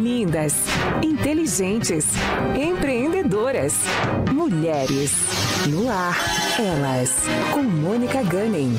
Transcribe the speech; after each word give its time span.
Lindas, 0.00 0.54
inteligentes, 1.02 2.06
empreendedoras. 2.58 3.74
Mulheres. 4.32 5.12
No 5.68 5.90
ar, 5.90 6.16
elas. 6.58 7.24
Com 7.52 7.62
Mônica 7.62 8.22
Gunning. 8.22 8.78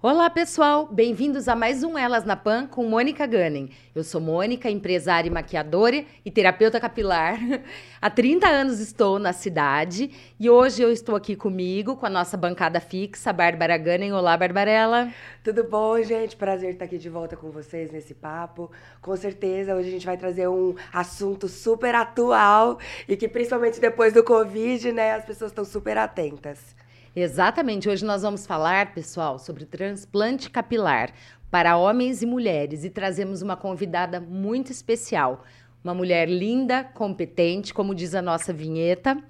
Olá, 0.00 0.30
pessoal! 0.30 0.86
Bem-vindos 0.86 1.48
a 1.48 1.56
mais 1.56 1.82
um 1.82 1.98
Elas 1.98 2.24
na 2.24 2.36
Pan 2.36 2.68
com 2.68 2.84
Mônica 2.84 3.26
Gunning. 3.26 3.68
Eu 3.92 4.04
sou 4.04 4.20
Mônica, 4.20 4.70
empresária 4.70 5.26
e 5.26 5.32
maquiadora 5.32 6.04
e 6.24 6.30
terapeuta 6.30 6.78
capilar. 6.78 7.36
Há 8.00 8.08
30 8.08 8.46
anos 8.46 8.78
estou 8.78 9.18
na 9.18 9.32
cidade 9.32 10.08
e 10.38 10.48
hoje 10.48 10.80
eu 10.80 10.92
estou 10.92 11.16
aqui 11.16 11.34
comigo 11.34 11.96
com 11.96 12.06
a 12.06 12.10
nossa 12.10 12.36
bancada 12.36 12.78
fixa, 12.78 13.32
Bárbara 13.32 13.76
Gunning. 13.76 14.12
Olá, 14.12 14.36
Barbarella! 14.36 15.12
Tudo 15.42 15.64
bom, 15.64 16.00
gente? 16.00 16.36
Prazer 16.36 16.74
estar 16.74 16.84
aqui 16.84 16.96
de 16.96 17.08
volta 17.08 17.36
com 17.36 17.50
vocês 17.50 17.90
nesse 17.90 18.14
papo. 18.14 18.70
Com 19.02 19.16
certeza, 19.16 19.74
hoje 19.74 19.88
a 19.88 19.90
gente 19.90 20.06
vai 20.06 20.16
trazer 20.16 20.46
um 20.46 20.76
assunto 20.92 21.48
super 21.48 21.96
atual 21.96 22.78
e 23.08 23.16
que, 23.16 23.26
principalmente 23.26 23.80
depois 23.80 24.12
do 24.12 24.22
Covid, 24.22 24.92
né, 24.92 25.14
as 25.14 25.24
pessoas 25.24 25.50
estão 25.50 25.64
super 25.64 25.98
atentas. 25.98 26.78
Exatamente. 27.20 27.88
Hoje 27.88 28.04
nós 28.04 28.22
vamos 28.22 28.46
falar, 28.46 28.94
pessoal, 28.94 29.40
sobre 29.40 29.64
transplante 29.64 30.48
capilar 30.48 31.12
para 31.50 31.76
homens 31.76 32.22
e 32.22 32.26
mulheres 32.26 32.84
e 32.84 32.90
trazemos 32.90 33.42
uma 33.42 33.56
convidada 33.56 34.20
muito 34.20 34.70
especial, 34.70 35.42
uma 35.82 35.92
mulher 35.92 36.28
linda, 36.28 36.84
competente, 36.84 37.74
como 37.74 37.92
diz 37.92 38.14
a 38.14 38.22
nossa 38.22 38.52
vinheta, 38.52 39.20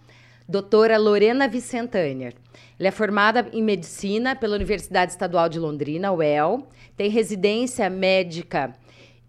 doutora 0.47 0.99
Lorena 0.99 1.49
Vicentânia. 1.49 2.35
Ela 2.79 2.89
é 2.89 2.91
formada 2.91 3.49
em 3.55 3.63
medicina 3.63 4.37
pela 4.37 4.57
Universidade 4.57 5.13
Estadual 5.13 5.49
de 5.49 5.59
Londrina, 5.59 6.13
UEL, 6.13 6.69
tem 6.95 7.09
residência 7.09 7.89
médica 7.89 8.75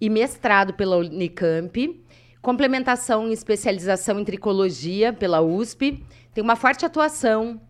e 0.02 0.09
mestrado 0.09 0.73
pela 0.73 0.98
Unicamp, 0.98 2.03
complementação 2.42 3.30
e 3.30 3.31
especialização 3.31 4.20
em 4.20 4.26
tricologia 4.26 5.14
pela 5.14 5.39
USP, 5.39 6.03
tem 6.33 6.44
uma 6.44 6.58
forte 6.58 6.86
atuação 6.86 7.61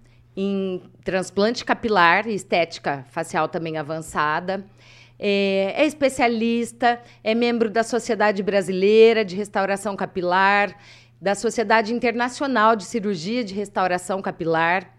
em 0.42 0.82
transplante 1.04 1.66
capilar 1.66 2.26
estética 2.26 3.06
facial 3.12 3.50
também 3.50 3.78
avançada. 3.78 4.66
É, 5.20 5.74
é, 5.76 5.86
especialista, 5.86 7.02
é 7.22 7.36
membro 7.36 7.70
da 7.70 7.84
Sociedade 7.84 8.42
Brasileira 8.42 9.26
de 9.26 9.36
Restauração 9.36 9.98
Capilar, 9.98 10.74
da 11.22 11.36
Sociedade 11.36 11.94
Internacional 11.94 12.78
de 12.78 12.86
Cirurgia 12.86 13.44
de 13.44 13.54
Restauração 13.54 14.22
Capilar, 14.22 14.90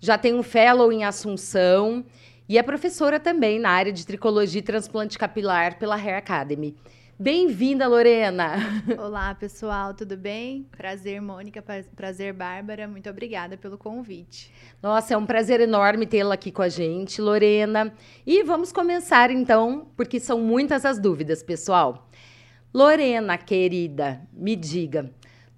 já 0.00 0.18
tem 0.18 0.34
um 0.34 0.42
fellow 0.42 0.90
em 0.90 1.04
Assunção 1.04 2.04
e 2.48 2.58
é 2.58 2.62
professora 2.64 3.20
também 3.20 3.60
na 3.60 3.70
área 3.70 3.92
de 3.92 4.04
tricologia 4.04 4.58
e 4.58 4.62
transplante 4.62 5.16
capilar 5.16 5.78
pela 5.78 5.94
Hair 5.94 6.16
Academy. 6.16 6.74
Bem-vinda, 7.20 7.88
Lorena! 7.88 8.58
Olá, 8.96 9.34
pessoal, 9.34 9.92
tudo 9.92 10.16
bem? 10.16 10.68
Prazer, 10.70 11.20
Mônica, 11.20 11.60
prazer, 11.96 12.32
Bárbara. 12.32 12.86
Muito 12.86 13.10
obrigada 13.10 13.56
pelo 13.56 13.76
convite. 13.76 14.54
Nossa, 14.80 15.14
é 15.14 15.16
um 15.16 15.26
prazer 15.26 15.60
enorme 15.60 16.06
tê-la 16.06 16.34
aqui 16.34 16.52
com 16.52 16.62
a 16.62 16.68
gente, 16.68 17.20
Lorena. 17.20 17.92
E 18.24 18.44
vamos 18.44 18.70
começar 18.70 19.32
então, 19.32 19.88
porque 19.96 20.20
são 20.20 20.38
muitas 20.38 20.84
as 20.84 20.96
dúvidas, 20.96 21.42
pessoal. 21.42 22.08
Lorena, 22.72 23.36
querida, 23.36 24.20
me 24.32 24.54
diga, 24.54 25.10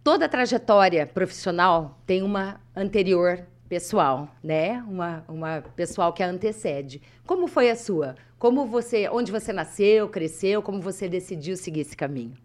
toda 0.02 0.30
trajetória 0.30 1.06
profissional 1.06 2.00
tem 2.06 2.22
uma 2.22 2.58
anterior 2.74 3.46
pessoal, 3.70 4.28
né? 4.42 4.82
Uma, 4.82 5.24
uma 5.28 5.62
pessoal 5.76 6.12
que 6.12 6.24
a 6.24 6.28
antecede. 6.28 7.00
Como 7.24 7.46
foi 7.46 7.70
a 7.70 7.76
sua? 7.76 8.16
Como 8.36 8.66
você, 8.66 9.08
onde 9.08 9.30
você 9.30 9.52
nasceu, 9.52 10.08
cresceu, 10.08 10.60
como 10.60 10.80
você 10.80 11.08
decidiu 11.08 11.56
seguir 11.56 11.82
esse 11.82 11.96
caminho? 11.96 12.36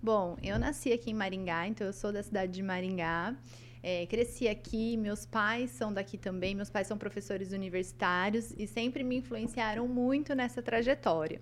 Bom, 0.00 0.36
eu 0.40 0.56
nasci 0.56 0.92
aqui 0.92 1.10
em 1.10 1.14
Maringá, 1.14 1.66
então 1.66 1.84
eu 1.84 1.92
sou 1.92 2.12
da 2.12 2.22
cidade 2.22 2.52
de 2.52 2.62
Maringá. 2.62 3.34
É, 3.82 4.06
cresci 4.06 4.46
aqui, 4.46 4.96
meus 4.96 5.26
pais 5.26 5.72
são 5.72 5.92
daqui 5.92 6.16
também, 6.16 6.54
meus 6.54 6.70
pais 6.70 6.86
são 6.86 6.96
professores 6.96 7.50
universitários 7.50 8.54
e 8.56 8.68
sempre 8.68 9.02
me 9.02 9.16
influenciaram 9.16 9.88
muito 9.88 10.32
nessa 10.32 10.62
trajetória. 10.62 11.40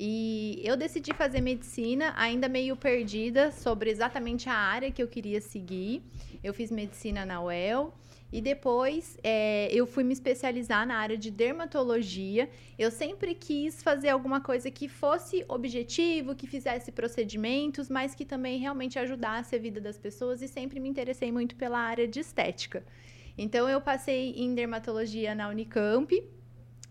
E 0.00 0.60
eu 0.64 0.76
decidi 0.76 1.14
fazer 1.14 1.40
medicina, 1.40 2.12
ainda 2.16 2.48
meio 2.48 2.76
perdida 2.76 3.52
sobre 3.52 3.88
exatamente 3.88 4.48
a 4.48 4.54
área 4.54 4.90
que 4.90 5.02
eu 5.02 5.06
queria 5.06 5.40
seguir. 5.40 6.02
Eu 6.42 6.52
fiz 6.52 6.72
medicina 6.72 7.24
na 7.24 7.40
UEL 7.40 7.94
e 8.32 8.40
depois 8.40 9.16
é, 9.22 9.68
eu 9.72 9.86
fui 9.86 10.02
me 10.02 10.12
especializar 10.12 10.86
na 10.86 10.96
área 10.96 11.16
de 11.16 11.30
dermatologia. 11.30 12.50
Eu 12.78 12.90
sempre 12.90 13.34
quis 13.34 13.82
fazer 13.82 14.08
alguma 14.08 14.40
coisa 14.40 14.70
que 14.70 14.88
fosse 14.88 15.44
objetivo, 15.48 16.34
que 16.34 16.46
fizesse 16.46 16.90
procedimentos, 16.90 17.88
mas 17.88 18.14
que 18.14 18.24
também 18.24 18.58
realmente 18.58 18.98
ajudasse 18.98 19.54
a 19.54 19.58
vida 19.58 19.80
das 19.80 19.96
pessoas 19.96 20.42
e 20.42 20.48
sempre 20.48 20.80
me 20.80 20.88
interessei 20.88 21.30
muito 21.30 21.54
pela 21.54 21.78
área 21.78 22.06
de 22.08 22.20
estética. 22.20 22.84
Então 23.38 23.68
eu 23.68 23.80
passei 23.80 24.32
em 24.32 24.54
dermatologia 24.54 25.34
na 25.34 25.48
Unicamp. 25.48 26.10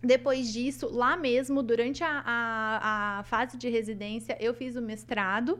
Depois 0.01 0.53
disso, 0.53 0.87
lá 0.91 1.17
mesmo, 1.17 1.63
durante 1.63 2.03
a, 2.03 2.23
a, 2.25 3.19
a 3.19 3.23
fase 3.23 3.57
de 3.57 3.67
residência, 3.69 4.37
eu 4.39 4.53
fiz 4.53 4.75
o 4.75 4.81
mestrado. 4.81 5.59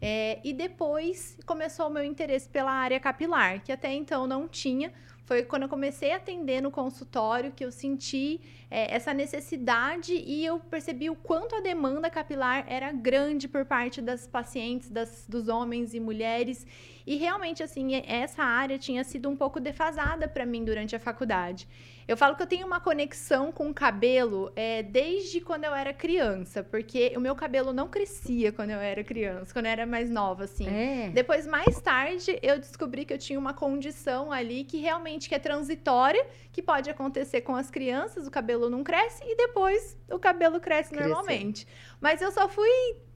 É, 0.00 0.40
e 0.44 0.52
depois 0.52 1.38
começou 1.46 1.86
o 1.86 1.90
meu 1.90 2.04
interesse 2.04 2.48
pela 2.48 2.70
área 2.70 3.00
capilar, 3.00 3.62
que 3.62 3.72
até 3.72 3.92
então 3.92 4.26
não 4.26 4.46
tinha. 4.46 4.92
Foi 5.24 5.42
quando 5.42 5.62
eu 5.62 5.68
comecei 5.70 6.12
a 6.12 6.16
atender 6.16 6.60
no 6.60 6.70
consultório 6.70 7.50
que 7.50 7.64
eu 7.64 7.72
senti 7.72 8.40
é, 8.70 8.94
essa 8.94 9.14
necessidade 9.14 10.12
e 10.12 10.44
eu 10.44 10.58
percebi 10.58 11.08
o 11.08 11.16
quanto 11.16 11.54
a 11.54 11.60
demanda 11.60 12.10
capilar 12.10 12.66
era 12.68 12.92
grande 12.92 13.48
por 13.48 13.64
parte 13.64 14.02
das 14.02 14.26
pacientes, 14.26 14.90
das, 14.90 15.24
dos 15.26 15.48
homens 15.48 15.94
e 15.94 16.00
mulheres. 16.00 16.66
E 17.06 17.16
realmente, 17.16 17.62
assim, 17.62 17.94
essa 18.06 18.42
área 18.42 18.78
tinha 18.78 19.02
sido 19.02 19.30
um 19.30 19.36
pouco 19.36 19.58
defasada 19.58 20.28
para 20.28 20.44
mim 20.44 20.62
durante 20.62 20.94
a 20.94 21.00
faculdade. 21.00 21.66
Eu 22.06 22.16
falo 22.16 22.36
que 22.36 22.42
eu 22.42 22.46
tenho 22.46 22.66
uma 22.66 22.80
conexão 22.80 23.50
com 23.50 23.68
o 23.68 23.74
cabelo 23.74 24.52
é, 24.54 24.82
desde 24.82 25.40
quando 25.40 25.64
eu 25.64 25.74
era 25.74 25.92
criança, 25.92 26.62
porque 26.62 27.12
o 27.16 27.20
meu 27.20 27.34
cabelo 27.34 27.72
não 27.72 27.88
crescia 27.88 28.52
quando 28.52 28.70
eu 28.70 28.78
era 28.78 29.02
criança, 29.02 29.52
quando 29.52 29.66
eu 29.66 29.72
era 29.72 29.86
mais 29.86 30.10
nova, 30.10 30.44
assim. 30.44 30.68
É. 30.68 31.10
Depois, 31.10 31.46
mais 31.46 31.80
tarde, 31.80 32.38
eu 32.42 32.58
descobri 32.58 33.04
que 33.04 33.14
eu 33.14 33.18
tinha 33.18 33.38
uma 33.38 33.54
condição 33.54 34.30
ali 34.30 34.64
que 34.64 34.78
realmente 34.78 35.28
que 35.28 35.34
é 35.34 35.38
transitória, 35.38 36.26
que 36.52 36.62
pode 36.62 36.90
acontecer 36.90 37.40
com 37.40 37.56
as 37.56 37.70
crianças, 37.70 38.26
o 38.26 38.30
cabelo 38.30 38.68
não 38.68 38.84
cresce 38.84 39.22
e 39.24 39.36
depois 39.36 39.96
o 40.10 40.18
cabelo 40.18 40.60
cresce 40.60 40.90
Cresceu. 40.90 41.08
normalmente. 41.08 41.66
Mas 42.00 42.20
eu 42.20 42.30
só 42.30 42.48
fui 42.48 42.68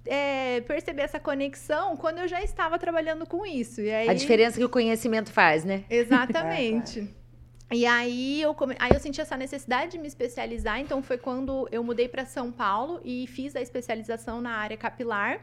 é, 0.06 0.62
perceber 0.62 1.02
essa 1.02 1.20
conexão 1.20 1.96
quando 1.96 2.18
eu 2.18 2.28
já 2.28 2.42
estava 2.42 2.78
trabalhando 2.78 3.26
com 3.26 3.44
isso. 3.44 3.82
E 3.82 3.90
aí... 3.90 4.08
A 4.08 4.14
diferença 4.14 4.56
que 4.56 4.64
o 4.64 4.68
conhecimento 4.68 5.30
faz, 5.30 5.64
né? 5.64 5.84
Exatamente. 5.90 7.08
E 7.70 7.84
aí 7.84 8.40
eu, 8.40 8.54
come... 8.54 8.74
aí 8.78 8.92
eu 8.92 9.00
senti 9.00 9.20
essa 9.20 9.36
necessidade 9.36 9.92
de 9.92 9.98
me 9.98 10.08
especializar, 10.08 10.80
então 10.80 11.02
foi 11.02 11.18
quando 11.18 11.68
eu 11.70 11.84
mudei 11.84 12.08
para 12.08 12.24
São 12.24 12.50
Paulo 12.50 13.00
e 13.04 13.26
fiz 13.26 13.54
a 13.54 13.60
especialização 13.60 14.40
na 14.40 14.52
área 14.52 14.76
capilar 14.76 15.40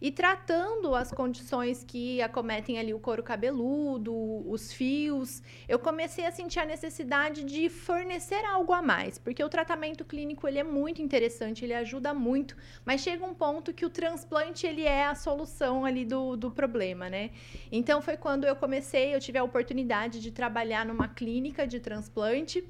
e 0.00 0.10
tratando 0.10 0.94
as 0.94 1.10
condições 1.10 1.84
que 1.84 2.20
acometem 2.20 2.78
ali 2.78 2.92
o 2.92 2.98
couro 2.98 3.22
cabeludo, 3.22 4.14
os 4.48 4.72
fios, 4.72 5.42
eu 5.68 5.78
comecei 5.78 6.26
a 6.26 6.30
sentir 6.30 6.60
a 6.60 6.64
necessidade 6.64 7.44
de 7.44 7.68
fornecer 7.68 8.44
algo 8.44 8.72
a 8.72 8.82
mais, 8.82 9.18
porque 9.18 9.42
o 9.42 9.48
tratamento 9.48 10.04
clínico 10.04 10.46
ele 10.46 10.58
é 10.58 10.64
muito 10.64 11.00
interessante, 11.00 11.64
ele 11.64 11.74
ajuda 11.74 12.12
muito, 12.12 12.56
mas 12.84 13.00
chega 13.00 13.24
um 13.24 13.34
ponto 13.34 13.72
que 13.72 13.86
o 13.86 13.90
transplante 13.90 14.66
ele 14.66 14.82
é 14.82 15.06
a 15.06 15.14
solução 15.14 15.84
ali 15.84 16.04
do, 16.04 16.36
do 16.36 16.50
problema, 16.50 17.08
né? 17.08 17.30
Então 17.70 18.02
foi 18.02 18.16
quando 18.16 18.44
eu 18.44 18.56
comecei, 18.56 19.14
eu 19.14 19.20
tive 19.20 19.38
a 19.38 19.44
oportunidade 19.44 20.20
de 20.20 20.30
trabalhar 20.30 20.84
numa 20.84 21.08
clínica 21.08 21.66
de 21.66 21.80
transplante 21.80 22.64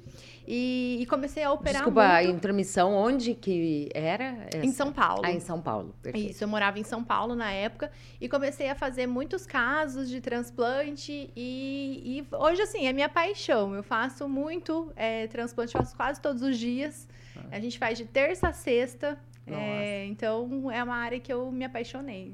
e, 0.47 0.97
e 1.01 1.05
comecei 1.05 1.43
a 1.43 1.51
operar 1.51 1.81
Desculpa, 1.81 2.01
muito. 2.01 2.15
a 2.15 2.23
intromissão 2.23 2.93
onde 2.93 3.33
que 3.33 3.89
era? 3.93 4.47
Essa? 4.53 4.65
Em 4.65 4.71
São 4.71 4.91
Paulo. 4.91 5.21
Ah, 5.23 5.31
em 5.31 5.39
São 5.39 5.59
Paulo, 5.61 5.95
perfeito. 6.01 6.31
Isso, 6.31 6.43
eu 6.43 6.47
morava 6.47 6.79
em 6.79 6.83
São 6.83 7.03
Paulo 7.03 7.14
na 7.35 7.51
época 7.51 7.91
e 8.19 8.27
comecei 8.27 8.69
a 8.69 8.75
fazer 8.75 9.07
muitos 9.07 9.45
casos 9.45 10.09
de 10.09 10.19
transplante 10.19 11.31
e, 11.35 12.01
e 12.03 12.35
hoje, 12.35 12.61
assim, 12.61 12.87
é 12.87 12.91
minha 12.91 13.07
paixão. 13.07 13.73
Eu 13.73 13.83
faço 13.83 14.27
muito 14.27 14.91
é, 14.95 15.27
transplante, 15.27 15.71
faço 15.71 15.95
quase 15.95 16.19
todos 16.19 16.41
os 16.41 16.57
dias. 16.57 17.07
Ah. 17.37 17.41
A 17.53 17.59
gente 17.59 17.79
faz 17.79 17.97
de 17.97 18.05
terça 18.05 18.49
a 18.49 18.53
sexta, 18.53 19.17
é, 19.47 20.05
então 20.05 20.71
é 20.71 20.83
uma 20.83 20.95
área 20.95 21.19
que 21.19 21.31
eu 21.31 21.51
me 21.51 21.63
apaixonei. 21.63 22.33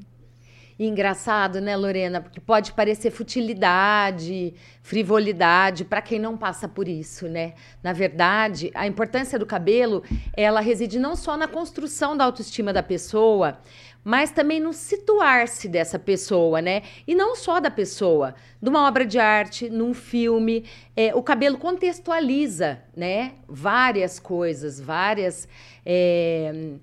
E 0.82 0.88
engraçado, 0.88 1.62
né, 1.62 1.76
Lorena? 1.78 2.22
Porque 2.22 2.40
pode 2.40 2.74
parecer 2.74 3.12
futilidade, 3.12 4.56
frivolidade 4.82 5.86
para 5.86 6.02
quem 6.02 6.18
não 6.18 6.36
passa 6.36 6.68
por 6.68 6.88
isso, 6.88 7.28
né? 7.28 7.54
Na 7.84 7.94
verdade, 7.94 8.72
a 8.74 8.88
importância 8.88 9.38
do 9.38 9.46
cabelo, 9.46 10.04
ela 10.36 10.60
reside 10.60 10.98
não 10.98 11.16
só 11.16 11.38
na 11.38 11.48
construção 11.48 12.18
da 12.18 12.26
autoestima 12.26 12.74
da 12.74 12.82
pessoa, 12.82 13.60
mas 14.04 14.32
também 14.32 14.60
no 14.60 14.74
situar-se 14.74 15.68
dessa 15.68 16.00
pessoa, 16.00 16.62
né? 16.62 16.84
E 17.08 17.14
não 17.14 17.36
só 17.36 17.60
da 17.60 17.70
pessoa, 17.70 18.34
de 18.62 18.70
uma 18.70 18.88
obra 18.88 19.06
de 19.06 19.20
arte, 19.20 19.70
num 19.70 19.94
filme. 19.94 20.66
É, 20.96 21.14
o 21.14 21.22
cabelo 21.22 21.58
contextualiza, 21.58 22.82
né? 22.96 23.34
Várias 23.48 24.20
coisas, 24.20 24.80
várias. 24.80 25.48
É, 25.86 26.74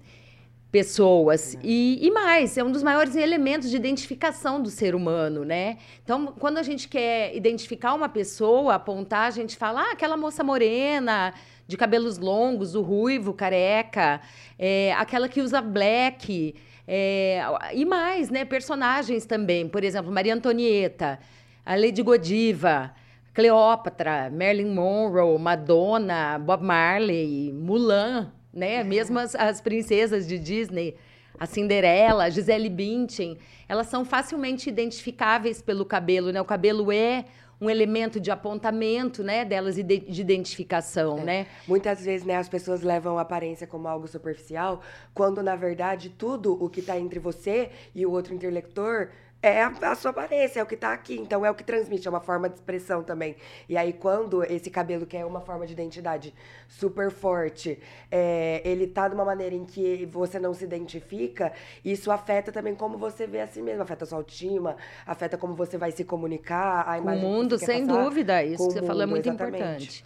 pessoas. 0.71 1.57
E, 1.63 1.99
e, 2.03 2.11
mais, 2.11 2.59
é 2.59 2.63
um 2.63 2.71
dos 2.71 2.83
maiores 2.83 3.17
elementos 3.17 3.71
de 3.71 3.77
identificação 3.77 4.63
do 4.63 4.71
ser 4.71 4.95
humano, 4.95 5.45
né? 5.45 5.79
Então, 6.05 6.27
quando 6.39 6.59
a 6.59 6.63
gente 6.63 6.89
quer 6.89 7.35
identificar 7.35 7.95
uma 7.95 8.09
pessoa, 8.09 8.75
apontar, 8.75 9.29
a 9.29 9.31
gente 9.31 9.57
fala, 9.57 9.81
ah, 9.81 9.93
aquela 9.93 10.17
moça 10.17 10.45
morena, 10.45 11.33
de 11.67 11.77
cabelos 11.77 12.19
longos, 12.19 12.75
o 12.75 12.83
ruivo, 12.83 13.33
careca, 13.33 14.21
é, 14.59 14.93
aquela 14.95 15.29
que 15.29 15.41
usa 15.41 15.61
black. 15.61 16.55
É, 16.91 17.43
e 17.75 17.85
mais, 17.85 18.31
né? 18.31 18.47
Personagens 18.47 19.27
também. 19.27 19.69
Por 19.69 19.85
exemplo, 19.85 20.11
Maria 20.11 20.35
Antonieta, 20.35 21.19
a 21.65 21.75
Lady 21.77 22.03
Godiva. 22.03 22.95
Cleópatra, 23.35 24.29
Marilyn 24.33 24.75
Monroe, 24.75 25.39
Madonna, 25.39 26.41
Bob 26.41 26.61
Marley, 26.65 27.53
Mulan, 27.53 28.33
né? 28.53 28.83
Mesmo 28.83 29.17
as, 29.17 29.33
as 29.37 29.61
princesas 29.61 30.27
de 30.27 30.41
Disney, 30.41 30.97
a 31.39 31.47
Cinderela, 31.47 32.25
a 32.25 32.31
Gisele 32.31 32.69
Bündchen, 32.69 33.39
elas 33.69 33.87
são 33.87 34.05
facilmente 34.05 34.69
identificáveis 34.69 35.63
pelo 35.63 35.85
cabelo, 35.85 36.33
né? 36.33 36.41
O 36.41 36.45
cabelo 36.45 36.91
é 36.91 37.27
um 37.61 37.69
elemento 37.69 38.21
de 38.21 38.31
apontamento, 38.31 39.23
né, 39.23 39.45
delas 39.45 39.75
de, 39.75 39.83
de 39.83 40.21
identificação, 40.21 41.19
é. 41.19 41.25
né? 41.25 41.47
Muitas 41.67 42.05
vezes, 42.05 42.27
né, 42.27 42.37
as 42.37 42.49
pessoas 42.49 42.83
levam 42.83 43.19
a 43.19 43.23
aparência 43.23 43.67
como 43.67 43.89
algo 43.89 44.07
superficial, 44.07 44.81
quando 45.13 45.43
na 45.43 45.57
verdade 45.57 46.09
tudo 46.11 46.53
o 46.63 46.69
que 46.69 46.81
está 46.81 46.99
entre 46.99 47.19
você 47.19 47.71
e 47.95 48.07
o 48.07 48.11
outro 48.13 48.35
interlocutor 48.35 49.09
é 49.41 49.63
a, 49.63 49.69
a, 49.69 49.95
sua 49.95 50.11
aparência, 50.11 50.59
é 50.59 50.63
o 50.63 50.67
que 50.67 50.75
está 50.75 50.93
aqui. 50.93 51.17
Então 51.17 51.47
é 51.47 51.51
o 51.51 51.55
que 51.55 51.63
transmite, 51.63 52.07
é 52.07 52.11
uma 52.11 52.21
forma 52.21 52.49
de 52.49 52.57
expressão 52.57 53.03
também. 53.03 53.37
E 53.69 53.77
aí, 53.77 53.93
quando 53.93 54.43
esse 54.43 54.69
cabelo, 54.69 55.07
que 55.07 55.17
é 55.17 55.25
uma 55.25 55.41
forma 55.41 55.67
de 55.67 55.73
identidade 55.73 56.35
super 56.69 57.11
forte, 57.11 57.79
é, 58.11 58.61
ele 58.65 58.87
tá 58.87 59.09
de 59.09 59.15
uma 59.15 59.25
maneira 59.25 59.55
em 59.55 59.65
que 59.65 60.07
você 60.07 60.39
não 60.39 60.53
se 60.53 60.65
identifica, 60.65 61.53
isso 61.85 62.11
afeta 62.11 62.51
também 62.51 62.75
como 62.75 62.99
você 62.99 63.27
vê 63.27 63.41
a 63.41 63.47
si 63.47 63.63
mesmo, 63.63 63.83
afeta 63.83 64.05
a 64.05 64.07
sua 64.07 64.19
autoestima, 64.19 64.77
afeta 65.07 65.39
como 65.39 65.55
você 65.55 65.79
vai 65.79 65.93
se 65.93 66.05
comunicar, 66.05 66.89
a 66.89 66.99
imagem. 66.99 67.25
O 67.25 67.29
mundo, 67.29 67.59
sem 67.59 67.87
dúvida, 67.87 68.43
isso 68.43 68.67
que 68.67 68.73
você 68.73 68.81
mundo, 68.81 68.87
falou 68.87 69.03
é 69.03 69.07
muito 69.07 69.29
exatamente. 69.29 69.57
importante. 69.57 70.05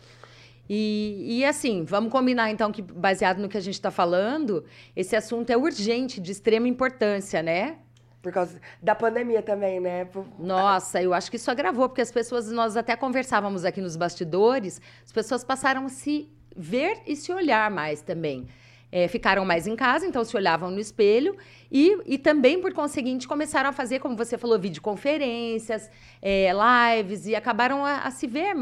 E, 0.69 1.39
e, 1.39 1.45
assim, 1.45 1.85
vamos 1.85 2.13
combinar 2.13 2.51
então 2.51 2.71
que, 2.71 2.81
baseado 2.81 3.39
no 3.39 3.49
que 3.49 3.57
a 3.57 3.61
gente 3.61 3.75
está 3.75 3.91
falando, 3.91 4.65
esse 4.95 5.17
assunto 5.17 5.51
é 5.51 5.57
urgente, 5.57 6.21
de 6.21 6.31
extrema 6.33 6.69
importância, 6.69 7.43
né? 7.43 7.79
Por 8.23 8.33
causa 8.33 8.61
da 8.81 8.95
pandemia 8.95 9.43
também, 9.43 9.81
né? 9.81 10.07
Nossa, 10.39 11.03
eu 11.03 11.13
acho 11.13 11.29
que 11.29 11.37
isso 11.37 11.51
agravou, 11.51 11.89
porque 11.89 12.01
as 12.01 12.13
pessoas, 12.13 12.51
nós 12.53 12.77
até 12.77 12.95
conversávamos 12.95 13.65
aqui 13.65 13.81
nos 13.81 13.97
bastidores, 13.97 14.81
as 15.05 15.11
pessoas 15.11 15.43
passaram 15.43 15.87
a 15.87 15.89
se 15.89 16.31
ver 16.57 17.01
e 17.05 17.17
se 17.17 17.33
olhar 17.33 17.69
mais 17.71 18.01
também. 18.01 18.47
É, 18.93 19.09
ficaram 19.09 19.43
mais 19.45 19.67
em 19.67 19.75
casa, 19.75 20.07
então 20.07 20.23
se 20.23 20.37
olhavam 20.37 20.71
no 20.71 20.79
espelho 20.79 21.35
e, 21.71 21.99
e 22.05 22.19
também, 22.19 22.61
por 22.61 22.75
conseguinte, 22.75 23.27
começaram 23.27 23.71
a 23.71 23.73
fazer, 23.73 23.99
como 24.01 24.15
você 24.15 24.37
falou, 24.37 24.59
videoconferências, 24.59 25.91
é, 26.21 26.51
lives 26.53 27.27
e 27.27 27.35
acabaram 27.35 27.87
a, 27.87 28.01
a 28.01 28.11
se 28.11 28.27
ver, 28.27 28.55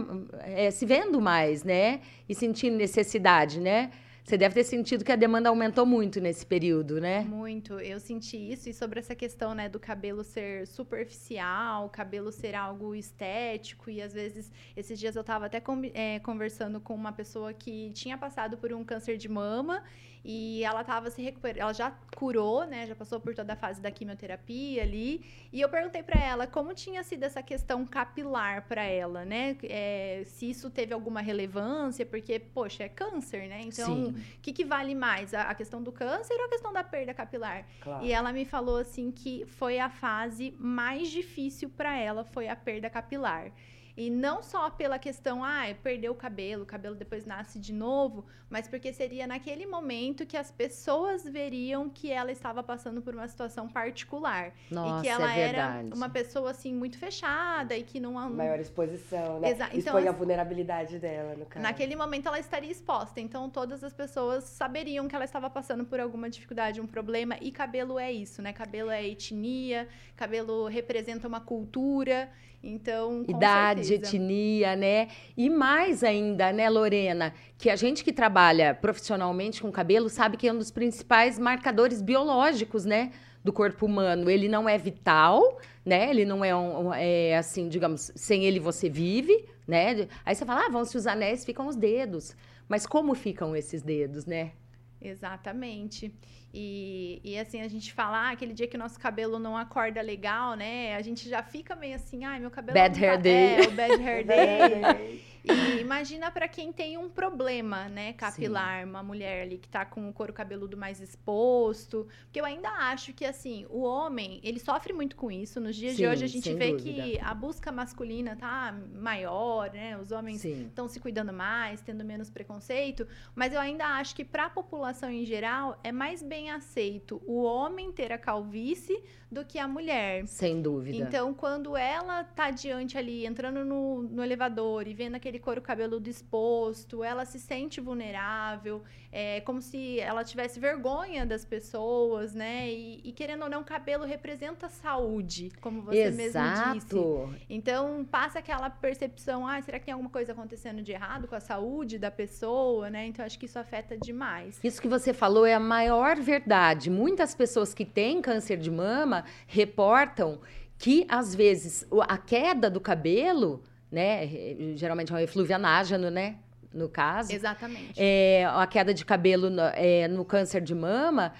é, 0.42 0.70
se 0.70 0.86
vendo 0.86 1.20
mais, 1.20 1.64
né? 1.64 2.00
E 2.28 2.34
sentindo 2.34 2.76
necessidade, 2.76 3.58
né? 3.58 3.90
Você 4.30 4.38
deve 4.38 4.54
ter 4.54 4.62
sentido 4.62 5.04
que 5.04 5.10
a 5.10 5.16
demanda 5.16 5.48
aumentou 5.48 5.84
muito 5.84 6.20
nesse 6.20 6.46
período, 6.46 7.00
né? 7.00 7.22
Muito. 7.22 7.80
Eu 7.80 7.98
senti 7.98 8.36
isso. 8.36 8.68
E 8.68 8.72
sobre 8.72 9.00
essa 9.00 9.12
questão, 9.12 9.56
né, 9.56 9.68
do 9.68 9.80
cabelo 9.80 10.22
ser 10.22 10.68
superficial, 10.68 11.88
cabelo 11.88 12.30
ser 12.30 12.54
algo 12.54 12.94
estético. 12.94 13.90
E 13.90 14.00
às 14.00 14.12
vezes, 14.12 14.52
esses 14.76 15.00
dias 15.00 15.16
eu 15.16 15.22
estava 15.22 15.46
até 15.46 15.60
é, 15.94 16.20
conversando 16.20 16.80
com 16.80 16.94
uma 16.94 17.10
pessoa 17.10 17.52
que 17.52 17.90
tinha 17.90 18.16
passado 18.16 18.56
por 18.56 18.72
um 18.72 18.84
câncer 18.84 19.16
de 19.16 19.28
mama 19.28 19.82
e 20.24 20.62
ela 20.64 20.82
estava 20.82 21.10
se 21.10 21.22
recuperando, 21.22 21.60
ela 21.60 21.72
já 21.72 21.90
curou, 22.14 22.64
né? 22.66 22.86
Já 22.86 22.94
passou 22.94 23.18
por 23.18 23.34
toda 23.34 23.54
a 23.54 23.56
fase 23.56 23.80
da 23.80 23.90
quimioterapia 23.90 24.82
ali. 24.82 25.24
E 25.50 25.60
eu 25.60 25.68
perguntei 25.68 26.02
para 26.02 26.20
ela 26.20 26.46
como 26.46 26.74
tinha 26.74 27.02
sido 27.02 27.22
essa 27.22 27.42
questão 27.42 27.86
capilar 27.86 28.66
para 28.68 28.82
ela, 28.82 29.24
né? 29.24 29.56
É, 29.62 30.22
se 30.26 30.50
isso 30.50 30.70
teve 30.70 30.92
alguma 30.92 31.22
relevância, 31.22 32.04
porque, 32.04 32.38
poxa, 32.38 32.84
é 32.84 32.88
câncer, 32.88 33.48
né? 33.48 33.62
Então, 33.62 34.08
o 34.08 34.40
que, 34.42 34.52
que 34.52 34.64
vale 34.64 34.94
mais? 34.94 35.32
A, 35.32 35.42
a, 35.42 35.54
questão 35.54 35.82
do 35.82 35.90
câncer 35.90 36.34
ou 36.34 36.44
a 36.44 36.48
questão 36.48 36.72
da 36.72 36.84
perda 36.84 37.14
capilar? 37.14 37.66
Claro. 37.80 38.04
E 38.04 38.12
ela 38.12 38.32
me 38.32 38.44
falou 38.44 38.76
assim 38.76 39.10
que 39.10 39.46
foi 39.46 39.78
a 39.78 39.88
fase 39.88 40.54
mais 40.58 41.08
difícil 41.08 41.70
para 41.70 41.96
ela, 41.96 42.24
foi 42.24 42.48
a 42.48 42.56
perda 42.56 42.90
capilar. 42.90 43.52
E 43.96 44.08
não 44.08 44.42
só 44.42 44.70
pela 44.70 44.98
questão, 44.98 45.44
ah, 45.44 45.64
perdeu 45.82 46.12
o 46.12 46.14
cabelo, 46.14 46.62
o 46.62 46.66
cabelo 46.66 46.94
depois 46.94 47.26
nasce 47.26 47.58
de 47.58 47.70
novo, 47.70 48.24
mas 48.48 48.66
porque 48.66 48.94
seria 48.94 49.26
naquele 49.26 49.66
momento 49.66 50.09
que 50.14 50.36
as 50.36 50.50
pessoas 50.50 51.24
veriam 51.24 51.88
que 51.88 52.10
ela 52.10 52.30
estava 52.30 52.62
passando 52.62 53.02
por 53.02 53.14
uma 53.14 53.26
situação 53.28 53.68
particular. 53.68 54.52
Nossa, 54.70 54.98
e 54.98 55.02
que 55.02 55.08
ela 55.08 55.36
é 55.36 55.40
era 55.40 55.84
uma 55.94 56.08
pessoa, 56.08 56.50
assim, 56.50 56.74
muito 56.74 56.98
fechada 56.98 57.76
e 57.76 57.82
que 57.82 57.98
não... 57.98 58.14
Maior 58.30 58.58
exposição, 58.58 59.40
né? 59.40 59.50
Exa 59.50 59.66
então, 59.66 59.78
Expõe 59.78 60.08
a 60.08 60.12
vulnerabilidade 60.12 60.98
dela, 60.98 61.34
no 61.36 61.46
caso. 61.46 61.62
Naquele 61.62 61.96
momento 61.96 62.26
ela 62.26 62.38
estaria 62.38 62.70
exposta, 62.70 63.20
então 63.20 63.48
todas 63.48 63.82
as 63.82 63.92
pessoas 63.92 64.44
saberiam 64.44 65.08
que 65.08 65.14
ela 65.14 65.24
estava 65.24 65.48
passando 65.50 65.84
por 65.84 66.00
alguma 66.00 66.28
dificuldade, 66.28 66.80
um 66.80 66.86
problema, 66.86 67.36
e 67.40 67.50
cabelo 67.50 67.98
é 67.98 68.12
isso, 68.12 68.42
né? 68.42 68.52
Cabelo 68.52 68.90
é 68.90 69.06
etnia, 69.06 69.88
cabelo 70.16 70.66
representa 70.66 71.26
uma 71.26 71.40
cultura, 71.40 72.30
então, 72.62 73.24
idade, 73.26 73.86
certeza. 73.86 74.16
etnia, 74.16 74.76
né? 74.76 75.08
E 75.36 75.48
mais 75.48 76.04
ainda, 76.04 76.52
né, 76.52 76.68
Lorena, 76.68 77.32
que 77.56 77.70
a 77.70 77.76
gente 77.76 78.04
que 78.04 78.12
trabalha 78.12 78.74
profissionalmente 78.74 79.62
com 79.62 79.72
cabelo 79.72 80.08
sabe 80.08 80.36
que 80.36 80.46
é 80.46 80.52
um 80.52 80.58
dos 80.58 80.70
principais 80.70 81.38
marcadores 81.38 82.02
biológicos, 82.02 82.84
né, 82.84 83.12
do 83.42 83.52
corpo 83.52 83.86
humano. 83.86 84.28
Ele 84.28 84.48
não 84.48 84.68
é 84.68 84.76
vital, 84.76 85.58
né? 85.84 86.10
Ele 86.10 86.24
não 86.24 86.44
é 86.44 86.54
um, 86.54 86.92
é, 86.92 87.36
assim, 87.36 87.68
digamos, 87.68 88.12
sem 88.14 88.44
ele 88.44 88.60
você 88.60 88.88
vive, 88.88 89.46
né? 89.66 90.06
Aí 90.24 90.34
você 90.34 90.44
fala, 90.44 90.66
ah, 90.66 90.70
vão 90.70 90.84
se 90.84 90.96
os 90.96 91.06
anéis, 91.06 91.44
ficam 91.44 91.66
os 91.66 91.76
dedos. 91.76 92.36
Mas 92.68 92.86
como 92.86 93.14
ficam 93.14 93.56
esses 93.56 93.82
dedos, 93.82 94.26
né? 94.26 94.52
Exatamente. 95.00 96.12
E, 96.52 97.20
e 97.24 97.38
assim, 97.38 97.60
a 97.60 97.68
gente 97.68 97.92
fala, 97.92 98.28
ah, 98.28 98.30
aquele 98.30 98.52
dia 98.52 98.66
que 98.66 98.76
o 98.76 98.78
nosso 98.78 98.98
cabelo 98.98 99.38
não 99.38 99.56
acorda 99.56 100.02
legal, 100.02 100.54
né? 100.54 100.94
A 100.96 101.02
gente 101.02 101.28
já 101.28 101.42
fica 101.42 101.74
meio 101.74 101.94
assim, 101.94 102.24
ai, 102.24 102.40
meu 102.40 102.50
cabelo 102.50 102.74
bad 102.74 102.98
hair 103.02 103.14
tá... 103.14 103.20
day. 103.20 103.54
É, 103.54 103.68
o 103.68 103.70
bad 103.72 104.02
hair 104.02 104.26
day. 104.26 105.24
E 105.44 105.80
imagina 105.80 106.30
para 106.30 106.48
quem 106.48 106.72
tem 106.72 106.98
um 106.98 107.08
problema, 107.08 107.88
né, 107.88 108.12
capilar, 108.12 108.82
Sim. 108.82 108.90
uma 108.90 109.02
mulher 109.02 109.42
ali 109.42 109.58
que 109.58 109.68
tá 109.68 109.84
com 109.84 110.08
o 110.08 110.12
couro 110.12 110.32
cabeludo 110.32 110.76
mais 110.76 111.00
exposto, 111.00 112.06
porque 112.24 112.40
eu 112.40 112.44
ainda 112.44 112.68
acho 112.68 113.12
que 113.12 113.24
assim, 113.24 113.66
o 113.70 113.82
homem, 113.82 114.40
ele 114.42 114.58
sofre 114.58 114.92
muito 114.92 115.16
com 115.16 115.30
isso. 115.30 115.60
Nos 115.60 115.76
dias 115.76 115.92
Sim, 115.92 116.02
de 116.02 116.08
hoje 116.08 116.24
a 116.24 116.28
gente 116.28 116.52
vê 116.54 116.72
dúvida. 116.72 117.02
que 117.02 117.18
a 117.20 117.34
busca 117.34 117.72
masculina 117.72 118.36
tá 118.36 118.74
maior, 118.94 119.70
né? 119.72 119.96
Os 119.98 120.12
homens 120.12 120.44
estão 120.44 120.88
se 120.88 121.00
cuidando 121.00 121.32
mais, 121.32 121.80
tendo 121.80 122.04
menos 122.04 122.30
preconceito, 122.30 123.06
mas 123.34 123.52
eu 123.52 123.60
ainda 123.60 123.86
acho 123.86 124.14
que 124.14 124.24
para 124.24 124.46
a 124.46 124.50
população 124.50 125.10
em 125.10 125.24
geral 125.24 125.78
é 125.82 125.92
mais 125.92 126.22
bem 126.22 126.50
aceito 126.50 127.20
o 127.26 127.42
homem 127.42 127.92
ter 127.92 128.12
a 128.12 128.18
calvície 128.18 129.02
do 129.30 129.44
que 129.44 129.58
a 129.58 129.68
mulher. 129.68 130.26
Sem 130.26 130.60
dúvida. 130.60 130.96
Então, 130.96 131.32
quando 131.32 131.76
ela 131.76 132.24
tá 132.24 132.50
diante 132.50 132.98
ali, 132.98 133.24
entrando 133.24 133.64
no, 133.64 134.02
no 134.02 134.24
elevador 134.24 134.88
e 134.88 134.94
vendo 134.94 135.14
aquele 135.14 135.29
couro 135.38 135.60
cabeludo 135.62 136.08
exposto, 136.08 137.04
ela 137.04 137.24
se 137.24 137.38
sente 137.38 137.80
vulnerável, 137.80 138.82
é 139.12 139.40
como 139.40 139.60
se 139.60 139.98
ela 140.00 140.22
tivesse 140.22 140.60
vergonha 140.60 141.26
das 141.26 141.44
pessoas, 141.44 142.34
né? 142.34 142.70
E, 142.70 143.00
e 143.04 143.12
querendo 143.12 143.42
ou 143.42 143.50
não, 143.50 143.64
cabelo 143.64 144.04
representa 144.04 144.68
saúde, 144.68 145.50
como 145.60 145.82
você 145.82 146.04
Exato. 146.04 146.16
mesmo 146.16 146.74
disse. 146.74 147.44
Então, 147.48 148.06
passa 148.10 148.38
aquela 148.38 148.70
percepção, 148.70 149.46
ah, 149.46 149.60
será 149.60 149.78
que 149.78 149.86
tem 149.86 149.92
alguma 149.92 150.10
coisa 150.10 150.32
acontecendo 150.32 150.82
de 150.82 150.92
errado 150.92 151.26
com 151.26 151.34
a 151.34 151.40
saúde 151.40 151.98
da 151.98 152.10
pessoa, 152.10 152.88
né? 152.88 153.06
Então, 153.06 153.24
acho 153.24 153.38
que 153.38 153.46
isso 153.46 153.58
afeta 153.58 153.96
demais. 153.96 154.60
Isso 154.62 154.80
que 154.80 154.88
você 154.88 155.12
falou 155.12 155.44
é 155.44 155.54
a 155.54 155.60
maior 155.60 156.16
verdade. 156.16 156.88
Muitas 156.88 157.34
pessoas 157.34 157.74
que 157.74 157.84
têm 157.84 158.22
câncer 158.22 158.56
de 158.56 158.70
mama 158.70 159.24
reportam 159.46 160.40
que, 160.78 161.04
às 161.08 161.34
vezes, 161.34 161.86
a 162.08 162.16
queda 162.16 162.70
do 162.70 162.80
cabelo, 162.80 163.62
né? 163.90 164.28
Geralmente 164.76 165.12
é 165.12 165.14
um 165.14 165.18
efluvianágeno, 165.18 166.10
né? 166.10 166.36
No 166.72 166.88
caso. 166.88 167.32
Exatamente. 167.32 167.94
É, 167.96 168.46
a 168.46 168.66
queda 168.66 168.94
de 168.94 169.04
cabelo 169.04 169.50
no, 169.50 169.62
é, 169.74 170.06
no 170.06 170.24
câncer 170.24 170.60
de 170.60 170.74
mama 170.74 171.32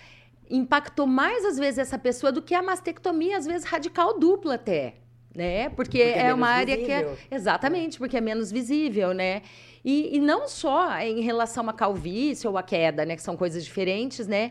impactou 0.50 1.06
mais, 1.06 1.44
às 1.44 1.56
vezes, 1.56 1.78
essa 1.78 1.98
pessoa 1.98 2.32
do 2.32 2.42
que 2.42 2.54
a 2.54 2.62
mastectomia, 2.62 3.38
às 3.38 3.46
vezes, 3.46 3.64
radical 3.64 4.18
dupla 4.18 4.54
até. 4.54 4.94
Né? 5.32 5.68
Porque, 5.70 5.98
Porque 5.98 6.02
é 6.02 6.26
é, 6.26 6.34
uma 6.34 6.48
menos 6.48 6.60
área 6.60 6.76
que 6.76 6.90
é. 6.90 6.98
visível. 7.04 7.18
Exatamente, 7.30 7.98
porque 7.98 8.16
é 8.16 8.20
menos 8.20 8.50
visível, 8.50 9.14
né? 9.14 9.42
E, 9.84 10.16
e 10.16 10.20
não 10.20 10.48
só 10.48 10.98
em 10.98 11.20
relação 11.20 11.68
à 11.68 11.72
calvície 11.72 12.48
ou 12.48 12.58
à 12.58 12.64
queda, 12.64 13.04
né? 13.04 13.14
Que 13.14 13.22
são 13.22 13.36
coisas 13.36 13.64
diferentes, 13.64 14.26
né? 14.26 14.50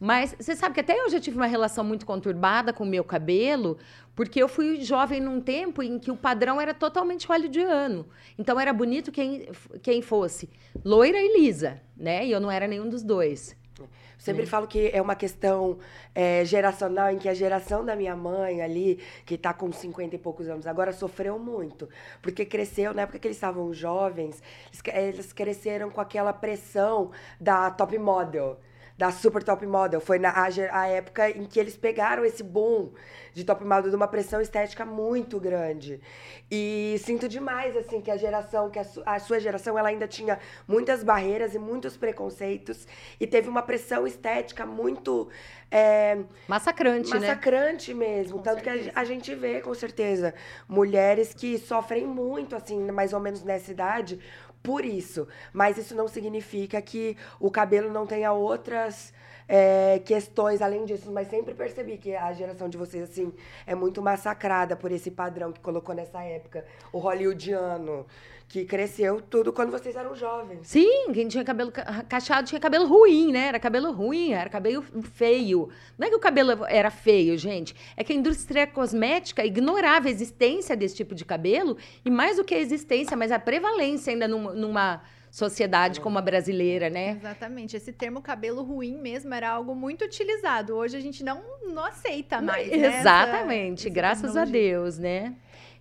Mas 0.00 0.34
você 0.40 0.56
sabe 0.56 0.74
que 0.74 0.80
até 0.80 0.98
eu 0.98 1.10
já 1.10 1.20
tive 1.20 1.36
uma 1.36 1.46
relação 1.46 1.84
muito 1.84 2.06
conturbada 2.06 2.72
com 2.72 2.84
o 2.84 2.86
meu 2.86 3.04
cabelo, 3.04 3.76
porque 4.16 4.42
eu 4.42 4.48
fui 4.48 4.80
jovem 4.80 5.20
num 5.20 5.42
tempo 5.42 5.82
em 5.82 5.98
que 5.98 6.10
o 6.10 6.16
padrão 6.16 6.58
era 6.58 6.72
totalmente 6.72 7.26
hollywoodiano. 7.26 8.06
Então 8.38 8.58
era 8.58 8.72
bonito 8.72 9.12
quem, 9.12 9.50
quem 9.82 10.00
fosse 10.00 10.48
loira 10.82 11.18
e 11.20 11.38
lisa, 11.38 11.82
né? 11.94 12.24
E 12.24 12.32
eu 12.32 12.40
não 12.40 12.50
era 12.50 12.66
nenhum 12.66 12.88
dos 12.88 13.02
dois. 13.02 13.54
Sempre 14.16 14.44
falo 14.44 14.66
que 14.66 14.90
é 14.92 15.00
uma 15.00 15.14
questão 15.14 15.78
é, 16.14 16.44
geracional, 16.44 17.10
em 17.10 17.18
que 17.18 17.26
a 17.26 17.32
geração 17.32 17.82
da 17.82 17.96
minha 17.96 18.14
mãe 18.14 18.60
ali, 18.60 19.00
que 19.24 19.38
tá 19.38 19.54
com 19.54 19.72
50 19.72 20.14
e 20.14 20.18
poucos 20.18 20.46
anos 20.46 20.66
agora, 20.66 20.92
sofreu 20.92 21.38
muito. 21.38 21.88
Porque 22.20 22.44
cresceu, 22.44 22.92
na 22.92 23.02
época 23.02 23.18
que 23.18 23.26
eles 23.26 23.38
estavam 23.38 23.72
jovens, 23.72 24.42
eles 24.92 25.32
cresceram 25.32 25.90
com 25.90 26.02
aquela 26.02 26.34
pressão 26.34 27.10
da 27.40 27.70
top 27.70 27.98
model. 27.98 28.58
Da 29.00 29.10
super 29.10 29.42
top 29.42 29.64
model. 29.66 29.98
Foi 29.98 30.18
na 30.18 30.30
a, 30.42 30.50
ge- 30.50 30.68
a 30.70 30.86
época 30.86 31.30
em 31.30 31.46
que 31.46 31.58
eles 31.58 31.74
pegaram 31.74 32.22
esse 32.22 32.42
boom 32.42 32.92
de 33.32 33.44
top 33.44 33.64
model 33.64 33.88
de 33.88 33.96
uma 33.96 34.06
pressão 34.06 34.42
estética 34.42 34.84
muito 34.84 35.40
grande. 35.40 36.02
E 36.50 36.96
sinto 37.02 37.26
demais, 37.26 37.74
assim, 37.78 38.02
que 38.02 38.10
a 38.10 38.18
geração, 38.18 38.68
que 38.68 38.78
a, 38.78 38.84
su- 38.84 39.02
a 39.06 39.18
sua 39.18 39.40
geração, 39.40 39.78
ela 39.78 39.88
ainda 39.88 40.06
tinha 40.06 40.38
muitas 40.68 41.02
barreiras 41.02 41.54
e 41.54 41.58
muitos 41.58 41.96
preconceitos. 41.96 42.86
E 43.18 43.26
teve 43.26 43.48
uma 43.48 43.62
pressão 43.62 44.06
estética 44.06 44.66
muito 44.66 45.30
é, 45.70 46.18
Massacrante, 46.46 47.10
né? 47.14 47.20
massacrante 47.20 47.94
mesmo. 47.94 48.36
Com 48.36 48.42
Tanto 48.42 48.62
que 48.62 48.68
certeza. 48.70 48.92
a, 48.94 49.00
a 49.00 49.04
gente 49.04 49.34
vê, 49.34 49.62
com 49.62 49.72
certeza, 49.72 50.34
mulheres 50.68 51.32
que 51.32 51.56
sofrem 51.56 52.06
muito, 52.06 52.54
assim, 52.54 52.78
mais 52.92 53.14
ou 53.14 53.20
menos 53.20 53.42
nessa 53.44 53.70
idade, 53.70 54.20
por 54.62 54.84
isso. 54.84 55.26
Mas 55.52 55.78
isso 55.78 55.94
não 55.94 56.08
significa 56.08 56.80
que 56.80 57.16
o 57.38 57.50
cabelo 57.50 57.90
não 57.90 58.06
tenha 58.06 58.32
outras 58.32 59.12
é, 59.48 60.00
questões 60.04 60.62
além 60.62 60.84
disso. 60.84 61.10
Mas 61.10 61.28
sempre 61.28 61.54
percebi 61.54 61.98
que 61.98 62.14
a 62.14 62.32
geração 62.32 62.68
de 62.68 62.78
vocês, 62.78 63.02
assim, 63.10 63.32
é 63.66 63.74
muito 63.74 64.00
massacrada 64.00 64.76
por 64.76 64.92
esse 64.92 65.10
padrão 65.10 65.52
que 65.52 65.60
colocou 65.60 65.94
nessa 65.94 66.22
época. 66.22 66.64
O 66.92 66.98
hollywoodiano, 66.98 68.06
que 68.52 68.64
cresceu 68.64 69.20
tudo 69.22 69.52
quando 69.52 69.70
vocês 69.70 69.94
eram 69.94 70.12
jovens. 70.16 70.66
Sim, 70.66 71.12
quem 71.14 71.28
tinha 71.28 71.44
cabelo 71.44 71.70
ca- 71.70 72.04
cacheado 72.08 72.48
tinha 72.48 72.60
cabelo 72.60 72.84
ruim, 72.84 73.30
né? 73.30 73.46
Era 73.46 73.60
cabelo 73.60 73.92
ruim, 73.92 74.32
era 74.32 74.50
cabelo 74.50 74.82
feio. 75.14 75.68
Não 75.96 76.08
é 76.08 76.10
que 76.10 76.16
o 76.16 76.18
cabelo 76.18 76.64
era 76.66 76.90
feio, 76.90 77.38
gente. 77.38 77.76
É 77.96 78.02
que 78.02 78.12
a 78.12 78.16
indústria 78.16 78.66
cosmética 78.66 79.44
ignorava 79.46 80.08
a 80.08 80.10
existência 80.10 80.76
desse 80.76 80.96
tipo 80.96 81.14
de 81.14 81.24
cabelo 81.24 81.76
e 82.04 82.10
mais 82.10 82.38
do 82.38 82.44
que 82.44 82.52
a 82.52 82.58
existência, 82.58 83.16
mas 83.16 83.30
a 83.30 83.38
prevalência 83.38 84.12
ainda 84.12 84.26
numa, 84.26 84.52
numa 84.52 85.00
sociedade 85.30 86.00
como 86.00 86.18
a 86.18 86.20
brasileira, 86.20 86.90
né? 86.90 87.18
Exatamente. 87.20 87.76
Esse 87.76 87.92
termo 87.92 88.20
cabelo 88.20 88.64
ruim 88.64 88.98
mesmo 89.00 89.32
era 89.32 89.48
algo 89.48 89.76
muito 89.76 90.04
utilizado. 90.04 90.74
Hoje 90.74 90.96
a 90.96 91.00
gente 91.00 91.22
não, 91.22 91.40
não 91.72 91.84
aceita 91.84 92.42
mais. 92.42 92.68
né, 92.68 92.98
Exatamente, 92.98 93.86
essa 93.86 93.94
graças 93.94 94.36
a. 94.36 94.44
Deus, 94.44 94.98
né? 94.98 95.36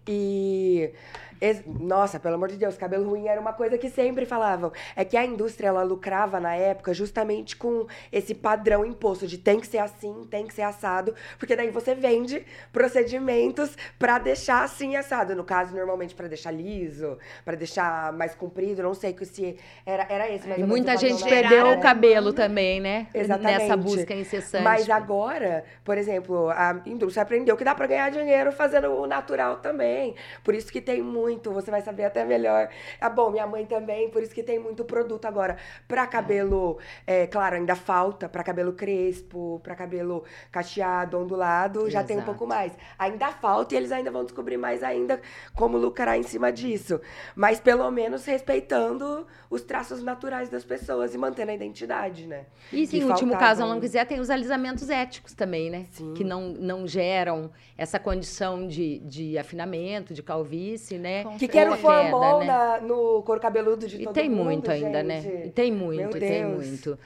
E 0.08 0.92
ex- 1.42 1.64
nossa, 1.66 2.20
pelo 2.20 2.36
amor 2.36 2.50
de 2.50 2.58
Deus, 2.58 2.78
cabelo 2.78 3.10
ruim 3.10 3.28
era 3.28 3.40
uma 3.40 3.54
coisa 3.54 3.78
que 3.78 3.90
sempre 3.90 4.26
falavam. 4.26 4.72
É 4.96 5.04
que 5.06 5.18
a 5.18 5.26
indústria 5.26 5.68
ela 5.68 5.84
lucrava 5.84 6.40
na 6.40 6.56
época 6.56 6.94
justamente 6.94 7.56
com 7.56 7.88
esse 8.12 8.34
padrão 8.36 8.86
imposto 8.86 9.28
de 9.28 9.38
tem 9.38 9.60
que 9.60 9.68
ser 9.68 9.80
assim, 9.80 10.28
tem 10.30 10.46
que 10.48 10.54
ser 10.54 10.64
assado, 10.64 11.14
porque 11.38 11.56
daí 11.56 11.70
você 11.70 11.94
vende 11.96 12.46
procedimentos 12.72 13.76
pra 13.98 14.18
deixar 14.20 14.64
assim 14.64 14.96
assado, 14.96 15.36
no 15.36 15.44
caso 15.44 15.76
normalmente 15.76 16.16
pra 16.16 16.28
deixar 16.28 16.52
liso, 16.52 17.18
pra 17.46 17.56
deixar 17.56 18.12
mais 18.14 18.34
comprido, 18.36 18.82
não 18.82 18.94
sei 18.94 19.14
que 19.14 19.26
se 19.26 19.58
era 19.86 20.06
era 20.10 20.30
esse, 20.30 20.48
menos 20.48 20.68
muita 20.68 20.98
gente 20.98 21.24
perdeu 21.24 21.68
época, 21.68 21.80
o 21.80 21.82
cabelo 21.82 22.34
também, 22.34 22.80
né? 22.80 23.08
Exatamente. 23.14 23.60
Nessa 23.60 23.78
busca 23.78 24.14
incessante. 24.14 24.64
Mas 24.64 24.90
agora, 24.90 25.64
por 25.84 25.98
exemplo, 25.98 26.50
a 26.50 26.82
indústria 26.86 27.24
aprendeu 27.24 27.56
que 27.56 27.64
dá 27.64 27.76
pra 27.76 27.88
ganhar 27.88 28.10
dinheiro 28.10 28.52
fazendo 28.52 28.92
o 28.92 29.06
natural 29.08 29.58
também. 29.58 30.16
Por 30.44 30.56
isso 30.56 30.72
que 30.72 30.82
tem 30.82 31.02
muito, 31.02 31.29
você 31.38 31.70
vai 31.70 31.82
saber 31.82 32.06
até 32.06 32.24
melhor. 32.24 32.70
Ah, 33.00 33.10
bom, 33.10 33.30
minha 33.30 33.46
mãe 33.46 33.66
também, 33.66 34.10
por 34.10 34.24
isso 34.24 34.34
que 34.34 34.44
tem 34.44 34.58
muito 34.60 34.84
produto 34.84 35.26
agora. 35.26 35.58
Pra 35.88 36.08
cabelo, 36.08 36.80
é, 37.06 37.28
claro, 37.28 37.56
ainda 37.56 37.76
falta, 37.76 38.28
pra 38.28 38.44
cabelo 38.44 38.74
crespo, 38.74 39.60
pra 39.64 39.76
cabelo 39.76 40.24
cacheado, 40.52 41.18
ondulado, 41.18 41.90
já 41.90 42.04
tem 42.04 42.16
um 42.16 42.20
Exato. 42.20 42.32
pouco 42.32 42.48
mais. 42.48 42.74
Ainda 42.98 43.32
falta 43.32 43.74
e 43.74 43.78
eles 43.78 43.92
ainda 43.92 44.12
vão 44.12 44.24
descobrir 44.24 44.58
mais 44.58 44.84
ainda 44.84 45.22
como 45.56 45.78
lucrar 45.78 46.18
em 46.18 46.24
cima 46.24 46.52
disso. 46.52 47.00
Mas 47.36 47.60
pelo 47.60 47.90
menos 47.92 48.26
respeitando 48.26 49.26
os 49.50 49.62
traços 49.62 50.04
naturais 50.04 50.50
das 50.50 50.64
pessoas 50.64 51.14
e 51.14 51.18
mantendo 51.18 51.52
a 51.52 51.54
identidade, 51.54 52.28
né? 52.28 52.46
E 52.72 52.86
sim, 52.86 53.00
em 53.00 53.04
último 53.04 53.38
caso, 53.38 53.62
ela 53.62 53.74
não 53.74 53.82
quiser, 53.82 54.06
tem 54.06 54.20
os 54.20 54.30
alisamentos 54.30 54.90
éticos 54.90 55.34
também, 55.34 55.70
né? 55.70 55.86
Sim. 55.92 56.14
Que 56.14 56.24
não, 56.24 56.50
não 56.50 56.88
geram 56.88 57.52
essa 57.78 58.00
condição 58.00 58.68
de, 58.68 59.00
de 59.00 59.38
afinamento, 59.38 60.14
de 60.14 60.22
calvície, 60.22 60.98
né? 60.98 61.19
Com 61.24 61.38
Que 61.38 61.48
que 61.48 61.58
era 61.58 61.70
o 61.72 61.74
Ou 61.74 61.80
a 61.80 61.82
queda, 61.82 62.10
formol 62.12 62.40
né? 62.40 62.46
na- 62.46 62.80
no 62.82 63.22
couro 63.24 63.40
cabeludo 63.42 63.88
de 63.88 63.98
E 64.02 64.04
todo 64.06 64.14
tem 64.14 64.30
mundo, 64.30 64.44
muito 64.46 64.72
ainda, 64.72 65.04
né? 65.04 65.22
gente. 65.22 65.48
E 65.48 65.52
tem 65.52 65.72
muito, 65.72 65.98
Meu 66.02 66.10
e 66.18 66.20
tem 66.20 66.46
muito. 66.46 66.98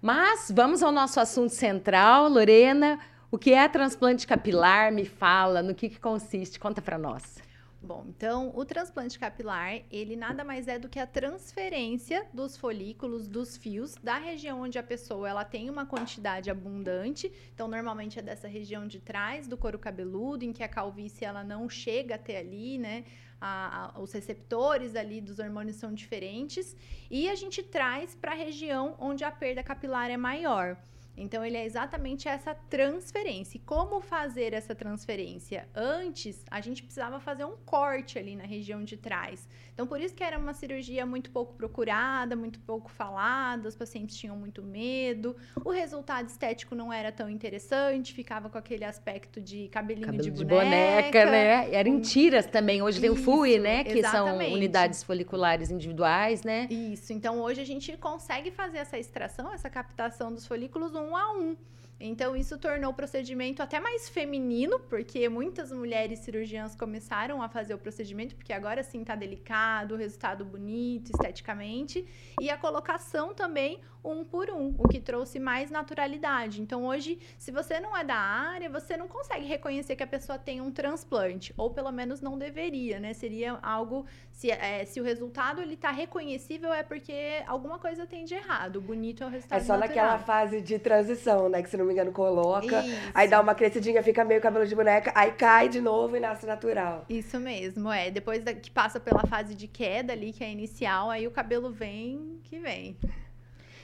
Mas 0.00 0.50
vamos 0.54 0.82
ao 0.82 0.92
nosso 0.92 1.18
assunto 1.20 1.50
central, 1.52 2.28
Lorena. 2.28 2.98
O 3.30 3.38
que 3.38 3.52
é 3.52 3.68
transplante 3.68 4.26
capilar? 4.26 4.92
Me 4.92 5.04
fala, 5.04 5.62
no 5.62 5.74
que, 5.74 5.88
que 5.88 5.98
consiste? 5.98 6.58
Conta 6.60 6.80
pra 6.80 6.96
nós. 6.96 7.44
Bom, 7.82 8.04
então 8.08 8.50
o 8.56 8.64
transplante 8.64 9.16
capilar, 9.18 9.80
ele 9.92 10.16
nada 10.16 10.42
mais 10.42 10.66
é 10.66 10.76
do 10.78 10.88
que 10.88 10.98
a 10.98 11.06
transferência 11.06 12.26
dos 12.32 12.56
folículos, 12.56 13.28
dos 13.28 13.56
fios, 13.56 13.94
da 14.02 14.16
região 14.16 14.62
onde 14.62 14.76
a 14.78 14.82
pessoa 14.82 15.28
ela 15.28 15.44
tem 15.44 15.70
uma 15.70 15.86
quantidade 15.86 16.50
abundante. 16.50 17.30
Então, 17.54 17.68
normalmente 17.68 18.18
é 18.18 18.22
dessa 18.22 18.48
região 18.48 18.86
de 18.88 18.98
trás 18.98 19.46
do 19.46 19.56
couro 19.56 19.78
cabeludo, 19.78 20.44
em 20.44 20.52
que 20.52 20.64
a 20.64 20.68
calvície 20.68 21.24
ela 21.24 21.44
não 21.44 21.68
chega 21.68 22.16
até 22.16 22.38
ali, 22.38 22.76
né? 22.78 23.04
A- 23.40 23.92
a- 23.96 24.00
os 24.00 24.12
receptores 24.12 24.96
ali 24.96 25.20
dos 25.20 25.38
hormônios 25.38 25.76
são 25.76 25.92
diferentes. 25.92 26.76
E 27.10 27.28
a 27.28 27.34
gente 27.34 27.62
traz 27.62 28.14
para 28.14 28.32
a 28.32 28.34
região 28.34 28.94
onde 28.98 29.24
a 29.24 29.30
perda 29.30 29.62
capilar 29.62 30.10
é 30.10 30.16
maior. 30.16 30.76
Então, 31.16 31.44
ele 31.44 31.56
é 31.56 31.64
exatamente 31.64 32.28
essa 32.28 32.54
transferência. 32.54 33.56
E 33.56 33.60
como 33.60 34.00
fazer 34.00 34.52
essa 34.52 34.74
transferência? 34.74 35.68
Antes, 35.74 36.44
a 36.50 36.60
gente 36.60 36.82
precisava 36.82 37.18
fazer 37.18 37.44
um 37.44 37.56
corte 37.64 38.18
ali 38.18 38.36
na 38.36 38.44
região 38.44 38.84
de 38.84 38.96
trás. 38.96 39.48
Então, 39.72 39.86
por 39.86 40.00
isso 40.00 40.14
que 40.14 40.24
era 40.24 40.38
uma 40.38 40.54
cirurgia 40.54 41.04
muito 41.04 41.30
pouco 41.30 41.54
procurada, 41.54 42.34
muito 42.34 42.58
pouco 42.60 42.90
falada, 42.90 43.68
os 43.68 43.76
pacientes 43.76 44.16
tinham 44.16 44.36
muito 44.36 44.62
medo, 44.62 45.36
o 45.64 45.70
resultado 45.70 46.28
estético 46.28 46.74
não 46.74 46.92
era 46.92 47.12
tão 47.12 47.28
interessante, 47.28 48.14
ficava 48.14 48.48
com 48.48 48.56
aquele 48.56 48.84
aspecto 48.84 49.40
de 49.40 49.68
cabelinho 49.68 50.06
Cabelo 50.06 50.22
de, 50.22 50.30
de 50.30 50.44
boneca. 50.44 50.70
boneca, 50.70 51.30
né? 51.30 51.74
Era 51.74 51.88
em 51.88 52.00
tiras 52.00 52.46
também. 52.46 52.80
Hoje 52.80 53.00
tem 53.00 53.10
o 53.10 53.16
FUI, 53.16 53.58
né? 53.58 53.84
Que 53.84 54.02
são 54.02 54.26
exatamente. 54.26 54.54
unidades 54.54 55.02
foliculares 55.02 55.70
individuais, 55.70 56.42
né? 56.42 56.66
Isso, 56.70 57.12
então 57.12 57.40
hoje 57.40 57.60
a 57.60 57.64
gente 57.64 57.96
consegue 57.96 58.50
fazer 58.50 58.78
essa 58.78 58.98
extração, 58.98 59.52
essa 59.52 59.68
captação 59.68 60.32
dos 60.32 60.46
folículos 60.46 60.94
um 60.94 61.05
a 61.14 61.32
um. 61.32 61.54
Então, 61.98 62.36
isso 62.36 62.58
tornou 62.58 62.90
o 62.90 62.94
procedimento 62.94 63.62
até 63.62 63.80
mais 63.80 64.06
feminino, 64.08 64.78
porque 64.80 65.28
muitas 65.30 65.72
mulheres 65.72 66.18
cirurgiãs 66.18 66.74
começaram 66.74 67.40
a 67.40 67.48
fazer 67.48 67.72
o 67.72 67.78
procedimento, 67.78 68.36
porque 68.36 68.52
agora 68.52 68.82
sim 68.82 69.02
tá 69.02 69.14
delicado, 69.14 69.96
resultado 69.96 70.44
bonito, 70.44 71.10
esteticamente, 71.10 72.06
e 72.38 72.50
a 72.50 72.58
colocação 72.58 73.32
também 73.32 73.80
um 74.04 74.24
por 74.24 74.50
um, 74.50 74.74
o 74.78 74.86
que 74.86 75.00
trouxe 75.00 75.40
mais 75.40 75.70
naturalidade. 75.70 76.60
Então, 76.60 76.84
hoje, 76.86 77.18
se 77.38 77.50
você 77.50 77.80
não 77.80 77.96
é 77.96 78.04
da 78.04 78.14
área, 78.14 78.68
você 78.68 78.96
não 78.96 79.08
consegue 79.08 79.46
reconhecer 79.46 79.96
que 79.96 80.02
a 80.02 80.06
pessoa 80.06 80.38
tem 80.38 80.60
um 80.60 80.70
transplante, 80.70 81.54
ou 81.56 81.70
pelo 81.70 81.90
menos 81.90 82.20
não 82.20 82.38
deveria, 82.38 83.00
né? 83.00 83.14
Seria 83.14 83.58
algo 83.62 84.06
se, 84.36 84.50
é, 84.50 84.84
se 84.84 85.00
o 85.00 85.02
resultado 85.02 85.62
ele 85.62 85.78
tá 85.78 85.90
reconhecível 85.90 86.70
é 86.70 86.82
porque 86.82 87.42
alguma 87.46 87.78
coisa 87.78 88.04
tem 88.06 88.26
de 88.26 88.34
errado. 88.34 88.76
O 88.76 88.80
bonito 88.82 89.22
é 89.22 89.26
o 89.26 89.30
resultado 89.30 89.62
É 89.62 89.64
só 89.64 89.78
naquela 89.78 90.12
natural. 90.18 90.26
fase 90.26 90.60
de 90.60 90.78
transição, 90.78 91.48
né? 91.48 91.62
Que 91.62 91.70
se 91.70 91.76
não 91.78 91.86
me 91.86 91.94
engano 91.94 92.12
coloca. 92.12 92.80
Isso. 92.82 93.10
Aí 93.14 93.26
dá 93.28 93.40
uma 93.40 93.54
crescidinha, 93.54 94.02
fica 94.02 94.22
meio 94.26 94.38
cabelo 94.42 94.66
de 94.66 94.74
boneca, 94.74 95.10
aí 95.14 95.32
cai 95.32 95.70
de 95.70 95.80
novo 95.80 96.18
e 96.18 96.20
nasce 96.20 96.44
natural. 96.44 97.06
Isso 97.08 97.40
mesmo, 97.40 97.90
é. 97.90 98.10
Depois 98.10 98.44
da- 98.44 98.52
que 98.52 98.70
passa 98.70 99.00
pela 99.00 99.22
fase 99.26 99.54
de 99.54 99.66
queda 99.66 100.12
ali, 100.12 100.34
que 100.34 100.44
é 100.44 100.50
inicial, 100.50 101.08
aí 101.10 101.26
o 101.26 101.30
cabelo 101.30 101.70
vem 101.72 102.38
que 102.44 102.58
vem. 102.58 102.94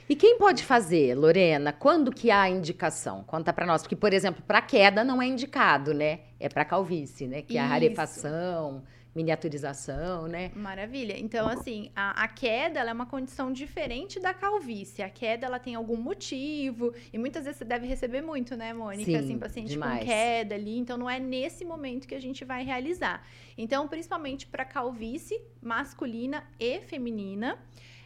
E 0.07 0.15
quem 0.15 0.37
pode 0.37 0.63
fazer, 0.63 1.15
Lorena? 1.15 1.73
Quando 1.73 2.11
que 2.11 2.29
há 2.29 2.47
indicação? 2.47 3.23
Conta 3.23 3.51
pra 3.51 3.65
nós. 3.65 3.81
Porque, 3.81 3.95
por 3.95 4.13
exemplo, 4.13 4.43
para 4.45 4.61
queda 4.61 5.03
não 5.03 5.19
é 5.19 5.25
indicado, 5.25 5.95
né? 5.95 6.19
É 6.39 6.47
para 6.47 6.63
calvície, 6.63 7.25
né? 7.25 7.41
Que 7.41 7.57
é 7.57 7.61
a 7.61 7.63
Isso. 7.63 7.71
rarefação, 7.71 8.83
miniaturização, 9.15 10.27
né? 10.27 10.51
Maravilha. 10.55 11.15
Então, 11.17 11.47
assim, 11.47 11.91
a, 11.95 12.23
a 12.23 12.27
queda 12.27 12.79
ela 12.79 12.89
é 12.89 12.93
uma 12.93 13.05
condição 13.05 13.51
diferente 13.51 14.19
da 14.19 14.33
calvície. 14.33 15.03
A 15.03 15.09
queda 15.09 15.45
ela 15.45 15.59
tem 15.59 15.75
algum 15.75 15.97
motivo 15.97 16.93
e 17.11 17.17
muitas 17.17 17.45
vezes 17.45 17.59
você 17.59 17.65
deve 17.65 17.85
receber 17.85 18.21
muito, 18.21 18.55
né, 18.55 18.73
Mônica? 18.73 19.11
Sim, 19.11 19.15
assim, 19.17 19.37
paciente 19.37 19.69
demais. 19.69 19.99
com 19.99 20.05
queda 20.05 20.55
ali. 20.55 20.77
Então, 20.77 20.97
não 20.97 21.09
é 21.09 21.19
nesse 21.19 21.63
momento 21.63 22.07
que 22.07 22.15
a 22.15 22.21
gente 22.21 22.43
vai 22.43 22.63
realizar. 22.63 23.25
Então, 23.57 23.87
principalmente 23.87 24.47
para 24.47 24.65
calvície 24.65 25.39
masculina 25.61 26.43
e 26.59 26.81
feminina. 26.81 27.59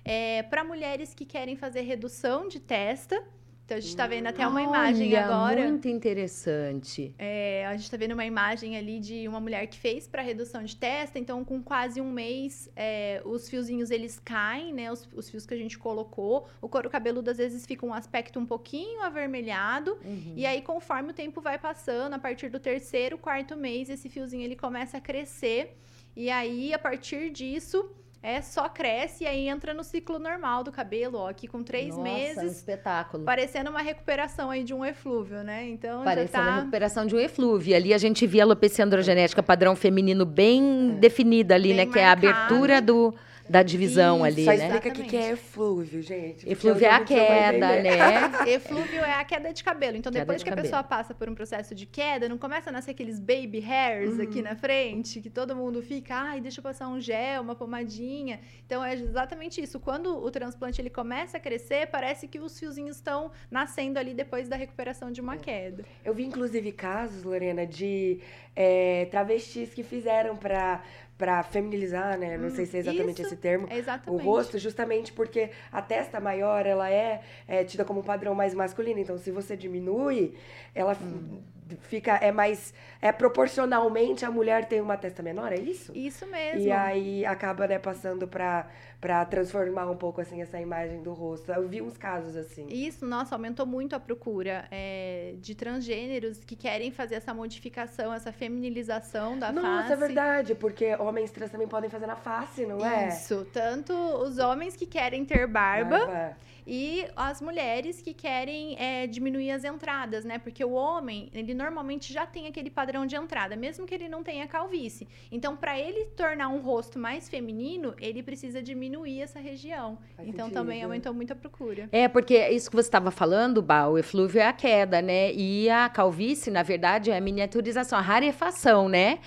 É, 0.03 0.43
para 0.43 0.63
mulheres 0.63 1.13
que 1.13 1.25
querem 1.25 1.57
fazer 1.57 1.81
redução 1.81 2.47
de 2.47 2.59
testa. 2.61 3.21
Então, 3.67 3.75
a 3.75 3.81
gente 3.81 3.89
está 3.89 4.07
vendo 4.07 4.27
até 4.27 4.47
uma 4.47 4.61
imagem 4.61 5.09
Olha, 5.09 5.25
agora. 5.25 5.67
Muito 5.67 5.89
interessante. 5.89 7.13
É, 7.17 7.65
a 7.65 7.73
gente 7.73 7.83
está 7.83 7.97
vendo 7.97 8.13
uma 8.13 8.23
imagem 8.23 8.77
ali 8.77 8.97
de 8.97 9.27
uma 9.27 9.41
mulher 9.41 9.67
que 9.67 9.77
fez 9.77 10.07
para 10.07 10.21
redução 10.21 10.63
de 10.63 10.73
testa, 10.73 11.19
então 11.19 11.43
com 11.43 11.61
quase 11.61 11.99
um 11.99 12.09
mês 12.09 12.71
é, 12.77 13.21
os 13.25 13.49
fiozinhos 13.49 13.91
eles 13.91 14.21
caem, 14.23 14.73
né? 14.73 14.89
Os, 14.89 15.09
os 15.13 15.29
fios 15.29 15.45
que 15.45 15.53
a 15.53 15.57
gente 15.57 15.77
colocou. 15.77 16.47
O 16.61 16.69
couro 16.69 16.89
cabeludo 16.89 17.29
às 17.29 17.35
vezes 17.35 17.65
fica 17.65 17.85
um 17.85 17.93
aspecto 17.93 18.39
um 18.39 18.45
pouquinho 18.45 19.01
avermelhado. 19.01 19.99
E 20.33 20.45
aí, 20.45 20.61
conforme 20.61 21.11
o 21.11 21.13
tempo 21.13 21.41
vai 21.41 21.59
passando, 21.59 22.13
a 22.13 22.19
partir 22.19 22.47
do 22.49 22.61
terceiro, 22.61 23.17
quarto 23.17 23.57
mês, 23.57 23.89
esse 23.89 24.07
fiozinho 24.07 24.43
ele 24.43 24.55
começa 24.55 24.95
a 24.95 25.01
crescer. 25.01 25.77
E 26.15 26.29
aí, 26.29 26.73
a 26.73 26.79
partir 26.79 27.31
disso, 27.31 27.91
é 28.27 28.41
só 28.41 28.67
cresce 28.67 29.23
e 29.23 29.27
aí 29.27 29.47
entra 29.47 29.73
no 29.73 29.85
ciclo 29.85 30.19
normal 30.19 30.61
do 30.61 30.69
cabelo, 30.69 31.17
ó, 31.17 31.29
aqui 31.29 31.47
com 31.47 31.63
três 31.63 31.95
Nossa, 31.95 32.01
um 32.01 32.03
meses. 32.03 32.57
espetáculo. 32.57 33.23
Parecendo 33.23 33.69
uma 33.69 33.81
recuperação 33.81 34.49
aí 34.49 34.65
de 34.65 34.73
um 34.73 34.83
eflúvio, 34.83 35.43
né? 35.43 35.65
Então 35.69 36.03
Parecendo 36.03 36.33
já 36.33 36.41
a 36.43 36.45
tá... 36.45 36.55
recuperação 36.57 37.05
de 37.05 37.15
um 37.15 37.19
eflúvio. 37.19 37.73
Ali 37.73 37.93
a 37.93 37.97
gente 37.97 38.27
via 38.27 38.43
a 38.43 38.45
alopecia 38.45 38.83
androgenética 38.83 39.41
padrão 39.41 39.77
feminino 39.77 40.25
bem 40.25 40.97
definida 40.99 41.55
ali, 41.55 41.71
É. 41.71 41.75
Bem 41.77 41.85
né? 41.85 41.93
Que 41.93 41.99
é 41.99 42.05
a 42.05 42.11
abertura 42.11 42.81
do, 42.81 43.15
da 43.49 43.63
divisão 43.63 44.17
Isso, 44.17 44.25
ali, 44.25 44.45
Só 44.45 44.51
né? 44.51 44.57
explica 44.57 44.89
o 44.89 44.91
que, 44.91 45.03
que 45.03 45.17
é 45.17 45.31
eflúvio, 45.31 46.01
gente. 46.01 46.49
Eflúvio 46.49 46.85
é 46.85 46.89
a 46.89 47.03
queda, 47.03 47.81
né? 47.81 47.97
Eflúvio 48.47 48.99
é 49.01 49.13
a 49.13 49.23
queda 49.23 49.53
de 49.53 49.63
cabelo. 49.63 49.97
Então, 49.97 50.11
Queda 50.11 50.25
depois 50.25 50.39
de 50.39 50.43
que 50.43 50.49
a 50.49 50.51
cabelo. 50.51 50.67
pessoa 50.67 50.83
passa 50.83 51.13
por 51.13 51.29
um 51.29 51.35
processo 51.35 51.73
de 51.73 51.85
queda, 51.85 52.27
não 52.27 52.37
começa 52.37 52.69
a 52.69 52.73
nascer 52.73 52.91
aqueles 52.91 53.19
baby 53.19 53.63
hairs 53.63 54.19
aqui 54.19 54.41
na 54.41 54.55
frente, 54.55 55.21
que 55.21 55.29
todo 55.29 55.55
mundo 55.55 55.81
fica, 55.81 56.15
ai, 56.15 56.41
deixa 56.41 56.59
eu 56.59 56.63
passar 56.63 56.87
um 56.87 56.99
gel, 56.99 57.41
uma 57.41 57.55
pomadinha. 57.55 58.39
Então, 58.65 58.83
é 58.83 58.93
exatamente 58.93 59.61
isso. 59.61 59.79
Quando 59.79 60.17
o 60.17 60.29
transplante 60.31 60.81
ele 60.81 60.89
começa 60.89 61.37
a 61.37 61.39
crescer, 61.39 61.87
parece 61.87 62.27
que 62.27 62.39
os 62.39 62.59
fiozinhos 62.59 62.97
estão 62.97 63.31
nascendo 63.49 63.97
ali 63.99 64.13
depois 64.13 64.47
da 64.47 64.55
recuperação 64.55 65.11
de 65.11 65.21
uma 65.21 65.37
queda. 65.37 65.83
Eu 66.03 66.13
vi, 66.13 66.23
inclusive, 66.25 66.71
casos, 66.71 67.23
Lorena, 67.23 67.65
de 67.65 68.19
é, 68.55 69.05
travestis 69.11 69.73
que 69.73 69.83
fizeram 69.83 70.35
pra, 70.35 70.81
pra 71.17 71.41
feminilizar, 71.43 72.17
né? 72.17 72.37
Não 72.37 72.49
sei 72.49 72.65
se 72.65 72.77
é 72.77 72.79
exatamente 72.79 73.21
isso. 73.21 73.27
esse 73.33 73.35
termo. 73.35 73.67
É 73.69 73.75
O 73.75 73.77
exatamente. 73.79 74.23
rosto, 74.23 74.59
justamente 74.59 75.11
porque 75.11 75.49
a 75.71 75.81
testa 75.81 76.19
maior, 76.19 76.65
ela 76.65 76.89
é, 76.91 77.21
é 77.47 77.63
tida 77.63 77.83
como 77.83 78.01
um 78.01 78.03
padrão 78.03 78.35
mais 78.35 78.53
masculino. 78.53 78.99
Então, 78.99 79.17
se 79.17 79.31
você 79.31 79.57
diminui, 79.57 80.35
ela 80.75 80.95
Hum. 81.01 81.41
Fica, 81.75 82.15
é 82.15 82.31
mais, 82.31 82.73
é 83.01 83.11
proporcionalmente 83.11 84.25
a 84.25 84.31
mulher 84.31 84.65
tem 84.65 84.81
uma 84.81 84.97
testa 84.97 85.21
menor, 85.21 85.51
é 85.51 85.59
isso? 85.59 85.91
Isso 85.95 86.25
mesmo. 86.27 86.61
E 86.61 86.71
aí 86.71 87.25
acaba, 87.25 87.67
né, 87.67 87.79
passando 87.79 88.27
pra, 88.27 88.67
pra 88.99 89.25
transformar 89.25 89.89
um 89.89 89.95
pouco, 89.97 90.21
assim, 90.21 90.41
essa 90.41 90.59
imagem 90.59 91.01
do 91.01 91.13
rosto. 91.13 91.51
Eu 91.51 91.67
vi 91.67 91.81
uns 91.81 91.97
casos 91.97 92.35
assim. 92.35 92.67
Isso, 92.69 93.05
nossa, 93.05 93.35
aumentou 93.35 93.65
muito 93.65 93.95
a 93.95 93.99
procura 93.99 94.65
é, 94.71 95.35
de 95.39 95.55
transgêneros 95.55 96.43
que 96.43 96.55
querem 96.55 96.91
fazer 96.91 97.15
essa 97.15 97.33
modificação, 97.33 98.13
essa 98.13 98.31
feminilização 98.31 99.37
da 99.37 99.51
Nossa, 99.51 99.89
face. 99.89 99.93
é 99.93 99.95
verdade, 99.95 100.55
porque 100.55 100.95
homens 100.95 101.31
trans 101.31 101.51
também 101.51 101.67
podem 101.67 101.89
fazer 101.89 102.07
na 102.07 102.15
face, 102.15 102.65
não 102.65 102.85
é? 102.85 103.09
Isso, 103.09 103.45
tanto 103.51 103.93
os 103.93 104.37
homens 104.37 104.75
que 104.75 104.85
querem 104.85 105.25
ter 105.25 105.47
barba, 105.47 105.99
Barba. 105.99 106.37
E 106.67 107.07
as 107.15 107.41
mulheres 107.41 108.01
que 108.01 108.13
querem 108.13 108.75
é, 108.77 109.07
diminuir 109.07 109.51
as 109.51 109.63
entradas, 109.63 110.25
né? 110.25 110.37
Porque 110.37 110.63
o 110.65 110.73
homem, 110.73 111.29
ele 111.33 111.53
normalmente 111.53 112.11
já 112.11 112.25
tem 112.25 112.45
aquele 112.45 112.69
padrão 112.69 113.05
de 113.05 113.15
entrada, 113.15 113.55
mesmo 113.55 113.85
que 113.85 113.95
ele 113.95 114.09
não 114.09 114.21
tenha 114.21 114.45
calvície. 114.45 115.07
Então, 115.31 115.55
para 115.55 115.79
ele 115.79 116.05
tornar 116.07 116.49
um 116.49 116.59
rosto 116.59 116.99
mais 116.99 117.29
feminino, 117.29 117.95
ele 117.99 118.21
precisa 118.21 118.61
diminuir 118.61 119.21
essa 119.21 119.39
região. 119.39 119.97
Faz 120.17 120.27
então, 120.27 120.47
sentido. 120.47 120.59
também 120.59 120.83
aumentou 120.83 121.13
muito 121.13 121.31
a 121.31 121.35
procura. 121.35 121.87
É, 121.89 122.09
porque 122.09 122.49
isso 122.49 122.69
que 122.69 122.75
você 122.75 122.89
estava 122.89 123.11
falando, 123.11 123.61
Bá, 123.61 123.87
o 123.87 123.97
eflúvio 123.97 124.41
é 124.41 124.47
a 124.47 124.53
queda, 124.53 125.01
né? 125.01 125.31
E 125.33 125.69
a 125.69 125.87
calvície, 125.87 126.51
na 126.51 126.63
verdade, 126.63 127.11
é 127.11 127.17
a 127.17 127.21
miniaturização, 127.21 127.97
a 127.97 128.01
rarefação, 128.01 128.89
né? 128.89 129.19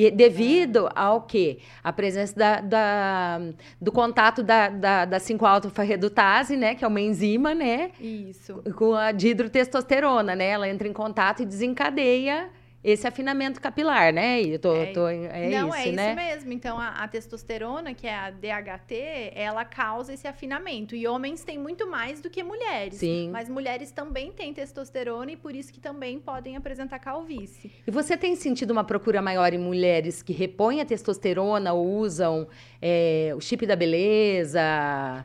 E 0.00 0.12
devido 0.12 0.88
ao 0.94 1.22
quê? 1.22 1.58
A 1.82 1.92
presença 1.92 2.32
da, 2.38 2.60
da- 2.60 3.40
do 3.80 3.90
contato 3.90 4.44
da, 4.44 4.68
da, 4.68 5.04
da 5.04 5.18
5-alfa-redutase, 5.18 6.56
né? 6.56 6.76
Que 6.76 6.84
é 6.84 6.88
uma 6.88 7.00
enzima, 7.00 7.52
né? 7.52 7.90
Isso. 8.00 8.62
Com 8.76 8.94
a 8.94 9.10
dihidrotestosterona, 9.10 10.36
né? 10.36 10.50
Ela 10.50 10.68
entra 10.68 10.86
em 10.86 10.92
contato 10.92 11.42
e 11.42 11.44
desencadeia 11.46 12.48
esse 12.82 13.06
afinamento 13.06 13.60
capilar, 13.60 14.12
né? 14.12 14.40
E 14.40 14.52
eu 14.52 14.58
tô, 14.58 14.74
É, 14.74 14.86
tô- 14.86 15.08
é 15.08 15.48
não, 15.50 15.68
isso, 15.68 15.76
é 15.76 15.82
isso 15.86 15.96
né? 15.96 16.14
mesmo. 16.14 16.52
Então, 16.52 16.78
a, 16.78 16.90
a 16.90 17.08
testosterona, 17.08 17.92
que 17.92 18.06
é 18.06 18.14
a 18.14 18.30
DHT, 18.30 19.32
ela 19.34 19.64
causa 19.64 20.12
esse 20.14 20.28
afinamento. 20.28 20.94
E 20.94 21.06
homens 21.06 21.42
têm 21.42 21.58
muito 21.58 21.88
mais 21.90 22.20
do 22.20 22.30
que 22.30 22.42
mulheres. 22.42 22.94
Sim. 22.98 23.30
Mas 23.32 23.48
mulheres 23.48 23.90
também 23.90 24.30
têm 24.30 24.54
testosterona 24.54 25.32
e 25.32 25.36
por 25.36 25.54
isso 25.56 25.72
que 25.72 25.80
também 25.80 26.18
podem 26.20 26.56
apresentar 26.56 26.98
calvície. 27.00 27.70
E 27.86 27.90
você 27.90 28.16
tem 28.16 28.36
sentido 28.36 28.70
uma 28.70 28.84
procura 28.84 29.20
maior 29.20 29.52
em 29.52 29.58
mulheres 29.58 30.22
que 30.22 30.32
repõem 30.32 30.80
a 30.80 30.84
testosterona 30.84 31.72
ou 31.72 31.84
usam 31.98 32.46
é, 32.80 33.32
o 33.36 33.40
chip 33.40 33.66
da 33.66 33.74
beleza, 33.76 34.60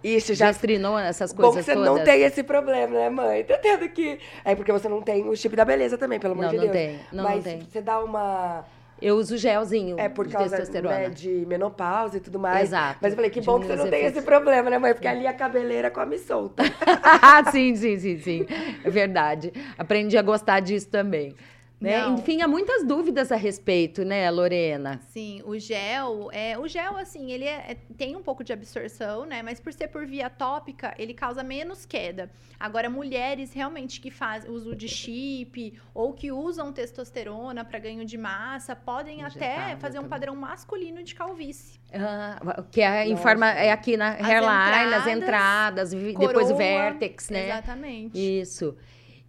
Isso, 0.04 0.34
já 0.34 0.48
gestrinona, 0.52 1.08
essas 1.08 1.32
Bom 1.34 1.38
que 1.38 1.44
coisas 1.54 1.66
você 1.66 1.74
todas? 1.74 1.90
não 1.90 2.04
tem 2.04 2.22
esse 2.24 2.44
problema, 2.44 2.94
né, 2.94 3.10
mãe? 3.10 3.44
Tá 3.44 3.58
tendo 3.58 3.88
que. 3.90 4.20
É 4.44 4.56
porque 4.56 4.72
você 4.72 4.90
não 4.90 5.02
tem 5.02 5.28
o 5.28 5.36
chip 5.36 5.56
da 5.56 5.64
beleza 5.66 5.98
também, 5.98 6.20
pelo 6.20 6.34
amor 6.34 6.44
Não, 6.46 6.50
de 6.52 6.58
não 6.58 6.64
Deus. 6.64 6.74
tem, 6.76 7.00
não, 7.12 7.24
Mas 7.24 7.36
não 7.36 7.44
tem. 7.44 7.62
você 7.62 7.82
dá 7.82 8.00
uma. 8.04 8.66
Eu 9.02 9.16
uso 9.18 9.36
gelzinho 9.38 10.00
É 10.00 10.08
por 10.08 10.26
de 10.26 10.32
causa 10.34 10.56
testosterona. 10.56 10.96
né, 10.98 11.10
de 11.10 11.46
menopausa 11.46 12.18
e 12.18 12.20
tudo 12.22 12.40
mais. 12.40 12.70
Exato. 12.70 13.00
Mas 13.02 13.12
eu 13.12 13.16
falei, 13.18 13.30
que 13.30 13.42
bom 13.42 13.60
que 13.60 13.68
você 13.68 13.76
não 13.76 13.90
tem 13.90 14.06
esse 14.06 14.22
problema, 14.22 14.70
né, 14.70 14.78
mãe? 14.78 14.94
Porque 14.94 15.08
ali 15.08 15.28
a 15.28 15.34
cabeleira 15.34 15.92
come 15.92 16.18
solta. 16.18 16.64
sim, 17.52 17.76
sim, 17.76 18.00
sim, 18.00 18.18
sim. 18.20 18.46
É 18.84 18.90
verdade. 18.90 19.52
Aprendi 19.78 20.18
a 20.18 20.22
gostar 20.22 20.62
disso 20.62 20.88
também. 20.90 21.36
Né? 21.84 22.00
Não. 22.00 22.14
Enfim, 22.16 22.42
há 22.42 22.48
muitas 22.48 22.86
dúvidas 22.88 23.30
a 23.30 23.36
respeito, 23.36 24.06
né, 24.06 24.32
Lorena? 24.32 25.02
Sim, 25.10 25.42
o 25.46 25.60
gel, 25.60 26.30
é, 26.32 26.58
o 26.58 26.66
gel, 26.66 26.96
assim, 26.96 27.30
ele 27.30 27.44
é- 27.44 27.72
é- 27.72 27.78
tem 27.98 28.16
um 28.16 28.24
pouco 28.24 28.42
de 28.42 28.54
absorção, 28.54 29.26
né? 29.26 29.42
Mas 29.44 29.60
por 29.60 29.74
ser 29.74 29.90
por 29.90 30.06
via 30.06 30.30
tópica, 30.30 30.96
ele 30.98 31.14
causa 31.14 31.44
menos 31.44 31.86
queda. 31.86 32.32
Agora, 32.58 32.90
mulheres 32.90 33.52
realmente 33.52 34.00
que 34.00 34.10
fazem 34.10 34.50
uso 34.50 34.74
de 34.74 34.88
chip 34.88 35.78
ou 35.94 36.14
que 36.14 36.32
usam 36.32 36.72
testosterona 36.72 37.66
para 37.66 37.80
ganho 37.80 38.06
de 38.06 38.18
massa, 38.18 38.74
podem 38.78 39.22
até 39.22 39.76
fazer 39.76 39.98
um 40.00 40.04
também. 40.04 40.10
padrão 40.10 40.36
masculino 40.38 41.04
de 41.04 41.14
calvície. 41.14 41.82
Ah, 41.94 42.64
que 42.72 42.80
é 42.82 43.06
em 43.06 43.18
forma, 43.18 43.50
é 43.52 43.72
aqui 43.74 43.98
na 43.98 44.12
hairline, 44.12 44.94
as 44.96 45.06
entradas, 45.06 45.08
entradas, 45.08 45.94
vi- 45.94 46.14
depois 46.18 46.50
o 46.50 46.54
coroa, 46.54 46.56
vértex, 46.58 47.30
né? 47.30 47.50
Exatamente. 47.50 48.18
Isso. 48.42 48.78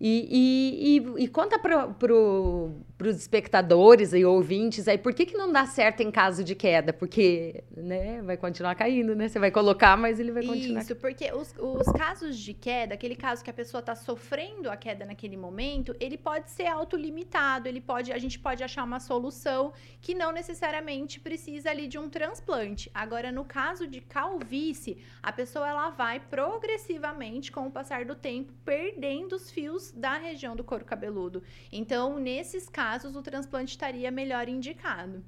E, 0.01 1.29
conta 1.33 1.59
para 1.59 1.89
pro, 1.89 2.73
os 3.07 3.17
espectadores 3.17 4.13
e 4.13 4.25
ouvintes 4.25 4.89
aí, 4.89 4.99
por 4.99 5.13
que, 5.13 5.27
que 5.27 5.37
não 5.37 5.53
dá 5.53 5.67
certo 5.67 6.01
em 6.01 6.11
caso 6.11 6.45
de 6.45 6.55
queda? 6.55 6.93
Porque 6.93 7.65
né, 7.77 8.23
vai 8.23 8.37
continuar 8.37 8.75
caindo, 8.75 9.15
né? 9.15 9.29
Você 9.29 9.39
vai 9.39 9.51
colocar, 9.51 9.97
mas 9.97 10.21
ele 10.21 10.33
vai 10.33 10.45
continuar 10.45 10.83
Isso, 10.83 10.97
porque 10.97 11.33
os, 11.33 11.55
os 11.59 11.87
casos 11.93 12.39
de 12.39 12.55
queda, 12.55 12.95
aquele 12.95 13.17
caso 13.17 13.43
que 13.43 13.51
a 13.51 13.55
pessoa 13.55 13.81
está 13.81 13.95
sofrendo 13.95 14.71
a 14.71 14.77
queda 14.77 15.05
naquele 15.05 15.37
momento, 15.37 15.95
ele 16.01 16.17
pode 16.17 16.51
ser 16.51 16.67
autolimitado, 16.67 17.69
ele 17.69 17.81
pode, 17.81 18.13
a 18.13 18.19
gente 18.19 18.39
pode 18.39 18.63
achar 18.63 18.85
uma 18.85 19.01
solução 19.01 19.73
que 20.01 20.15
não 20.15 20.33
necessariamente 20.33 21.21
precisa 21.21 21.71
ali 21.71 21.87
de 21.87 21.99
um 21.99 22.09
transplante. 22.09 22.91
Agora, 22.95 23.31
no 23.31 23.45
caso 23.45 23.87
de 23.87 24.01
calvície, 24.01 24.99
a 25.23 25.33
pessoa 25.33 25.69
ela 25.69 25.91
vai 25.91 26.21
progressivamente, 26.21 27.51
com 27.51 27.67
o 27.67 27.71
passar 27.71 28.05
do 28.05 28.15
tempo, 28.15 28.53
perdendo 28.65 29.35
os 29.35 29.51
fios 29.51 29.93
da 29.93 30.17
região 30.17 30.55
do 30.57 30.65
couro 30.65 30.85
cabeludo. 30.85 31.43
Então, 31.73 32.19
nesses 32.19 32.69
casos, 32.69 32.94
o 33.03 33.23
transplante 33.23 33.73
estaria 33.73 34.11
melhor 34.11 34.49
indicado. 34.49 35.25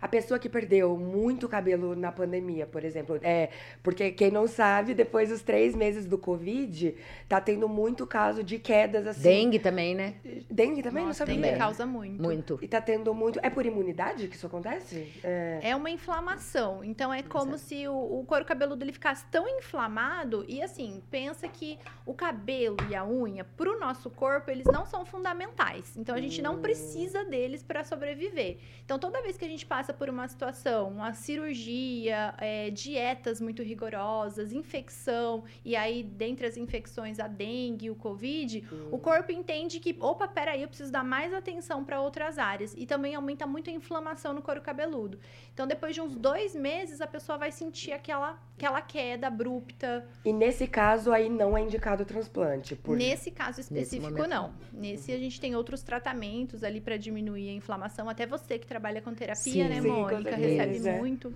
A 0.00 0.08
pessoa 0.08 0.38
que 0.38 0.48
perdeu 0.48 0.96
muito 0.96 1.48
cabelo 1.48 1.94
na 1.94 2.10
pandemia, 2.10 2.66
por 2.66 2.84
exemplo, 2.84 3.18
é 3.22 3.50
porque 3.82 4.10
quem 4.10 4.30
não 4.30 4.46
sabe, 4.46 4.94
depois 4.94 5.28
dos 5.28 5.42
três 5.42 5.74
meses 5.74 6.06
do 6.06 6.16
Covid, 6.16 6.94
tá 7.28 7.40
tendo 7.40 7.68
muito 7.68 8.06
caso 8.06 8.42
de 8.42 8.58
quedas 8.58 9.06
assim. 9.06 9.22
Dengue 9.22 9.58
também, 9.58 9.94
né? 9.94 10.14
Dengue 10.50 10.82
também? 10.82 11.02
não 11.02 11.08
Nossa, 11.08 11.26
sabia. 11.26 11.40
dengue 11.40 11.58
causa 11.58 11.84
muito. 11.84 12.22
Muito. 12.22 12.58
E 12.62 12.68
tá 12.68 12.80
tendo 12.80 13.12
muito. 13.14 13.38
É 13.42 13.50
por 13.50 13.66
imunidade 13.66 14.28
que 14.28 14.36
isso 14.36 14.46
acontece? 14.46 15.12
É. 15.22 15.58
É 15.62 15.76
uma 15.76 15.90
inflamação. 15.90 16.82
Então 16.82 17.12
é 17.12 17.22
como 17.22 17.58
se 17.58 17.86
o, 17.86 18.20
o 18.20 18.24
couro 18.24 18.44
cabeludo 18.44 18.84
ele 18.84 18.92
ficasse 18.92 19.24
tão 19.30 19.48
inflamado 19.48 20.44
e 20.48 20.62
assim, 20.62 21.02
pensa 21.10 21.46
que 21.48 21.78
o 22.06 22.14
cabelo 22.14 22.76
e 22.88 22.94
a 22.94 23.06
unha 23.06 23.44
pro 23.44 23.78
nosso 23.78 24.10
corpo, 24.10 24.50
eles 24.50 24.66
não 24.66 24.86
são 24.86 25.04
fundamentais. 25.04 25.96
Então 25.96 26.14
a 26.14 26.20
gente 26.20 26.40
não 26.40 26.60
precisa 26.60 27.24
deles 27.24 27.62
para 27.62 27.84
sobreviver. 27.84 28.58
Então 28.84 28.98
toda 28.98 29.22
vez 29.22 29.36
que 29.36 29.44
a 29.44 29.48
gente 29.48 29.66
passa 29.66 29.89
passa 29.90 29.92
por 29.92 30.08
uma 30.08 30.28
situação, 30.28 30.88
uma 30.88 31.12
cirurgia, 31.12 32.34
é, 32.38 32.70
dietas 32.70 33.40
muito 33.40 33.62
rigorosas, 33.62 34.52
infecção, 34.52 35.44
e 35.64 35.76
aí, 35.76 36.02
dentre 36.02 36.46
as 36.46 36.56
infecções, 36.56 37.18
a 37.18 37.26
dengue, 37.26 37.90
o 37.90 37.94
covid, 37.94 38.66
hum. 38.72 38.88
o 38.92 38.98
corpo 38.98 39.32
entende 39.32 39.80
que, 39.80 39.96
opa, 40.00 40.28
peraí, 40.28 40.62
eu 40.62 40.68
preciso 40.68 40.92
dar 40.92 41.04
mais 41.04 41.34
atenção 41.34 41.84
para 41.84 42.00
outras 42.00 42.38
áreas. 42.38 42.74
E 42.76 42.86
também 42.86 43.14
aumenta 43.14 43.46
muito 43.46 43.70
a 43.70 43.72
inflamação 43.72 44.32
no 44.32 44.42
couro 44.42 44.60
cabeludo. 44.60 45.18
Então, 45.52 45.66
depois 45.66 45.94
de 45.94 46.00
uns 46.00 46.14
dois 46.16 46.54
meses, 46.54 47.00
a 47.00 47.06
pessoa 47.06 47.36
vai 47.36 47.50
sentir 47.50 47.92
aquela, 47.92 48.38
aquela 48.56 48.80
queda 48.80 49.26
abrupta. 49.26 50.06
E 50.24 50.32
nesse 50.32 50.66
caso, 50.66 51.12
aí 51.12 51.28
não 51.28 51.56
é 51.56 51.62
indicado 51.62 52.02
o 52.02 52.06
transplante? 52.06 52.76
Por... 52.76 52.96
Nesse 52.96 53.30
caso 53.30 53.60
específico, 53.60 54.12
Nesse 54.12 54.28
não. 54.28 54.54
Nesse, 54.72 55.12
a 55.12 55.18
gente 55.18 55.40
tem 55.40 55.56
outros 55.56 55.82
tratamentos 55.82 56.62
ali 56.62 56.80
para 56.80 56.96
diminuir 56.96 57.50
a 57.50 57.52
inflamação. 57.52 58.08
Até 58.08 58.26
você 58.26 58.58
que 58.58 58.66
trabalha 58.66 59.02
com 59.02 59.12
terapia, 59.14 59.52
sim, 59.52 59.68
né, 59.68 59.79
sim, 59.80 59.88
Mônica? 59.88 60.36
Recebe 60.36 60.88
é. 60.88 60.98
muito. 60.98 61.32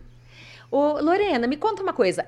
Ô, 0.70 1.00
Lorena, 1.00 1.46
me 1.46 1.56
conta 1.56 1.82
uma 1.82 1.92
coisa. 1.92 2.26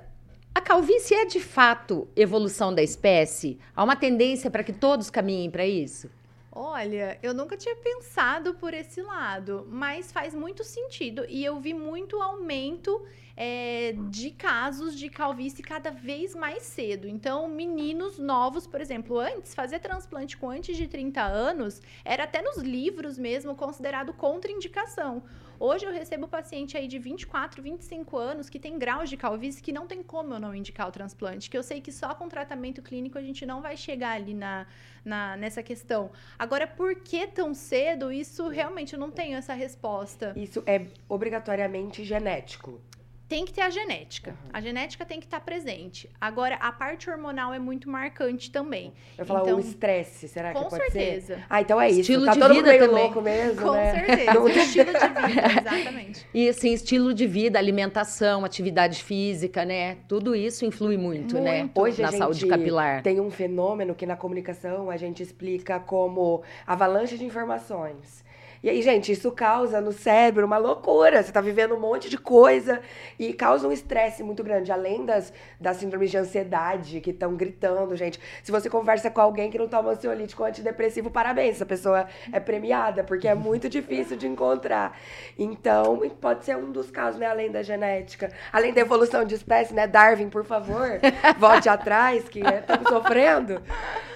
A 0.55 0.61
calvície 0.61 1.15
é 1.15 1.27
de 1.27 1.41
fato 1.41 2.09
evolução 2.17 2.75
da 2.75 2.83
espécie? 2.83 3.59
Há 3.75 3.85
uma 3.85 3.97
tendência 3.97 4.51
para 4.51 4.65
que 4.65 4.73
todos 4.73 5.11
caminhem 5.11 5.51
para 5.51 5.67
isso? 5.67 6.11
Olha, 6.51 7.19
eu 7.23 7.35
nunca 7.35 7.55
tinha 7.59 7.77
pensado 7.77 8.55
por 8.55 8.73
esse 8.73 9.03
lado, 9.03 9.67
mas 9.71 10.11
faz 10.11 10.33
muito 10.33 10.65
sentido 10.65 11.27
e 11.29 11.45
eu 11.45 11.61
vi 11.61 11.75
muito 11.75 12.17
aumento 12.23 13.05
é, 13.37 13.95
de 14.09 14.31
casos 14.31 14.99
de 14.99 15.11
calvície 15.11 15.63
cada 15.63 15.91
vez 15.91 16.35
mais 16.35 16.63
cedo. 16.63 17.07
Então, 17.07 17.47
meninos 17.47 18.19
novos, 18.19 18.67
por 18.67 18.81
exemplo, 18.81 19.19
antes, 19.19 19.55
fazer 19.55 19.81
transplante 19.81 20.37
com 20.37 20.49
antes 20.49 20.77
de 20.77 20.89
30 20.89 21.23
anos 21.23 21.83
era 22.05 22.25
até 22.25 22.41
nos 22.41 22.57
livros 22.57 23.19
mesmo 23.19 23.55
considerado 23.55 24.15
contraindicação. 24.15 25.23
Hoje 25.59 25.87
eu 25.87 25.93
recebo 25.93 26.29
paciente 26.29 26.77
aí 26.77 26.87
de 26.87 26.99
24, 26.99 27.63
25 27.63 28.19
anos 28.19 28.51
que 28.51 28.59
tem 28.59 28.79
graus 28.79 29.09
de 29.09 29.17
calvície 29.17 29.63
que 29.63 29.73
não 29.73 29.87
tem 29.87 30.03
como 30.03 30.35
eu 30.35 30.41
não 30.41 30.55
indicar 30.55 30.87
o 30.87 30.93
transplante, 30.93 31.49
que 31.49 31.57
eu 31.57 31.63
sei 31.63 31.81
que 31.81 31.91
só 31.91 32.15
com 32.15 32.29
tratamento 32.29 32.83
clínico 32.83 33.17
a 33.17 33.23
gente 33.23 33.47
não 33.47 33.63
vai 33.63 33.75
chegar 33.75 34.17
ali 34.17 34.35
na, 34.35 34.67
na 35.03 35.35
nessa 35.37 35.63
questão. 35.63 36.11
Agora, 36.39 36.67
por 36.67 36.97
que 36.97 37.27
tão 37.27 37.55
cedo? 37.55 38.13
Isso 38.13 38.49
realmente 38.49 38.93
eu 38.93 39.01
não 39.01 39.11
tenho 39.11 39.39
essa 39.39 39.55
resposta. 39.55 40.35
Isso 40.37 40.63
é 40.67 40.87
obrigatoriamente 41.09 42.05
genético 42.05 42.79
tem 43.29 43.45
que 43.45 43.53
ter 43.53 43.63
a 43.63 43.71
genética. 43.71 44.31
Uhum. 44.31 44.51
A 44.53 44.61
genética 44.61 45.05
tem 45.05 45.19
que 45.19 45.27
estar 45.27 45.41
tá 45.41 45.45
presente. 45.45 46.09
Agora, 46.21 46.57
a 46.57 46.71
parte 46.71 47.11
hormonal 47.11 47.53
é 47.53 47.59
muito 47.59 47.91
marcante 47.91 48.51
também. 48.51 48.93
Eu 49.19 49.27
falar 49.27 49.43
então, 49.43 49.57
o 49.57 49.61
estresse, 49.61 50.29
será 50.29 50.53
que 50.53 50.61
pode 50.61 50.77
certeza. 50.77 51.37
ser? 51.37 51.45
Ah, 51.51 51.61
então 51.61 51.81
é 51.81 51.91
isso. 51.91 52.01
Estilo 52.01 52.25
tá 52.25 52.33
de 52.33 52.39
todo 52.39 52.55
vida 52.55 52.69
meio 52.69 52.81
também. 52.81 53.05
louco 53.05 53.21
mesmo, 53.21 53.63
Com 53.63 53.73
né? 53.73 54.07
certeza. 54.07 54.49
estilo 54.67 54.85
de 54.87 54.99
vida, 55.25 55.61
exatamente. 55.61 56.27
E 56.33 56.49
assim, 56.49 56.73
estilo 56.73 57.13
de 57.13 57.27
vida, 57.27 57.59
alimentação, 57.59 58.45
atividade 58.45 59.03
física, 59.03 59.65
né? 59.65 59.99
Tudo 60.09 60.35
isso 60.37 60.65
influi 60.65 60.97
muito, 60.97 61.41
né? 61.41 61.61
muito. 61.61 61.77
né? 61.77 61.83
Hoje 61.83 62.03
na 62.03 62.13
saúde 62.13 62.47
capilar. 62.47 63.03
Tem 63.03 63.21
um 63.21 63.31
fenômeno 63.31 63.95
que 63.95 64.07
na 64.07 64.17
comunicação 64.17 64.89
a 64.89 64.97
gente 64.97 65.23
explica 65.23 65.81
como 65.81 66.43
avalanche 66.67 67.19
de 67.19 67.25
informações. 67.25 68.25
E 68.63 68.71
aí, 68.71 68.83
gente, 68.83 69.13
isso 69.13 69.31
causa 69.33 69.81
no 69.81 69.93
cérebro 69.93 70.47
uma 70.47 70.59
loucura. 70.59 71.23
Você 71.23 71.31
tá 71.31 71.41
vivendo 71.41 71.75
um 71.75 71.81
monte 71.81 72.09
de 72.09 72.19
coisa 72.19 72.81
e 73.19 73.33
causa 73.33 73.69
um 73.69 73.73
estresse 73.73 74.23
muito 74.23 74.43
grande. 74.43 74.73
Além 74.73 75.05
das, 75.05 75.33
das 75.61 75.77
síndromes 75.77 76.11
de 76.11 76.17
ansiedade 76.17 77.01
que 77.01 77.11
estão 77.11 77.35
gritando, 77.35 77.95
gente. 77.97 78.21
Se 78.43 78.51
você 78.51 78.69
conversa 78.69 79.11
com 79.11 79.21
alguém 79.21 79.51
que 79.51 79.59
não 79.59 79.69
toma 79.69 79.91
ansiolítico 79.91 80.43
ou 80.43 80.49
antidepressivo, 80.49 81.11
parabéns. 81.11 81.57
Essa 81.57 81.67
pessoa 81.67 82.07
é 82.33 82.41
premiada, 82.41 83.05
porque 83.05 83.29
é 83.29 83.35
muito 83.35 83.69
difícil 83.69 84.17
de 84.17 84.27
encontrar. 84.27 84.99
Então, 85.39 86.01
pode 86.21 86.45
ser 86.45 86.57
um 86.57 86.71
dos 86.73 86.91
casos, 86.91 87.21
né? 87.21 87.27
Além 87.27 87.51
da 87.51 87.63
genética. 87.63 88.33
Além 88.53 88.73
da 88.73 88.81
evolução 88.81 89.25
de 89.25 89.35
espécie, 89.35 89.75
né? 89.75 89.87
Darwin, 89.87 90.29
por 90.29 90.45
favor, 90.45 91.01
volte 91.39 91.69
atrás, 91.71 92.29
que 92.29 92.41
estamos 92.41 92.89
sofrendo. 92.89 93.63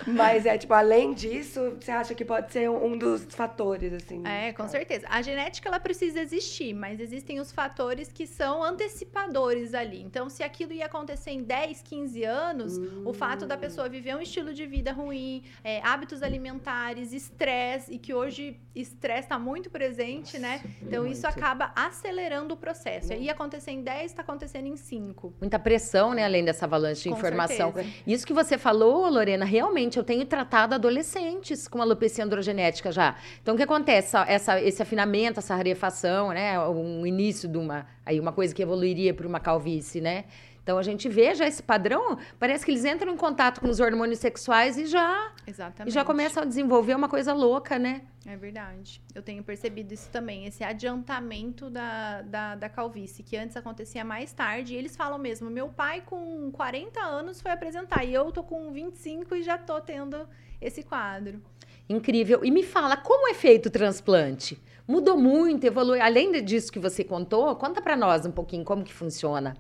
Mas 0.07 0.47
é 0.47 0.57
tipo, 0.57 0.73
além 0.73 1.13
disso, 1.13 1.77
você 1.79 1.91
acha 1.91 2.15
que 2.15 2.25
pode 2.25 2.53
ser 2.53 2.69
um, 2.71 2.97
dos 2.97 3.25
fatores, 3.35 3.93
assim? 3.93 4.23
É, 4.31 4.53
com 4.53 4.69
certeza. 4.69 5.07
A 5.09 5.23
genética 5.23 5.69
ela 5.69 5.81
precisa 5.81 6.21
existir, 6.21 6.73
mas 6.75 7.01
existem 7.01 7.41
os 7.41 7.53
fatores 7.53 8.11
que 8.13 8.27
são 8.27 8.63
antecipadores 8.63 9.75
ali. 9.75 10.03
Então, 10.03 10.29
se 10.29 10.43
aquilo 10.43 10.73
ia 10.73 10.87
acontecer 10.87 11.31
em 11.31 11.43
10, 11.43 11.83
15 11.83 12.25
anos, 12.25 12.79
hum. 12.79 13.03
o 13.05 13.13
fato 13.13 13.47
da 13.47 13.57
pessoa 13.57 13.89
viver 13.89 14.15
um 14.17 14.21
estilo 14.21 14.53
de 14.53 14.67
vida 14.67 14.93
ruim, 14.93 15.45
é, 15.65 15.81
hábitos 15.83 16.23
alimentares, 16.23 17.13
estresse, 17.13 17.93
e 17.93 17.99
que 17.99 18.15
hoje 18.15 18.59
estresse 18.75 19.21
está 19.23 19.39
muito 19.39 19.71
presente, 19.71 20.39
né? 20.39 20.55
Nossa, 20.55 20.69
né? 20.69 20.75
Então, 20.83 21.03
muito. 21.03 21.17
isso 21.17 21.27
acaba 21.27 21.73
acelerando 21.75 22.55
o 22.55 22.57
processo. 22.57 23.13
Ia 23.13 23.33
acontecer 23.33 23.73
em 23.73 23.83
10, 23.83 24.07
está 24.07 24.23
acontecendo 24.23 24.67
em 24.67 24.77
5. 24.77 25.35
Muita 25.41 25.59
pressão, 25.59 26.15
né? 26.15 26.25
Além 26.25 26.45
dessa 26.45 26.67
avalanche 26.67 27.05
de 27.05 27.11
com 27.11 27.17
informação. 27.17 27.73
Certeza. 27.73 27.95
Isso 28.07 28.27
que 28.27 28.33
você 28.33 28.57
falou, 28.57 29.09
Lorena, 29.09 29.45
realmente 29.45 29.99
eu 29.99 30.05
tenho 30.05 30.25
tratado 30.25 30.75
adolescentes 30.75 31.69
com 31.69 31.81
alopecia 31.81 32.25
androgenética 32.25 32.93
já. 32.93 33.17
Então, 33.43 33.55
o 33.55 33.57
que 33.57 33.63
acontece? 33.63 34.17
Essa, 34.27 34.53
essa, 34.55 34.61
esse 34.61 34.83
afinamento, 34.83 35.39
essa 35.39 35.55
rarefação, 35.55 36.31
né? 36.31 36.59
Um 36.69 37.07
início 37.07 37.49
de 37.49 37.59
uma, 37.59 37.87
aí 38.05 38.19
uma 38.19 38.33
coisa 38.33 38.55
que 38.55 38.63
evoluiria 38.63 39.15
para 39.15 39.27
uma 39.27 39.41
calvície, 39.41 40.01
né? 40.01 40.25
Então 40.63 40.79
a 40.79 40.83
gente 40.83 41.09
vê 41.09 41.35
já 41.35 41.47
esse 41.47 41.63
padrão, 41.63 42.19
parece 42.39 42.65
que 42.65 42.71
eles 42.71 42.85
entram 42.85 43.13
em 43.13 43.17
contato 43.17 43.61
com 43.61 43.69
os 43.69 43.81
hormônios 43.81 44.19
sexuais 44.19 44.77
e 44.77 44.87
já 44.87 45.33
Exatamente. 45.47 45.91
e 45.91 45.93
já 45.93 46.05
começam 46.05 46.43
a 46.43 46.47
desenvolver 46.47 46.95
uma 46.95 47.09
coisa 47.09 47.33
louca, 47.33 47.79
né? 47.79 48.03
É 48.27 48.37
verdade. 48.37 49.03
Eu 49.15 49.23
tenho 49.23 49.43
percebido 49.43 49.93
isso 49.93 50.09
também, 50.11 50.47
esse 50.47 50.63
adiantamento 50.63 51.71
da, 51.71 52.23
da, 52.23 52.55
da 52.55 52.69
calvície, 52.69 53.23
que 53.23 53.37
antes 53.37 53.57
acontecia 53.57 54.05
mais 54.05 54.33
tarde. 54.33 54.75
E 54.75 54.77
eles 54.77 54.95
falam 54.95 55.19
mesmo: 55.19 55.51
meu 55.51 55.69
pai 55.69 56.03
com 56.03 56.51
40 56.53 57.01
anos 57.01 57.41
foi 57.41 57.51
apresentar, 57.51 58.05
e 58.05 58.13
eu 58.13 58.31
tô 58.31 58.43
com 58.43 58.71
25 58.71 59.35
e 59.35 59.43
já 59.43 59.57
tô 59.57 59.81
tendo 59.81 60.29
esse 60.61 60.83
quadro. 60.83 61.43
Incrível. 61.91 62.45
E 62.45 62.53
me 62.53 62.63
fala, 62.63 62.97
como 62.97 63.29
é 63.29 63.35
feito 63.35 63.67
o 63.67 63.71
transplante? 63.71 64.57
Mudou 64.87 65.17
muito, 65.17 65.65
evoluiu. 65.65 66.01
Além 66.01 66.31
disso 66.45 66.71
que 66.71 66.79
você 66.79 67.03
contou, 67.03 67.55
conta 67.57 67.83
para 67.83 67.97
nós 67.97 68.25
um 68.25 68.31
pouquinho 68.31 68.65
como 68.65 68.85
que 68.85 68.95
funciona. 68.95 69.57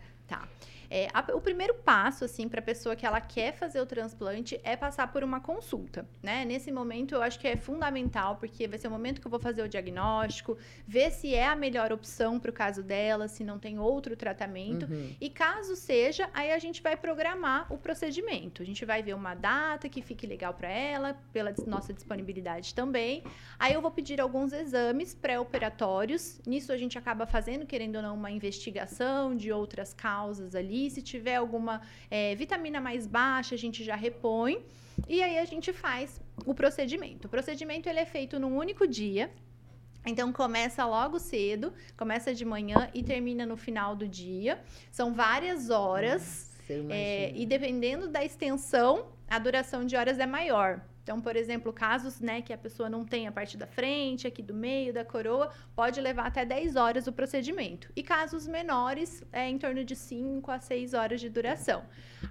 É, 0.90 1.08
a, 1.14 1.20
o 1.36 1.40
primeiro 1.40 1.74
passo, 1.74 2.24
assim, 2.24 2.48
para 2.48 2.58
a 2.58 2.62
pessoa 2.62 2.96
que 2.96 3.06
ela 3.06 3.20
quer 3.20 3.54
fazer 3.54 3.80
o 3.80 3.86
transplante 3.86 4.60
é 4.64 4.74
passar 4.74 5.12
por 5.12 5.22
uma 5.22 5.40
consulta, 5.40 6.04
né? 6.20 6.44
Nesse 6.44 6.72
momento, 6.72 7.14
eu 7.14 7.22
acho 7.22 7.38
que 7.38 7.46
é 7.46 7.56
fundamental, 7.56 8.36
porque 8.36 8.66
vai 8.66 8.76
ser 8.76 8.88
o 8.88 8.90
momento 8.90 9.20
que 9.20 9.26
eu 9.26 9.30
vou 9.30 9.38
fazer 9.38 9.62
o 9.62 9.68
diagnóstico, 9.68 10.58
ver 10.88 11.12
se 11.12 11.32
é 11.32 11.46
a 11.46 11.54
melhor 11.54 11.92
opção 11.92 12.40
para 12.40 12.50
o 12.50 12.52
caso 12.52 12.82
dela, 12.82 13.28
se 13.28 13.44
não 13.44 13.56
tem 13.56 13.78
outro 13.78 14.16
tratamento. 14.16 14.86
Uhum. 14.86 15.14
E 15.20 15.30
caso 15.30 15.76
seja, 15.76 16.28
aí 16.34 16.50
a 16.50 16.58
gente 16.58 16.82
vai 16.82 16.96
programar 16.96 17.72
o 17.72 17.78
procedimento. 17.78 18.60
A 18.60 18.66
gente 18.66 18.84
vai 18.84 19.00
ver 19.00 19.14
uma 19.14 19.36
data 19.36 19.88
que 19.88 20.02
fique 20.02 20.26
legal 20.26 20.52
para 20.54 20.68
ela, 20.68 21.16
pela 21.32 21.54
nossa 21.68 21.92
disponibilidade 21.92 22.74
também. 22.74 23.22
Aí 23.60 23.74
eu 23.74 23.80
vou 23.80 23.92
pedir 23.92 24.20
alguns 24.20 24.52
exames 24.52 25.14
pré-operatórios. 25.14 26.40
Nisso 26.44 26.72
a 26.72 26.76
gente 26.76 26.98
acaba 26.98 27.26
fazendo, 27.26 27.64
querendo 27.64 27.96
ou 27.96 28.02
não, 28.02 28.16
uma 28.16 28.30
investigação 28.30 29.36
de 29.36 29.52
outras 29.52 29.94
causas 29.94 30.56
ali 30.56 30.79
se 30.88 31.02
tiver 31.02 31.36
alguma 31.36 31.82
é, 32.10 32.34
vitamina 32.36 32.80
mais 32.80 33.06
baixa, 33.06 33.54
a 33.54 33.58
gente 33.58 33.82
já 33.82 33.96
repõe. 33.96 34.64
E 35.08 35.22
aí 35.22 35.38
a 35.38 35.44
gente 35.44 35.72
faz 35.72 36.20
o 36.46 36.54
procedimento. 36.54 37.26
O 37.26 37.30
procedimento 37.30 37.88
ele 37.88 37.98
é 37.98 38.06
feito 38.06 38.38
num 38.38 38.56
único 38.56 38.86
dia. 38.86 39.30
Então 40.06 40.32
começa 40.32 40.86
logo 40.86 41.18
cedo, 41.18 41.74
começa 41.96 42.34
de 42.34 42.44
manhã 42.44 42.88
e 42.94 43.02
termina 43.02 43.44
no 43.44 43.56
final 43.56 43.94
do 43.94 44.08
dia. 44.08 44.62
São 44.90 45.12
várias 45.12 45.68
horas. 45.68 46.50
Nossa, 46.68 46.94
é, 46.94 47.32
e 47.34 47.44
dependendo 47.44 48.08
da 48.08 48.24
extensão, 48.24 49.12
a 49.28 49.38
duração 49.38 49.84
de 49.84 49.96
horas 49.96 50.18
é 50.18 50.26
maior. 50.26 50.80
Então, 51.02 51.20
por 51.20 51.34
exemplo, 51.34 51.72
casos 51.72 52.20
né, 52.20 52.42
que 52.42 52.52
a 52.52 52.58
pessoa 52.58 52.88
não 52.88 53.04
tem 53.04 53.26
a 53.26 53.32
parte 53.32 53.56
da 53.56 53.66
frente, 53.66 54.26
aqui 54.26 54.42
do 54.42 54.54
meio, 54.54 54.92
da 54.92 55.04
coroa, 55.04 55.50
pode 55.74 56.00
levar 56.00 56.26
até 56.26 56.44
10 56.44 56.76
horas 56.76 57.06
o 57.06 57.12
procedimento. 57.12 57.90
E 57.96 58.02
casos 58.02 58.46
menores, 58.46 59.22
é 59.32 59.48
em 59.48 59.58
torno 59.58 59.84
de 59.84 59.96
5 59.96 60.50
a 60.50 60.60
6 60.60 60.94
horas 60.94 61.20
de 61.20 61.28
duração. 61.28 61.82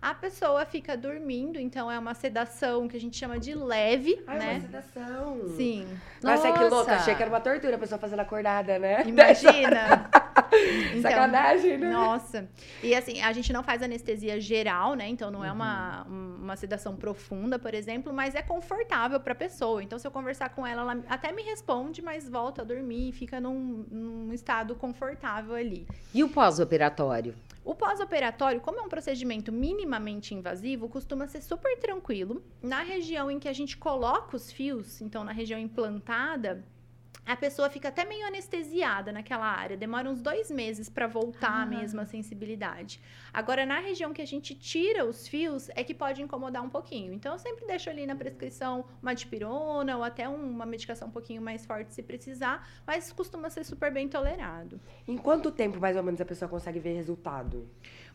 A 0.02 0.14
pessoa 0.14 0.66
fica 0.66 0.96
dormindo, 0.96 1.60
então 1.60 1.92
é 1.92 1.98
uma 1.98 2.14
sedação 2.14 2.88
que 2.88 2.96
a 2.96 3.00
gente 3.00 3.18
chama 3.18 3.40
de 3.40 3.56
leve, 3.56 4.22
Ai, 4.28 4.38
né? 4.38 4.52
uma 4.52 4.62
sedação. 4.62 5.50
Sim. 5.58 5.88
Nossa, 6.22 6.50
Nossa, 6.50 6.60
que 6.60 6.70
louca. 6.70 6.96
Achei 6.96 7.16
que 7.16 7.22
era 7.22 7.32
uma 7.32 7.42
tortura 7.42 7.76
a 7.76 7.80
pessoa 7.80 8.00
fazendo 8.00 8.20
acordada, 8.20 8.78
né? 8.78 9.04
Imagina. 9.08 10.10
então, 10.92 11.02
Sacanagem, 11.02 11.78
né? 11.78 11.90
Nossa. 11.90 12.48
E 12.84 12.94
assim, 12.94 13.22
a 13.22 13.34
gente 13.34 13.52
não 13.52 13.64
faz 13.64 13.82
anestesia 13.82 14.40
geral, 14.40 14.94
né? 14.94 15.08
Então 15.08 15.32
não 15.32 15.44
é 15.44 15.52
uma, 15.52 16.06
uhum. 16.08 16.38
uma 16.40 16.56
sedação 16.56 16.96
profunda, 16.96 17.58
por 17.58 17.74
exemplo, 17.74 18.14
mas 18.14 18.36
é 18.36 18.42
confortável 18.42 18.69
para 19.20 19.34
a 19.34 19.36
pessoa. 19.36 19.84
Então, 19.84 19.98
se 19.98 20.06
eu 20.06 20.12
conversar 20.12 20.50
com 20.50 20.66
ela, 20.66 20.82
ela 20.82 21.04
até 21.08 21.32
me 21.32 21.42
responde, 21.42 22.02
mas 22.02 22.30
volta 22.30 22.62
a 22.62 22.66
dormir 22.66 23.10
e 23.10 23.12
fica 23.12 23.40
num, 23.40 23.86
num 23.90 24.34
estado 24.34 24.76
confortável 24.76 25.56
ali. 25.56 25.88
E 26.14 26.24
o 26.24 26.30
pós-operatório? 26.30 27.34
O 27.64 27.76
pós-operatório, 27.76 28.62
como 28.62 28.80
é 28.80 28.82
um 28.82 28.90
procedimento 28.90 29.52
minimamente 29.52 30.34
invasivo, 30.34 30.90
costuma 30.90 31.28
ser 31.28 31.42
super 31.42 31.78
tranquilo. 31.78 32.42
Na 32.64 32.82
região 32.82 33.30
em 33.30 33.40
que 33.40 33.48
a 33.48 33.54
gente 33.54 33.78
coloca 33.78 34.36
os 34.36 34.52
fios, 34.52 35.02
então 35.02 35.24
na 35.24 35.32
região 35.32 35.60
implantada, 35.60 36.64
a 37.32 37.36
pessoa 37.38 37.70
fica 37.70 37.90
até 37.90 38.04
meio 38.06 38.26
anestesiada 38.26 39.12
naquela 39.12 39.46
área, 39.46 39.78
demora 39.78 40.10
uns 40.10 40.22
dois 40.22 40.50
meses 40.50 40.90
para 40.90 41.08
voltar 41.08 41.62
Ah. 41.64 41.66
mesmo 41.66 42.02
a 42.02 42.06
sensibilidade. 42.06 43.00
Agora, 43.34 43.66
na 43.66 43.80
região 43.80 44.12
que 44.14 44.22
a 44.22 44.26
gente 44.26 44.56
tira 44.56 45.06
os 45.06 45.28
fios, 45.28 45.70
é 45.76 45.84
que 45.84 45.94
pode 45.94 46.22
incomodar 46.22 46.64
um 46.64 46.70
pouquinho. 46.70 47.14
Então, 47.14 47.34
eu 47.34 47.40
sempre 47.40 47.66
deixo 47.68 47.90
ali 47.90 48.06
na 48.06 48.16
prescrição 48.16 48.86
uma 49.02 49.14
dipirona 49.14 49.96
ou 49.98 50.04
até 50.04 50.28
um- 50.28 50.50
uma 50.50 50.66
medicação 50.66 51.08
um 51.08 51.12
pouquinho 51.12 51.42
mais 51.42 51.66
forte 51.66 51.94
se 51.94 52.02
precisar, 52.02 52.68
mas 52.86 53.12
costuma 53.12 53.50
ser 53.50 53.64
super 53.64 53.92
bem 53.94 54.08
tolerado. 54.10 54.80
Em 55.08 55.18
quanto 55.18 55.52
tempo, 55.52 55.80
mais 55.80 55.96
ou 55.96 56.04
menos, 56.04 56.20
a 56.22 56.26
pessoa 56.26 56.50
consegue 56.50 56.80
ver 56.80 56.94
resultado? 56.96 57.70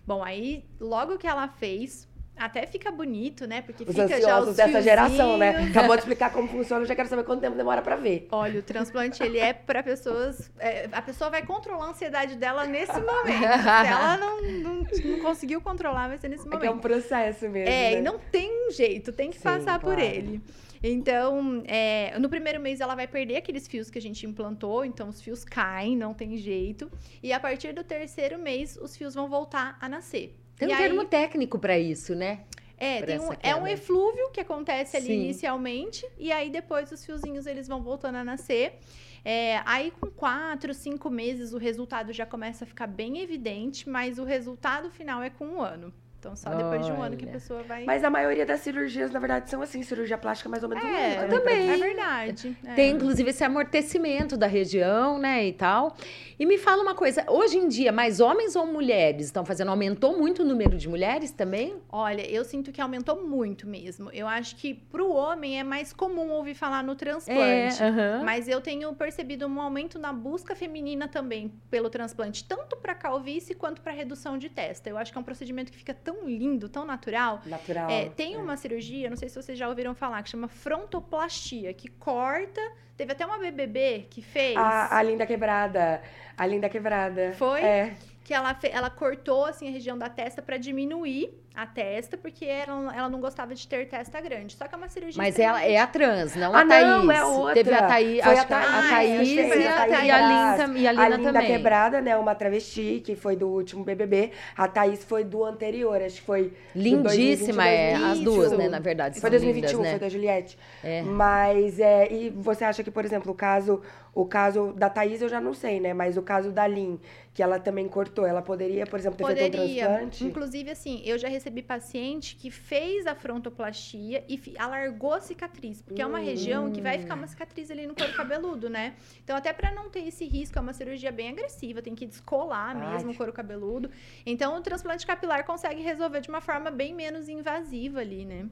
Bom, 0.06 0.22
aí, 0.22 0.64
logo 0.80 1.16
que 1.18 1.26
ela 1.26 1.48
fez, 1.48 2.08
até 2.36 2.66
fica 2.66 2.90
bonito, 2.90 3.46
né? 3.46 3.62
Porque 3.62 3.84
Os 3.84 3.90
fica 3.90 4.08
já 4.08 4.16
ansiosos 4.16 4.50
os 4.50 4.56
dessa 4.56 4.82
geração, 4.82 5.36
né? 5.36 5.68
Acabou 5.70 5.94
de 5.96 6.02
explicar 6.02 6.32
como 6.32 6.48
funciona, 6.48 6.82
eu 6.82 6.86
já 6.86 6.94
quero 6.94 7.08
saber 7.08 7.24
quanto 7.24 7.40
tempo 7.40 7.56
demora 7.56 7.80
pra 7.82 7.96
ver. 7.96 8.26
Olha, 8.32 8.60
o 8.60 8.62
transplante 8.62 9.22
ele 9.22 9.38
é 9.38 9.52
para 9.52 9.82
pessoas. 9.82 10.50
é, 10.58 10.88
a 10.92 11.02
pessoa 11.02 11.30
vai 11.30 11.44
controlar 11.44 11.86
a 11.86 11.90
ansiedade 11.90 12.36
dela 12.36 12.66
nesse 12.66 12.92
momento. 13.00 13.40
Se 13.40 13.86
ela 13.88 14.16
não, 14.16 14.42
não, 14.42 14.74
não 15.04 15.18
conseguiu 15.20 15.60
controlar, 15.60 16.08
vai 16.08 16.18
ser 16.18 16.28
nesse 16.28 16.46
É 16.46 16.50
que 16.50 16.56
é 16.56 16.58
um 16.70 16.74
momento. 16.74 16.82
processo 16.82 17.48
mesmo. 17.48 17.68
É, 17.68 17.92
né? 17.92 17.98
e 17.98 18.02
não 18.02 18.18
tem 18.18 18.68
um 18.68 18.70
jeito, 18.70 19.12
tem 19.12 19.30
que 19.30 19.36
Sim, 19.36 19.42
passar 19.44 19.78
por 19.78 19.94
claro. 19.94 20.00
ele. 20.00 20.40
Então, 20.86 21.62
é, 21.66 22.18
no 22.18 22.28
primeiro 22.28 22.60
mês 22.60 22.78
ela 22.80 22.94
vai 22.94 23.06
perder 23.06 23.36
aqueles 23.36 23.66
fios 23.66 23.88
que 23.88 23.98
a 23.98 24.02
gente 24.02 24.26
implantou, 24.26 24.84
então 24.84 25.08
os 25.08 25.18
fios 25.22 25.42
caem, 25.42 25.96
não 25.96 26.12
tem 26.12 26.36
jeito. 26.36 26.90
E 27.22 27.32
a 27.32 27.40
partir 27.40 27.72
do 27.72 27.82
terceiro 27.82 28.38
mês, 28.38 28.76
os 28.76 28.94
fios 28.94 29.14
vão 29.14 29.26
voltar 29.26 29.78
a 29.80 29.88
nascer. 29.88 30.36
Tem 30.56 30.68
E 30.68 30.72
um 30.72 30.74
aí- 30.74 30.82
termo 30.82 31.04
técnico 31.04 31.58
para 31.58 31.78
isso, 31.78 32.14
né? 32.14 32.40
É, 32.76 33.00
um, 33.20 33.30
é 33.40 33.54
um 33.56 33.66
eflúvio 33.66 34.30
que 34.30 34.40
acontece 34.40 34.96
ali 34.96 35.06
Sim. 35.06 35.22
inicialmente, 35.24 36.04
e 36.18 36.30
aí 36.32 36.50
depois 36.50 36.90
os 36.90 37.04
fiozinhos 37.04 37.46
eles 37.46 37.68
vão 37.68 37.80
voltando 37.82 38.16
a 38.16 38.24
nascer. 38.24 38.78
É, 39.24 39.62
aí 39.64 39.90
com 39.98 40.08
quatro, 40.10 40.74
cinco 40.74 41.08
meses 41.08 41.54
o 41.54 41.58
resultado 41.58 42.12
já 42.12 42.26
começa 42.26 42.64
a 42.64 42.66
ficar 42.66 42.86
bem 42.86 43.20
evidente, 43.20 43.88
mas 43.88 44.18
o 44.18 44.24
resultado 44.24 44.90
final 44.90 45.22
é 45.22 45.30
com 45.30 45.46
um 45.46 45.62
ano. 45.62 45.94
Então 46.18 46.34
só 46.36 46.50
depois 46.54 46.84
de 46.86 46.90
um 46.90 47.02
ano 47.02 47.16
que 47.18 47.24
a 47.24 47.28
Olha. 47.28 47.32
pessoa 47.34 47.62
vai. 47.62 47.84
Mas 47.84 48.02
a 48.02 48.08
maioria 48.08 48.46
das 48.46 48.60
cirurgias, 48.60 49.10
na 49.10 49.18
verdade, 49.20 49.50
são 49.50 49.60
assim. 49.60 49.82
Cirurgia 49.82 50.16
plástica 50.16 50.48
mais 50.48 50.62
ou 50.62 50.70
menos 50.70 50.82
um 50.82 50.88
ano 50.88 50.96
é, 50.96 51.14
também. 51.16 51.28
pra- 51.28 51.38
também. 51.38 51.70
é 51.70 51.76
verdade. 51.76 52.56
é. 52.66 52.74
Tem, 52.74 52.90
inclusive, 52.94 53.28
esse 53.28 53.44
amortecimento 53.44 54.34
da 54.34 54.46
região, 54.46 55.18
né, 55.18 55.46
e 55.46 55.52
tal. 55.52 55.94
E 56.38 56.44
me 56.44 56.58
fala 56.58 56.82
uma 56.82 56.94
coisa, 56.94 57.24
hoje 57.28 57.58
em 57.58 57.68
dia, 57.68 57.92
mais 57.92 58.18
homens 58.18 58.56
ou 58.56 58.66
mulheres 58.66 59.26
estão 59.26 59.44
fazendo? 59.44 59.68
Aumentou 59.68 60.18
muito 60.18 60.42
o 60.42 60.44
número 60.44 60.76
de 60.76 60.88
mulheres 60.88 61.30
também? 61.30 61.76
Olha, 61.88 62.28
eu 62.28 62.44
sinto 62.44 62.72
que 62.72 62.80
aumentou 62.80 63.24
muito 63.24 63.68
mesmo. 63.68 64.10
Eu 64.10 64.26
acho 64.26 64.56
que 64.56 64.74
pro 64.74 65.12
homem 65.12 65.60
é 65.60 65.62
mais 65.62 65.92
comum 65.92 66.30
ouvir 66.30 66.54
falar 66.54 66.82
no 66.82 66.96
transplante. 66.96 67.80
É. 67.80 68.22
Mas 68.24 68.48
eu 68.48 68.60
tenho 68.60 68.92
percebido 68.94 69.46
um 69.46 69.60
aumento 69.60 69.96
na 69.96 70.12
busca 70.12 70.56
feminina 70.56 71.06
também 71.06 71.52
pelo 71.70 71.88
transplante, 71.88 72.44
tanto 72.44 72.76
para 72.78 72.94
calvície 72.94 73.54
quanto 73.54 73.80
para 73.80 73.92
redução 73.92 74.36
de 74.36 74.48
testa. 74.48 74.90
Eu 74.90 74.98
acho 74.98 75.12
que 75.12 75.18
é 75.18 75.20
um 75.20 75.24
procedimento 75.24 75.70
que 75.70 75.78
fica 75.78 75.94
tão 75.94 76.26
lindo, 76.26 76.68
tão 76.68 76.84
natural. 76.84 77.42
Natural. 77.46 77.88
É, 77.88 78.08
tem 78.08 78.36
uma 78.36 78.56
cirurgia, 78.56 79.08
não 79.08 79.16
sei 79.16 79.28
se 79.28 79.40
vocês 79.40 79.56
já 79.56 79.68
ouviram 79.68 79.94
falar, 79.94 80.22
que 80.24 80.30
chama 80.30 80.48
frontoplastia, 80.48 81.72
que 81.72 81.88
corta. 81.88 82.60
Teve 82.96 83.12
até 83.12 83.26
uma 83.26 83.38
BBB 83.38 84.06
que 84.10 84.22
fez. 84.22 84.56
A, 84.56 84.98
a 84.98 85.02
linda 85.02 85.26
quebrada. 85.26 86.00
A 86.36 86.46
linda 86.46 86.68
quebrada. 86.68 87.32
Foi? 87.34 87.60
É. 87.60 87.94
que 88.22 88.32
ela, 88.32 88.54
fe- 88.54 88.70
ela 88.72 88.88
cortou 88.88 89.44
assim 89.44 89.68
a 89.68 89.70
região 89.70 89.98
da 89.98 90.08
testa 90.08 90.40
para 90.40 90.56
diminuir 90.56 91.34
a 91.56 91.64
testa, 91.66 92.16
porque 92.16 92.44
ela, 92.44 92.96
ela 92.96 93.08
não 93.08 93.20
gostava 93.20 93.54
de 93.54 93.66
ter 93.68 93.86
testa 93.88 94.20
grande. 94.20 94.56
Só 94.56 94.66
que 94.66 94.74
é 94.74 94.78
uma 94.78 94.88
cirurgia. 94.88 95.22
Mas 95.22 95.38
ela 95.38 95.62
é 95.64 95.78
a 95.78 95.86
trans, 95.86 96.34
não 96.34 96.52
Ah, 96.54 96.62
a 96.62 96.66
Thaís. 96.66 96.86
não, 96.86 97.12
é 97.12 97.24
outra. 97.24 97.54
Teve 97.54 97.72
a 97.74 97.86
Thaís, 97.86 98.22
Foi 98.24 98.32
acho 98.32 98.40
a 98.40 98.44
a, 98.44 98.46
Thaís, 98.46 98.74
a 98.74 98.88
Thaís 98.90 99.28
e, 99.30 99.48
foi 99.48 99.66
a 99.66 99.72
a, 99.82 99.86
Thaís 99.86 100.04
e 100.06 100.10
a. 100.10 100.18
Linda, 100.18 100.78
e 100.78 100.86
a 100.86 100.90
A 100.90 100.92
Lina 100.92 101.16
Linda 101.16 101.32
também. 101.32 101.46
Quebrada, 101.46 102.00
né? 102.00 102.16
Uma 102.16 102.34
travesti, 102.34 103.00
que 103.04 103.14
foi 103.14 103.36
do 103.36 103.48
último 103.48 103.84
BBB. 103.84 104.32
A 104.56 104.66
Thaís 104.66 105.04
foi 105.04 105.22
do 105.22 105.44
anterior, 105.44 106.02
acho 106.02 106.16
que 106.16 106.26
foi... 106.26 106.52
Lindíssima, 106.74 107.66
é. 107.68 107.92
2020, 107.92 108.10
As 108.12 108.18
duas, 108.20 108.36
né, 108.50 108.56
2021. 108.68 108.70
na 108.70 108.78
verdade, 108.80 109.14
Foi 109.20 109.30
são 109.30 109.30
2021, 109.30 109.68
lindas, 109.70 109.82
né? 109.84 109.90
foi 109.90 109.98
da 110.00 110.08
Juliette. 110.08 110.58
É. 110.82 111.02
Mas, 111.02 111.78
é, 111.80 112.12
e 112.12 112.30
você 112.30 112.64
acha 112.64 112.82
que, 112.82 112.90
por 112.90 113.04
exemplo, 113.04 113.30
o 113.32 113.34
caso, 113.34 113.80
o 114.14 114.24
caso 114.24 114.72
da 114.76 114.90
Thaís 114.90 115.22
eu 115.22 115.28
já 115.28 115.40
não 115.40 115.54
sei, 115.54 115.78
né? 115.80 115.94
Mas 115.94 116.16
o 116.16 116.22
caso 116.22 116.50
da 116.50 116.66
Lin, 116.66 116.98
que 117.32 117.42
ela 117.42 117.58
também 117.58 117.86
cortou, 117.88 118.26
ela 118.26 118.42
poderia, 118.42 118.86
por 118.86 118.98
exemplo, 118.98 119.16
ter 119.18 119.24
feito 119.36 119.56
um 119.56 119.60
Poderia. 119.60 119.84
transplante? 119.86 120.24
Inclusive, 120.24 120.70
assim, 120.70 121.02
eu 121.04 121.16
já 121.18 121.28
recebi 121.28 121.43
paciente 121.62 122.36
que 122.36 122.50
fez 122.50 123.06
a 123.06 123.14
frontoplastia 123.14 124.24
e 124.28 124.40
alargou 124.58 125.12
a 125.12 125.20
cicatriz, 125.20 125.82
porque 125.82 126.02
é 126.02 126.06
uma 126.06 126.18
região 126.18 126.70
que 126.70 126.80
vai 126.80 126.98
ficar 126.98 127.14
uma 127.14 127.26
cicatriz 127.26 127.70
ali 127.70 127.86
no 127.86 127.94
couro 127.94 128.12
cabeludo, 128.14 128.68
né? 128.68 128.94
Então, 129.22 129.36
até 129.36 129.52
para 129.52 129.72
não 129.72 129.90
ter 129.90 130.06
esse 130.06 130.24
risco, 130.24 130.58
é 130.58 130.60
uma 130.60 130.72
cirurgia 130.72 131.12
bem 131.12 131.30
agressiva, 131.30 131.82
tem 131.82 131.94
que 131.94 132.06
descolar 132.06 132.76
Ai. 132.76 132.92
mesmo 132.92 133.12
o 133.12 133.14
couro 133.14 133.32
cabeludo. 133.32 133.90
Então, 134.24 134.56
o 134.56 134.60
transplante 134.60 135.06
capilar 135.06 135.44
consegue 135.44 135.82
resolver 135.82 136.20
de 136.20 136.28
uma 136.28 136.40
forma 136.40 136.70
bem 136.70 136.94
menos 136.94 137.28
invasiva 137.28 138.00
ali, 138.00 138.24
né? 138.24 138.48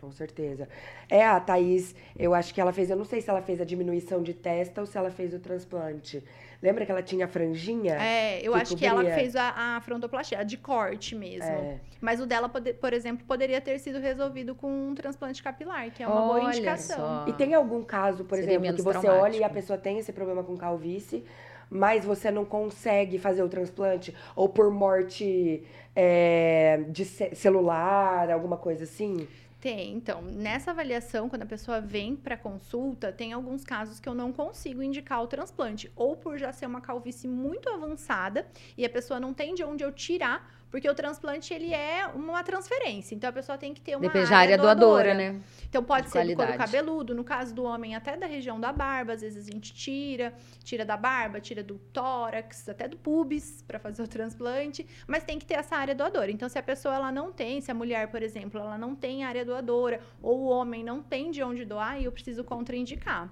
Com 0.00 0.10
certeza. 0.10 0.66
É, 1.10 1.26
a 1.26 1.38
Thaís, 1.38 1.94
eu 2.18 2.32
acho 2.32 2.54
que 2.54 2.60
ela 2.60 2.72
fez, 2.72 2.88
eu 2.88 2.96
não 2.96 3.04
sei 3.04 3.20
se 3.20 3.28
ela 3.28 3.42
fez 3.42 3.60
a 3.60 3.64
diminuição 3.64 4.22
de 4.22 4.32
testa 4.32 4.80
ou 4.80 4.86
se 4.86 4.96
ela 4.96 5.10
fez 5.10 5.34
o 5.34 5.38
transplante. 5.38 6.24
Lembra 6.62 6.84
que 6.84 6.92
ela 6.92 7.02
tinha 7.02 7.26
franjinha? 7.26 7.94
É, 7.94 8.40
eu 8.46 8.52
Que 8.52 8.58
acho 8.60 8.76
que 8.76 8.84
ela 8.84 8.96
cobria. 8.98 9.14
fez 9.14 9.34
a, 9.34 9.76
a 9.76 9.80
frontoplastia, 9.80 10.38
a 10.40 10.42
de 10.42 10.58
corte 10.58 11.14
mesmo. 11.14 11.50
É. 11.50 11.80
Mas 12.00 12.20
o 12.20 12.26
dela, 12.26 12.48
pode- 12.50 12.74
por 12.74 12.92
exemplo, 12.92 13.24
poderia 13.26 13.60
ter 13.62 13.78
sido 13.78 13.98
resolvido 13.98 14.54
com 14.54 14.70
um 14.90 14.94
transplante 14.94 15.42
capilar, 15.42 15.90
que 15.90 16.02
é 16.02 16.06
uma 16.06 16.20
boa 16.20 16.40
Olha 16.44 16.48
indicação. 16.48 16.96
só. 16.96 17.24
E 17.28 17.32
tem 17.32 17.54
algum 17.54 17.82
caso, 17.82 18.24
por 18.24 18.36
Seria 18.36 18.56
exemplo, 18.56 18.74
que 18.76 18.82
você 18.82 18.98
traumático. 19.00 19.24
olha 19.24 19.36
e 19.38 19.44
a 19.44 19.48
pessoa 19.48 19.78
tem 19.78 19.98
esse 19.98 20.12
problema 20.12 20.42
com 20.44 20.54
calvície, 20.56 21.24
mas 21.70 22.04
você 22.04 22.30
não 22.30 22.44
consegue 22.44 23.18
fazer 23.18 23.42
o 23.42 23.48
transplante? 23.48 24.14
Ou 24.36 24.48
por 24.48 24.70
morte 24.70 25.62
é, 25.96 26.82
de 26.88 27.04
ce- 27.06 27.34
celular, 27.34 28.30
alguma 28.30 28.56
coisa 28.58 28.84
assim? 28.84 29.26
Tem, 29.60 29.92
então, 29.92 30.22
nessa 30.22 30.70
avaliação, 30.70 31.28
quando 31.28 31.42
a 31.42 31.46
pessoa 31.46 31.82
vem 31.82 32.16
para 32.16 32.34
consulta, 32.34 33.12
tem 33.12 33.34
alguns 33.34 33.62
casos 33.62 34.00
que 34.00 34.08
eu 34.08 34.14
não 34.14 34.32
consigo 34.32 34.82
indicar 34.82 35.22
o 35.22 35.26
transplante, 35.26 35.92
ou 35.94 36.16
por 36.16 36.38
já 36.38 36.50
ser 36.50 36.64
uma 36.64 36.80
calvície 36.80 37.28
muito 37.28 37.68
avançada 37.68 38.46
e 38.74 38.86
a 38.86 38.88
pessoa 38.88 39.20
não 39.20 39.34
tem 39.34 39.54
de 39.54 39.62
onde 39.62 39.84
eu 39.84 39.92
tirar, 39.92 40.50
porque 40.70 40.88
o 40.88 40.94
transplante 40.94 41.52
ele 41.52 41.74
é 41.74 42.06
uma 42.06 42.42
transferência, 42.44 43.14
então 43.14 43.28
a 43.28 43.32
pessoa 43.32 43.58
tem 43.58 43.74
que 43.74 43.80
ter 43.80 43.96
uma 43.96 44.02
Depende 44.02 44.30
da 44.30 44.36
área 44.38 44.56
doadora, 44.56 45.14
doadora. 45.14 45.14
né? 45.14 45.40
Então 45.68 45.82
pode 45.82 46.06
de 46.06 46.12
ser 46.12 46.20
do 46.20 46.26
couro 46.26 46.36
qualidade. 46.36 46.70
cabeludo, 46.72 47.14
no 47.14 47.24
caso 47.24 47.54
do 47.54 47.64
homem 47.64 47.94
até 47.94 48.16
da 48.16 48.26
região 48.26 48.60
da 48.60 48.72
barba, 48.72 49.12
às 49.14 49.20
vezes 49.20 49.48
a 49.48 49.50
gente 49.50 49.74
tira, 49.74 50.32
tira 50.62 50.84
da 50.84 50.96
barba, 50.96 51.40
tira 51.40 51.62
do 51.62 51.78
tórax, 51.92 52.68
até 52.68 52.86
do 52.88 52.96
pubis 52.96 53.62
para 53.66 53.78
fazer 53.78 54.02
o 54.02 54.08
transplante, 54.08 54.86
mas 55.06 55.24
tem 55.24 55.38
que 55.38 55.46
ter 55.46 55.54
essa 55.54 55.76
área 55.76 55.94
doadora. 55.94 56.30
Então 56.30 56.48
se 56.48 56.58
a 56.58 56.62
pessoa 56.62 56.94
ela 56.94 57.10
não 57.12 57.32
tem, 57.32 57.60
se 57.60 57.70
a 57.70 57.74
mulher, 57.74 58.08
por 58.08 58.22
exemplo, 58.22 58.60
ela 58.60 58.78
não 58.78 58.94
tem 58.94 59.24
área 59.24 59.44
doadora 59.44 60.00
ou 60.22 60.38
o 60.40 60.46
homem 60.48 60.84
não 60.84 61.02
tem 61.02 61.30
de 61.30 61.42
onde 61.42 61.64
doar, 61.64 61.92
aí 61.92 62.04
eu 62.04 62.12
preciso 62.12 62.44
contraindicar. 62.44 63.28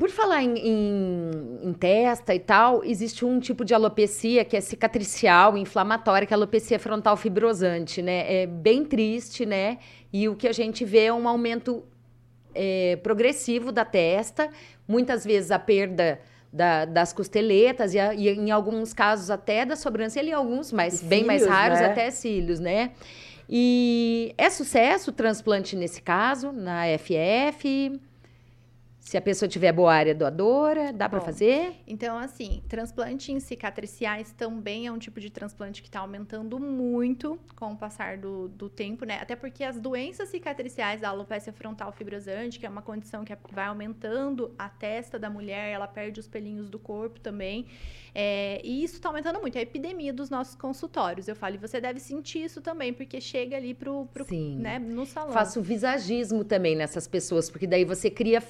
Por 0.00 0.08
falar 0.10 0.42
em, 0.42 0.56
em- 0.56 1.58
em 1.68 1.72
testa 1.74 2.34
e 2.34 2.40
tal, 2.40 2.82
existe 2.82 3.22
um 3.24 3.38
tipo 3.38 3.66
de 3.66 3.74
alopecia 3.74 4.46
que 4.46 4.56
é 4.56 4.60
cicatricial, 4.62 5.58
inflamatória, 5.58 6.26
que 6.26 6.32
é 6.32 6.36
a 6.36 6.38
alopecia 6.38 6.78
frontal 6.78 7.18
fibrosante, 7.18 8.00
né? 8.00 8.42
É 8.42 8.46
bem 8.46 8.82
triste, 8.82 9.44
né? 9.44 9.76
E 10.10 10.26
o 10.26 10.34
que 10.34 10.48
a 10.48 10.52
gente 10.52 10.86
vê 10.86 11.04
é 11.04 11.12
um 11.12 11.28
aumento 11.28 11.84
é, 12.54 12.96
progressivo 13.02 13.70
da 13.70 13.84
testa, 13.84 14.48
muitas 14.88 15.22
vezes 15.24 15.50
a 15.50 15.58
perda 15.58 16.18
da- 16.52 16.84
das 16.86 17.12
costeletas 17.12 17.92
e, 17.94 17.98
a- 18.00 18.12
e 18.14 18.28
em 18.28 18.50
alguns 18.50 18.92
casos 18.94 19.30
até 19.30 19.64
da 19.66 19.76
sobrancelha 19.76 20.30
e 20.30 20.32
alguns, 20.32 20.72
mas 20.72 21.00
E 21.02 21.04
bem 21.04 21.24
mais 21.24 21.46
raros, 21.46 21.78
né? 21.78 21.86
até 21.86 22.10
cílios, 22.10 22.58
né? 22.58 22.90
E 23.48 24.34
é 24.38 24.48
sucesso 24.48 25.10
o 25.10 25.12
transplante 25.12 25.76
nesse 25.76 26.00
caso, 26.00 26.50
na 26.52 26.86
FF? 26.98 28.00
Se 29.00 29.16
a 29.16 29.20
pessoa 29.20 29.48
tiver 29.48 29.72
boa 29.72 29.92
área 29.92 30.14
doadora, 30.14 30.92
dá 30.92 31.08
para 31.08 31.20
fazer? 31.22 31.74
Então, 31.86 32.18
assim, 32.18 32.62
transplante 32.68 33.32
em 33.32 33.40
cicatriciais 33.40 34.30
também 34.32 34.86
é 34.86 34.92
um 34.92 34.98
tipo 34.98 35.18
de 35.18 35.30
transplante 35.30 35.80
que 35.80 35.88
está 35.88 36.00
aumentando 36.00 36.60
muito 36.60 37.40
com 37.56 37.72
o 37.72 37.76
passar 37.76 38.18
do, 38.18 38.46
do 38.48 38.68
tempo, 38.68 39.06
né? 39.06 39.18
Até 39.20 39.34
porque 39.34 39.64
as 39.64 39.80
doenças 39.80 40.28
cicatriciais 40.28 41.00
da 41.00 41.08
alopecia 41.08 41.52
frontal 41.52 41.90
fibrosante, 41.92 42.58
que 42.58 42.66
é 42.66 42.68
uma 42.68 42.82
condição 42.82 43.24
que 43.24 43.34
vai 43.50 43.66
aumentando 43.66 44.54
a 44.58 44.68
testa 44.68 45.18
da 45.18 45.30
mulher, 45.30 45.72
ela 45.72 45.88
perde 45.88 46.20
os 46.20 46.28
pelinhos 46.28 46.68
do 46.68 46.78
corpo 46.78 47.18
também. 47.18 47.66
É, 48.14 48.60
e 48.64 48.82
isso 48.82 48.96
está 48.96 49.08
aumentando 49.08 49.40
muito. 49.40 49.56
É 49.56 49.60
a 49.60 49.62
epidemia 49.62 50.12
dos 50.12 50.30
nossos 50.30 50.54
consultórios. 50.54 51.28
Eu 51.28 51.36
falo, 51.36 51.54
e 51.54 51.58
você 51.58 51.80
deve 51.80 52.00
sentir 52.00 52.44
isso 52.44 52.60
também, 52.60 52.92
porque 52.92 53.20
chega 53.20 53.56
ali 53.56 53.72
pro, 53.72 54.06
pro 54.06 54.24
Sim. 54.24 54.56
né, 54.58 54.78
no 54.78 55.06
salão. 55.06 55.32
Faço 55.32 55.62
visagismo 55.62 56.44
também 56.44 56.76
nessas 56.76 57.06
pessoas, 57.06 57.50
porque 57.50 57.66
daí 57.66 57.84
você 57.84 58.10
cria 58.10 58.40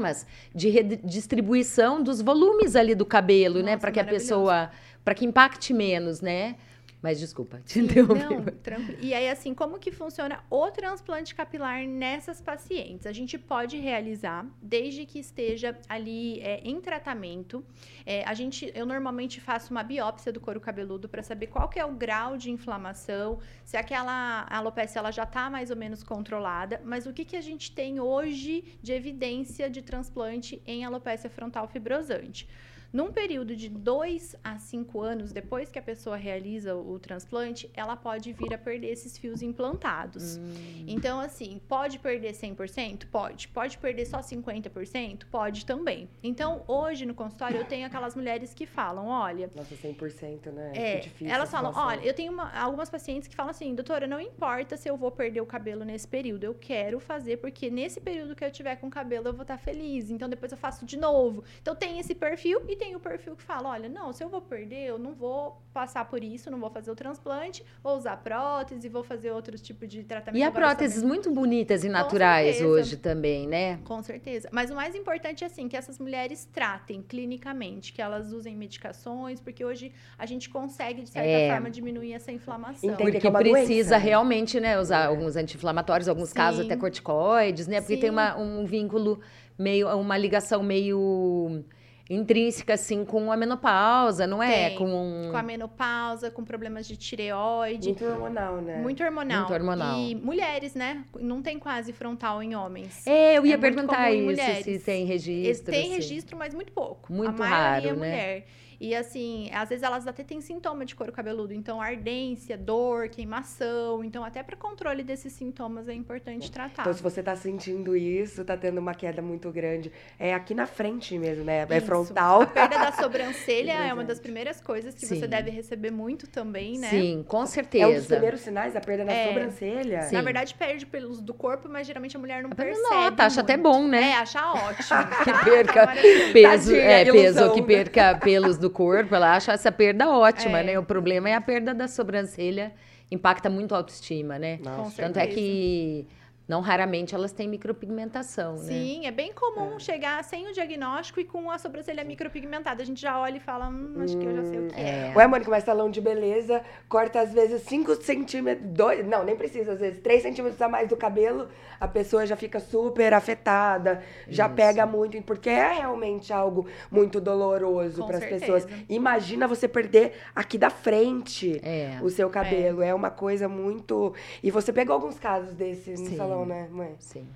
formas 0.00 0.26
de 0.54 0.68
redistribuição 0.70 2.02
dos 2.02 2.22
volumes 2.22 2.74
ali 2.74 2.94
do 2.94 3.04
cabelo, 3.04 3.62
né? 3.62 3.72
Nossa, 3.72 3.78
Para 3.80 3.92
que 3.92 4.00
a 4.00 4.04
pessoa. 4.04 4.70
Para 5.04 5.14
que 5.14 5.24
impacte 5.24 5.72
menos, 5.72 6.20
né? 6.20 6.56
Mas 7.02 7.18
desculpa, 7.18 7.60
te 7.64 7.78
interrompi. 7.78 8.20
Não, 8.28 8.44
tranquilo. 8.44 8.98
E 9.00 9.14
aí, 9.14 9.28
assim, 9.28 9.54
como 9.54 9.78
que 9.78 9.90
funciona 9.90 10.44
o 10.50 10.70
transplante 10.70 11.34
capilar 11.34 11.86
nessas 11.86 12.40
pacientes? 12.40 13.06
A 13.06 13.12
gente 13.12 13.38
pode 13.38 13.78
realizar 13.78 14.46
desde 14.60 15.06
que 15.06 15.18
esteja 15.18 15.78
ali 15.88 16.40
é, 16.40 16.60
em 16.62 16.80
tratamento. 16.80 17.64
É, 18.04 18.22
a 18.24 18.34
gente, 18.34 18.70
eu 18.74 18.84
normalmente 18.84 19.40
faço 19.40 19.70
uma 19.70 19.82
biópsia 19.82 20.30
do 20.32 20.40
couro 20.40 20.60
cabeludo 20.60 21.08
para 21.08 21.22
saber 21.22 21.46
qual 21.46 21.68
que 21.68 21.78
é 21.78 21.84
o 21.84 21.92
grau 21.92 22.36
de 22.36 22.50
inflamação, 22.50 23.38
se 23.64 23.76
aquela 23.76 24.46
alopecia 24.50 24.98
ela 24.98 25.10
já 25.10 25.22
está 25.22 25.48
mais 25.48 25.70
ou 25.70 25.76
menos 25.76 26.02
controlada, 26.02 26.80
mas 26.84 27.06
o 27.06 27.12
que, 27.12 27.24
que 27.24 27.36
a 27.36 27.40
gente 27.40 27.72
tem 27.72 27.98
hoje 27.98 28.78
de 28.82 28.92
evidência 28.92 29.70
de 29.70 29.80
transplante 29.80 30.62
em 30.66 30.84
alopecia 30.84 31.30
frontal 31.30 31.66
fibrosante? 31.66 32.46
Num 32.92 33.12
período 33.12 33.54
de 33.54 33.68
2 33.68 34.36
a 34.42 34.58
5 34.58 35.00
anos 35.00 35.32
depois 35.32 35.70
que 35.70 35.78
a 35.78 35.82
pessoa 35.82 36.16
realiza 36.16 36.74
o, 36.74 36.94
o, 36.94 36.98
transplante, 36.98 37.70
ela 37.74 37.96
pode 37.96 38.32
vir 38.32 38.52
a 38.52 38.58
perder 38.58 38.88
esses 38.88 39.16
fios 39.16 39.42
implantados. 39.42 40.36
Hum. 40.36 40.84
Então, 40.88 41.20
assim, 41.20 41.60
pode 41.68 42.00
perder 42.00 42.32
100%? 42.32 43.06
Pode. 43.06 43.48
Pode 43.48 43.78
perder 43.78 44.06
só 44.06 44.18
50%? 44.18 45.24
Pode 45.30 45.64
também. 45.64 46.08
Então, 46.22 46.64
hoje 46.66 47.06
no 47.06 47.14
consultório, 47.14 47.58
eu 47.58 47.64
tenho 47.64 47.86
aquelas 47.86 48.16
mulheres 48.16 48.52
que 48.52 48.66
falam: 48.66 49.06
olha. 49.06 49.48
Nossa, 49.54 49.74
100%, 49.76 50.50
né? 50.52 50.72
É, 50.74 50.98
difícil. 50.98 51.32
Elas 51.32 51.50
falam: 51.50 51.72
olha, 51.74 52.04
eu 52.04 52.12
tenho 52.12 52.32
uma, 52.32 52.50
algumas 52.58 52.90
pacientes 52.90 53.28
que 53.28 53.36
falam 53.36 53.50
assim, 53.50 53.72
doutora, 53.74 54.06
não 54.06 54.20
importa 54.20 54.76
se 54.76 54.88
eu 54.88 54.96
vou 54.96 55.12
perder 55.12 55.40
o 55.40 55.46
cabelo 55.46 55.84
nesse 55.84 56.08
período, 56.08 56.42
eu 56.42 56.54
quero 56.54 56.98
fazer, 56.98 57.36
porque 57.36 57.70
nesse 57.70 58.00
período 58.00 58.34
que 58.34 58.44
eu 58.44 58.50
tiver 58.50 58.76
com 58.76 58.90
cabelo, 58.90 59.28
eu 59.28 59.32
vou 59.32 59.42
estar 59.42 59.58
feliz. 59.58 60.10
Então, 60.10 60.28
depois 60.28 60.50
eu 60.50 60.58
faço 60.58 60.84
de 60.84 60.96
novo. 60.96 61.44
Então, 61.62 61.76
tem 61.76 62.00
esse 62.00 62.14
perfil 62.14 62.62
e 62.68 62.79
tem 62.80 62.96
o 62.96 63.00
perfil 63.00 63.36
que 63.36 63.42
fala: 63.42 63.68
olha, 63.68 63.88
não, 63.88 64.10
se 64.10 64.24
eu 64.24 64.28
vou 64.30 64.40
perder, 64.40 64.86
eu 64.86 64.98
não 64.98 65.14
vou 65.14 65.62
passar 65.72 66.06
por 66.06 66.24
isso, 66.24 66.50
não 66.50 66.58
vou 66.58 66.70
fazer 66.70 66.90
o 66.90 66.96
transplante, 66.96 67.62
vou 67.82 67.96
usar 67.96 68.16
prótese, 68.16 68.88
vou 68.88 69.04
fazer 69.04 69.30
outros 69.30 69.60
tipos 69.60 69.86
de 69.86 70.02
tratamento. 70.02 70.40
E 70.40 70.42
há 70.42 70.50
próteses 70.50 71.02
muito 71.02 71.30
bonitas 71.30 71.84
e 71.84 71.88
naturais 71.90 72.60
hoje 72.62 72.96
também, 72.96 73.46
né? 73.46 73.78
Com 73.84 74.02
certeza. 74.02 74.48
Mas 74.50 74.70
o 74.70 74.74
mais 74.74 74.94
importante 74.94 75.44
é 75.44 75.46
assim, 75.46 75.68
que 75.68 75.76
essas 75.76 75.98
mulheres 75.98 76.48
tratem 76.50 77.02
clinicamente, 77.02 77.92
que 77.92 78.00
elas 78.00 78.32
usem 78.32 78.56
medicações, 78.56 79.40
porque 79.40 79.62
hoje 79.62 79.92
a 80.18 80.24
gente 80.24 80.48
consegue, 80.48 81.02
de 81.02 81.10
certa 81.10 81.28
é. 81.28 81.50
forma, 81.50 81.70
diminuir 81.70 82.14
essa 82.14 82.32
inflamação. 82.32 82.90
Entende 82.90 83.12
porque 83.12 83.28
é 83.28 83.30
precisa 83.30 83.66
doença, 83.66 83.98
né? 83.98 83.98
realmente, 83.98 84.58
né, 84.58 84.80
usar 84.80 85.02
é. 85.02 85.06
alguns 85.06 85.36
anti-inflamatórios, 85.36 86.08
alguns 86.08 86.30
Sim. 86.30 86.34
casos 86.34 86.64
até 86.64 86.76
corticoides, 86.76 87.66
né? 87.66 87.80
Porque 87.80 87.96
Sim. 87.96 88.00
tem 88.00 88.10
uma, 88.10 88.36
um 88.38 88.64
vínculo 88.64 89.20
meio, 89.58 89.94
uma 89.98 90.16
ligação 90.16 90.62
meio 90.62 91.62
intrínseca, 92.10 92.74
assim, 92.74 93.04
com 93.04 93.30
a 93.30 93.36
menopausa, 93.36 94.26
não 94.26 94.42
é? 94.42 94.70
Tem, 94.70 94.78
com... 94.78 95.28
com 95.30 95.36
a 95.36 95.42
menopausa, 95.42 96.28
com 96.28 96.44
problemas 96.44 96.86
de 96.88 96.96
tireoide. 96.96 97.90
Muito 97.90 98.04
hormonal, 98.04 98.56
né? 98.56 98.82
Muito 98.82 99.04
hormonal. 99.04 99.38
Muito 99.38 99.52
hormonal. 99.54 99.96
E 99.96 100.16
mulheres, 100.16 100.74
né? 100.74 101.04
Não 101.20 101.40
tem 101.40 101.58
quase 101.58 101.92
frontal 101.92 102.42
em 102.42 102.56
homens. 102.56 103.06
É, 103.06 103.38
eu 103.38 103.46
ia 103.46 103.54
é 103.54 103.58
perguntar 103.58 104.10
isso, 104.10 104.64
se 104.64 104.80
tem 104.80 105.04
registro. 105.04 105.70
Tem 105.70 105.84
assim. 105.84 105.94
registro, 105.94 106.36
mas 106.36 106.52
muito 106.52 106.72
pouco. 106.72 107.12
Muito 107.12 107.40
a 107.40 107.46
raro, 107.46 107.88
é 107.88 107.92
né? 107.92 108.42
E 108.80 108.94
assim, 108.94 109.50
às 109.52 109.68
vezes 109.68 109.82
elas 109.82 110.06
até 110.06 110.24
têm 110.24 110.40
sintoma 110.40 110.86
de 110.86 110.94
couro 110.94 111.12
cabeludo, 111.12 111.52
então 111.52 111.82
ardência, 111.82 112.56
dor, 112.56 113.10
queimação. 113.10 114.02
Então, 114.02 114.24
até 114.24 114.42
para 114.42 114.56
controle 114.56 115.02
desses 115.02 115.34
sintomas 115.34 115.86
é 115.86 115.92
importante 115.92 116.50
tratar. 116.50 116.80
Então, 116.80 116.94
se 116.94 117.02
você 117.02 117.22
tá 117.22 117.36
sentindo 117.36 117.94
isso, 117.94 118.42
tá 118.42 118.56
tendo 118.56 118.78
uma 118.78 118.94
queda 118.94 119.20
muito 119.20 119.50
grande, 119.50 119.92
é 120.18 120.32
aqui 120.32 120.54
na 120.54 120.66
frente 120.66 121.18
mesmo, 121.18 121.44
né? 121.44 121.66
É 121.68 121.76
isso. 121.76 121.86
frontal. 121.86 122.40
A 122.40 122.46
perda 122.46 122.78
da 122.78 122.92
sobrancelha 122.92 123.72
é 123.84 123.92
uma 123.92 124.02
das 124.02 124.18
primeiras 124.18 124.62
coisas 124.62 124.94
que 124.94 125.04
Sim. 125.04 125.20
você 125.20 125.26
deve 125.26 125.50
receber 125.50 125.90
muito 125.90 126.26
também, 126.26 126.78
né? 126.78 126.88
Sim, 126.88 127.22
com 127.28 127.44
certeza. 127.44 127.84
É 127.84 127.88
um 127.88 127.94
dos 127.94 128.06
primeiros 128.06 128.40
sinais 128.40 128.72
da 128.72 128.80
perda 128.80 129.04
na 129.04 129.12
é. 129.12 129.28
sobrancelha. 129.28 130.02
Sim. 130.04 130.14
Na 130.14 130.22
verdade, 130.22 130.54
perde 130.54 130.86
pelos 130.86 131.20
do 131.20 131.34
corpo, 131.34 131.68
mas 131.68 131.86
geralmente 131.86 132.16
a 132.16 132.20
mulher 132.20 132.42
não 132.42 132.50
a 132.50 132.54
percebe. 132.54 132.80
Não, 132.80 133.14
tá, 133.14 133.26
acha 133.26 133.42
até 133.42 133.58
bom, 133.58 133.86
né? 133.86 134.12
É, 134.12 134.14
acha 134.14 134.40
ótimo. 134.52 135.00
que 135.22 135.44
perca 135.44 135.86
peso, 136.32 136.74
é, 136.74 137.04
peso 137.04 137.52
que 137.52 137.60
perca 137.60 138.18
pelos 138.18 138.56
do 138.56 138.69
corpo, 138.70 139.14
ela 139.14 139.34
acha 139.34 139.52
essa 139.52 139.70
perda 139.70 140.08
ótima, 140.08 140.60
é. 140.60 140.64
né? 140.64 140.78
O 140.78 140.82
problema 140.82 141.28
é 141.28 141.34
a 141.34 141.40
perda 141.40 141.74
da 141.74 141.86
sobrancelha, 141.86 142.72
impacta 143.10 143.50
muito 143.50 143.74
a 143.74 143.78
autoestima, 143.78 144.38
né? 144.38 144.58
Nossa. 144.62 145.02
Tanto 145.02 145.18
é 145.18 145.26
que 145.26 146.06
não 146.50 146.60
raramente 146.60 147.14
elas 147.14 147.30
têm 147.30 147.46
micropigmentação, 147.46 148.56
Sim, 148.56 148.64
né? 148.64 148.72
Sim, 148.72 149.06
é 149.06 149.12
bem 149.12 149.32
comum 149.32 149.76
é. 149.76 149.78
chegar 149.78 150.24
sem 150.24 150.48
o 150.48 150.52
diagnóstico 150.52 151.20
e 151.20 151.24
com 151.24 151.48
a 151.48 151.56
sobrancelha 151.58 152.02
micropigmentada. 152.02 152.82
A 152.82 152.84
gente 152.84 153.00
já 153.00 153.20
olha 153.20 153.36
e 153.36 153.40
fala, 153.40 153.68
hum, 153.68 153.94
acho 154.00 154.18
que 154.18 154.26
eu 154.26 154.34
já 154.34 154.42
sei 154.42 154.58
o 154.58 154.66
que 154.66 154.74
é. 154.74 155.12
é. 155.12 155.12
Ué, 155.16 155.28
Mônica, 155.28 155.48
mas 155.48 155.62
salão 155.62 155.88
de 155.88 156.00
beleza 156.00 156.60
corta 156.88 157.20
às 157.20 157.32
vezes 157.32 157.62
5 157.62 158.02
centímetros, 158.02 158.66
dois, 158.68 159.06
não, 159.06 159.22
nem 159.22 159.36
precisa, 159.36 159.74
às 159.74 159.78
vezes 159.78 160.00
3 160.00 160.22
centímetros 160.22 160.60
a 160.60 160.68
mais 160.68 160.88
do 160.88 160.96
cabelo, 160.96 161.46
a 161.78 161.86
pessoa 161.86 162.26
já 162.26 162.34
fica 162.34 162.58
super 162.58 163.14
afetada, 163.14 164.02
já 164.28 164.46
Isso. 164.46 164.54
pega 164.56 164.84
muito, 164.84 165.22
porque 165.22 165.50
é 165.50 165.74
realmente 165.74 166.32
algo 166.32 166.66
muito 166.90 167.20
doloroso 167.20 168.04
para 168.04 168.18
as 168.18 168.24
pessoas. 168.24 168.66
Imagina 168.88 169.46
você 169.46 169.68
perder 169.68 170.14
aqui 170.34 170.58
da 170.58 170.68
frente 170.68 171.60
é. 171.62 171.96
o 172.02 172.10
seu 172.10 172.28
cabelo, 172.28 172.82
é. 172.82 172.88
é. 172.88 172.94
uma 172.94 173.10
coisa 173.10 173.48
muito... 173.48 174.12
E 174.42 174.50
você 174.50 174.72
pegou 174.72 174.94
alguns 174.94 175.16
casos 175.16 175.54
desses 175.54 176.00
no 176.00 176.16
salão 176.16 176.39
né, 176.46 176.68
mãe? 176.70 176.94
Sim. 176.98 177.26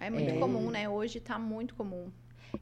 É 0.00 0.10
muito 0.10 0.30
é. 0.30 0.38
comum, 0.38 0.70
né? 0.70 0.88
Hoje 0.88 1.20
tá 1.20 1.38
muito 1.38 1.74
comum. 1.74 2.10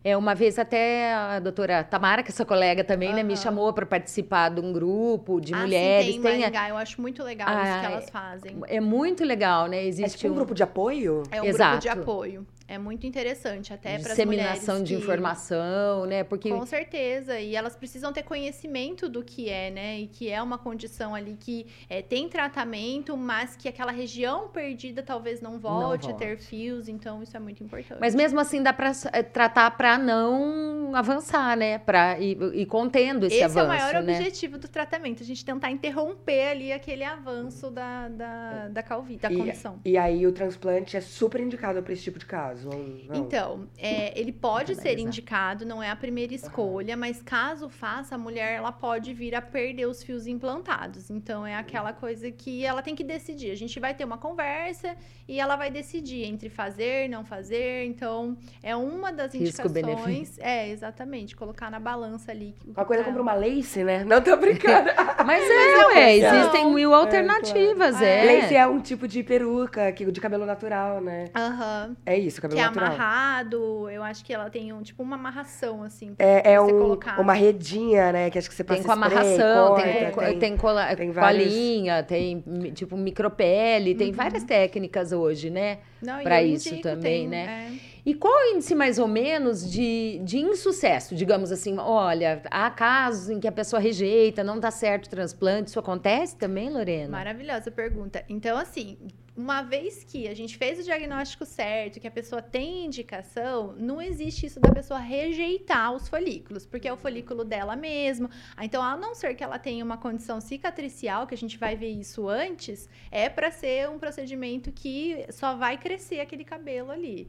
É, 0.03 0.17
uma 0.17 0.35
vez 0.35 0.59
até 0.59 1.15
a 1.15 1.39
doutora 1.39 1.85
Tamara, 1.85 2.23
que 2.23 2.31
é 2.31 2.35
sua 2.35 2.47
colega 2.47 2.83
também, 2.83 3.11
uhum. 3.11 3.17
né, 3.17 3.23
me 3.23 3.37
chamou 3.37 3.73
para 3.73 3.87
participar 3.87 4.51
de 4.51 4.61
um 4.61 4.73
grupo 4.73 5.41
de 5.41 5.55
ah, 5.55 5.59
mulheres. 5.59 6.15
Sim, 6.15 6.23
tem, 6.23 6.43
tem 6.43 6.57
a... 6.57 6.69
eu 6.69 6.77
acho 6.77 7.01
muito 7.01 7.23
legal 7.23 7.49
ah, 7.49 7.63
isso 7.63 7.81
que 7.81 7.87
elas 7.87 8.11
fazem. 8.11 8.57
É 8.67 8.81
muito 8.81 9.25
legal, 9.25 9.67
né? 9.67 9.85
Existe 9.85 10.17
é 10.17 10.19
tipo 10.19 10.29
um, 10.29 10.33
um 10.33 10.35
grupo 10.35 10.55
de 10.55 10.63
apoio? 10.63 11.23
É 11.31 11.41
um 11.41 11.45
Exato. 11.45 11.71
grupo 11.71 11.83
de 11.83 11.89
apoio. 11.89 12.47
É 12.67 12.79
muito 12.79 13.07
interessante, 13.07 13.75
até 13.75 13.99
para 13.99 14.09
Disseminação 14.11 14.83
de 14.83 14.95
que... 14.95 15.03
informação, 15.03 16.07
né? 16.07 16.25
Porque... 16.25 16.49
Com 16.49 16.65
certeza. 16.65 17.39
E 17.39 17.55
elas 17.55 17.77
precisam 17.77 18.11
ter 18.11 18.23
conhecimento 18.23 19.07
do 19.07 19.23
que 19.23 19.51
é, 19.51 19.71
né? 19.71 20.01
E 20.01 20.07
que 20.07 20.31
é 20.31 20.43
uma 20.43 20.57
condição 20.57 21.15
ali 21.15 21.37
que 21.39 21.67
é, 21.91 22.01
tem 22.01 22.27
tratamento, 22.27 23.17
mas 23.19 23.55
que 23.55 23.69
aquela 23.69 23.93
região 23.93 24.49
perdida 24.49 25.03
talvez 25.03 25.43
não 25.43 25.59
volte, 25.59 26.09
não 26.09 26.11
volte. 26.11 26.11
a 26.11 26.15
ter 26.15 26.39
fios. 26.39 26.89
Então, 26.89 27.23
isso 27.23 27.37
é 27.37 27.41
muito 27.41 27.63
importante. 27.63 28.01
Mas 28.01 28.15
mesmo 28.15 28.41
assim, 28.41 28.63
dá 28.63 28.73
para 28.73 28.93
é, 29.13 29.23
tratar 29.23 29.71
para 29.73 29.99
não 29.99 30.97
avançar, 30.97 31.57
né? 31.59 31.79
Para 31.79 32.19
ir, 32.19 32.39
ir 32.55 32.67
contendo 32.67 33.27
esse, 33.27 33.37
esse 33.37 33.45
avanço, 33.45 33.59
Esse 33.59 33.83
é 33.85 33.91
o 33.91 33.91
maior 33.93 34.03
né? 34.03 34.17
objetivo 34.17 34.57
do 34.57 34.69
tratamento. 34.69 35.23
A 35.23 35.27
gente 35.27 35.45
tentar 35.45 35.71
interromper 35.71 36.49
ali 36.49 36.73
aquele 36.73 37.05
avanço 37.05 37.71
da, 37.71 38.09
da, 38.09 38.69
da, 38.69 38.83
calvície, 38.83 39.21
da 39.21 39.31
e, 39.31 39.37
condição. 39.37 39.81
E 39.85 39.99
aí, 39.99 40.27
o 40.27 40.33
transplante 40.33 40.97
é 40.97 41.03
super 41.03 41.43
indicado 41.43 41.83
para 41.83 41.93
esse 41.93 42.03
tipo 42.03 42.19
de 42.19 42.25
caso 42.25 42.54
caso? 42.55 42.71
Não? 43.09 43.17
Então, 43.17 43.69
é, 43.77 44.19
ele 44.19 44.33
pode 44.33 44.75
ser 44.77 44.99
indicado, 44.99 45.67
não 45.67 45.83
é 45.83 45.91
a 45.91 45.97
primeira 45.97 46.35
escolha, 46.35 46.95
uhum. 46.95 47.01
mas 47.01 47.21
caso 47.21 47.69
faça, 47.69 48.15
a 48.15 48.19
mulher 48.19 48.53
ela 48.57 48.73
pode 48.73 49.13
vir 49.13 49.35
a 49.35 49.43
perder 49.43 49.87
os 49.87 50.03
fios 50.03 50.27
implantados. 50.27 51.11
Então, 51.11 51.47
é 51.47 51.55
aquela 51.57 51.93
coisa 51.93 52.31
que 52.31 52.65
ela 52.65 52.83
tem 52.83 52.95
que 52.95 53.05
decidir. 53.05 53.51
A 53.51 53.57
gente 53.57 53.79
vai 53.81 53.95
ter 53.95 54.05
uma 54.05 54.19
conversa 54.19 54.97
e 55.27 55.41
ela 55.41 55.57
vai 55.57 55.71
decidir 55.71 56.25
entre 56.25 56.49
fazer, 56.49 57.09
não 57.09 57.25
fazer. 57.25 57.85
Então, 57.87 58.37
é 58.63 58.77
uma 58.77 59.13
das 59.13 59.35
indicações. 59.35 60.39
É, 60.39 60.69
exatamente. 60.69 61.35
Colocar 61.35 61.71
na 61.71 61.81
balança 61.81 62.31
ali. 62.31 62.55
Uma 62.67 62.85
coisa 62.85 63.03
é 63.03 63.05
compra 63.05 63.23
uma 63.23 63.35
lace, 63.35 63.83
né? 63.83 64.05
Não 64.05 64.21
tô 64.21 64.37
brincando. 64.37 64.91
mas 65.25 65.43
é, 65.43 65.87
ué, 65.87 66.17
existem 66.17 66.73
mil 66.73 66.95
alternativas, 66.95 68.01
é. 68.01 68.23
Claro. 68.23 68.29
é. 68.29 68.41
Lace 68.43 68.57
é 68.57 68.67
um 68.67 68.81
tipo 68.81 69.09
de 69.09 69.23
peruca, 69.23 69.93
de 69.93 70.21
cabelo 70.21 70.47
natural, 70.47 71.01
né? 71.01 71.31
Aham. 71.35 71.87
Uhum. 71.89 71.97
É 72.05 72.19
isso, 72.19 72.41
cabelo 72.49 72.61
que 72.61 72.61
é 72.61 72.65
natural. 72.65 72.89
amarrado. 72.89 73.91
Eu 73.91 74.03
acho 74.03 74.25
que 74.25 74.33
ela 74.33 74.51
tem 74.51 74.73
um, 74.73 74.83
tipo 74.83 75.03
uma 75.03 75.17
amarração, 75.17 75.83
assim. 75.83 76.15
É, 76.19 76.55
é 76.55 76.61
um, 76.61 76.99
uma 77.19 77.33
redinha, 77.33 78.13
né? 78.13 78.31
Que 78.31 78.39
acho 78.39 78.49
que 78.49 78.55
você 78.55 78.65
passa 78.65 78.81
Tem 78.81 78.87
com 78.87 78.93
amarração, 78.93 79.69
corta, 79.69 79.83
tem, 79.83 80.11
com, 80.11 80.21
tem, 80.21 80.39
tem, 80.39 80.57
cola, 80.57 80.97
tem 80.97 81.13
colinha, 81.13 82.03
tem 82.03 82.45
tipo 82.75 82.97
micropele, 82.97 83.93
uhum. 83.93 83.99
tem 83.99 84.13
várias 84.13 84.45
técnicas 84.45 85.13
hoje, 85.13 85.51
né? 85.51 85.79
Para 86.23 86.43
isso 86.43 86.69
indico, 86.69 86.83
também, 86.83 87.03
tem, 87.03 87.29
né? 87.29 87.73
É. 87.91 87.95
E 88.07 88.15
qual 88.15 88.35
o 88.35 88.55
índice 88.55 88.75
mais 88.75 88.99
ou 88.99 89.09
menos 89.09 89.71
de, 89.71 90.21
de 90.23 90.39
insucesso? 90.39 91.15
Digamos 91.15 91.51
assim, 91.51 91.79
olha, 91.79 92.43
há 92.51 92.71
casos 92.71 93.31
em 93.31 93.41
que 93.41 93.49
a 93.49 93.53
pessoa 93.53 93.81
rejeita, 93.81 94.45
não 94.45 94.61
dá 94.61 94.71
certo 94.71 95.07
o 95.07 95.11
transplante. 95.11 95.71
Isso 95.71 95.79
acontece 95.79 96.37
também, 96.37 96.69
Lorena? 96.69 97.09
Maravilhosa 97.09 97.71
pergunta. 97.71 98.23
Então, 98.29 98.59
assim, 98.59 98.99
uma 99.37 99.63
vez 99.63 100.05
que 100.05 100.29
a 100.29 100.35
gente 100.35 100.57
fez 100.57 100.79
o 100.79 100.83
diagnóstico 100.83 101.45
certo, 101.45 101.99
que 101.99 102.07
a 102.07 102.11
pessoa 102.11 102.41
tem 102.41 102.87
indicação, 102.87 103.75
não 103.77 104.01
existe 104.01 104.47
isso 104.47 104.61
da 104.61 104.71
pessoa 104.71 105.01
rejeitar 105.01 105.93
os 105.93 106.09
folículos, 106.09 106.65
porque 106.65 106.87
é 106.87 106.93
o 106.93 106.97
folículo 106.97 107.45
dela 107.45 107.75
mesmo. 107.75 108.31
Então, 108.61 108.83
a 108.83 108.97
não 108.97 109.15
ser 109.15 109.35
que 109.35 109.43
ela 109.43 109.59
tenha 109.59 109.85
uma 109.85 109.97
condição 109.97 110.41
cicatricial, 110.41 111.27
que 111.27 111.35
a 111.35 111.39
gente 111.39 111.59
vai 111.59 111.75
ver 111.75 111.91
isso 111.91 112.29
antes, 112.29 112.89
é 113.11 113.29
para 113.29 113.51
ser 113.51 113.89
um 113.91 113.99
procedimento 113.99 114.71
que 114.71 115.27
só 115.31 115.57
vai 115.57 115.77
crescer 115.79 116.21
aquele 116.21 116.45
cabelo 116.45 116.91
ali. 116.91 117.29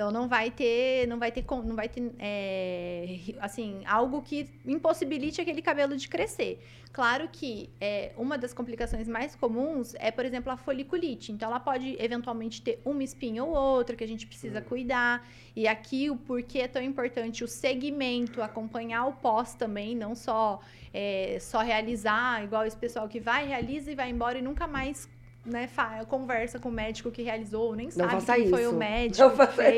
Então 0.00 0.10
não 0.10 0.26
vai 0.26 0.50
ter, 0.50 1.06
não 1.06 1.18
vai 1.18 1.30
ter, 1.30 1.44
não 1.46 1.76
vai 1.76 1.86
ter, 1.86 2.10
é, 2.18 3.18
assim, 3.38 3.82
algo 3.84 4.22
que 4.22 4.48
impossibilite 4.64 5.42
aquele 5.42 5.60
cabelo 5.60 5.94
de 5.94 6.08
crescer. 6.08 6.58
Claro 6.90 7.28
que 7.30 7.68
é, 7.78 8.12
uma 8.16 8.38
das 8.38 8.54
complicações 8.54 9.06
mais 9.06 9.36
comuns 9.36 9.94
é, 9.96 10.10
por 10.10 10.24
exemplo, 10.24 10.50
a 10.50 10.56
foliculite. 10.56 11.32
Então 11.32 11.50
ela 11.50 11.60
pode 11.60 12.02
eventualmente 12.02 12.62
ter 12.62 12.80
uma 12.82 13.04
espinha 13.04 13.44
ou 13.44 13.54
outra 13.54 13.94
que 13.94 14.02
a 14.02 14.08
gente 14.08 14.26
precisa 14.26 14.62
cuidar. 14.62 15.22
E 15.54 15.68
aqui 15.68 16.08
o 16.08 16.16
porquê 16.16 16.60
é 16.60 16.68
tão 16.68 16.82
importante 16.82 17.44
o 17.44 17.46
segmento, 17.46 18.40
acompanhar 18.40 19.04
o 19.04 19.12
pós 19.12 19.52
também, 19.52 19.94
não 19.94 20.14
só 20.14 20.62
é, 20.94 21.36
só 21.42 21.58
realizar 21.58 22.42
igual 22.42 22.64
esse 22.64 22.76
pessoal 22.76 23.06
que 23.06 23.20
vai 23.20 23.46
realiza 23.46 23.92
e 23.92 23.94
vai 23.94 24.08
embora 24.08 24.38
e 24.38 24.42
nunca 24.42 24.66
mais 24.66 25.06
né, 25.44 25.68
conversa 26.08 26.58
com 26.58 26.68
o 26.68 26.72
médico 26.72 27.10
que 27.10 27.22
realizou, 27.22 27.74
nem 27.74 27.88
não 27.96 28.20
sabe 28.20 28.40
quem 28.40 28.46
isso. 28.46 28.56
foi 28.56 28.66
o 28.66 28.72
médico. 28.72 29.32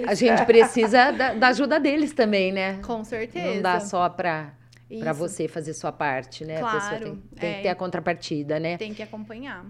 A 0.06 0.14
gente 0.14 0.44
precisa 0.44 1.10
da, 1.12 1.34
da, 1.34 1.48
ajuda 1.48 1.78
deles 1.78 2.12
também, 2.12 2.52
né? 2.52 2.80
Com 2.82 3.04
certeza. 3.04 3.54
Não 3.54 3.62
dá 3.62 3.80
só 3.80 4.08
para 4.08 4.54
para 4.98 5.12
você 5.14 5.48
fazer 5.48 5.72
sua 5.72 5.90
parte, 5.90 6.44
né? 6.44 6.58
Claro, 6.58 6.76
a 6.76 6.80
pessoa 6.80 7.00
tem, 7.00 7.22
tem 7.38 7.50
é, 7.50 7.54
que 7.54 7.62
ter 7.62 7.68
a 7.68 7.74
contrapartida, 7.74 8.60
né? 8.60 8.76
Tem 8.76 8.92
que 8.92 9.02
acompanhar. 9.02 9.64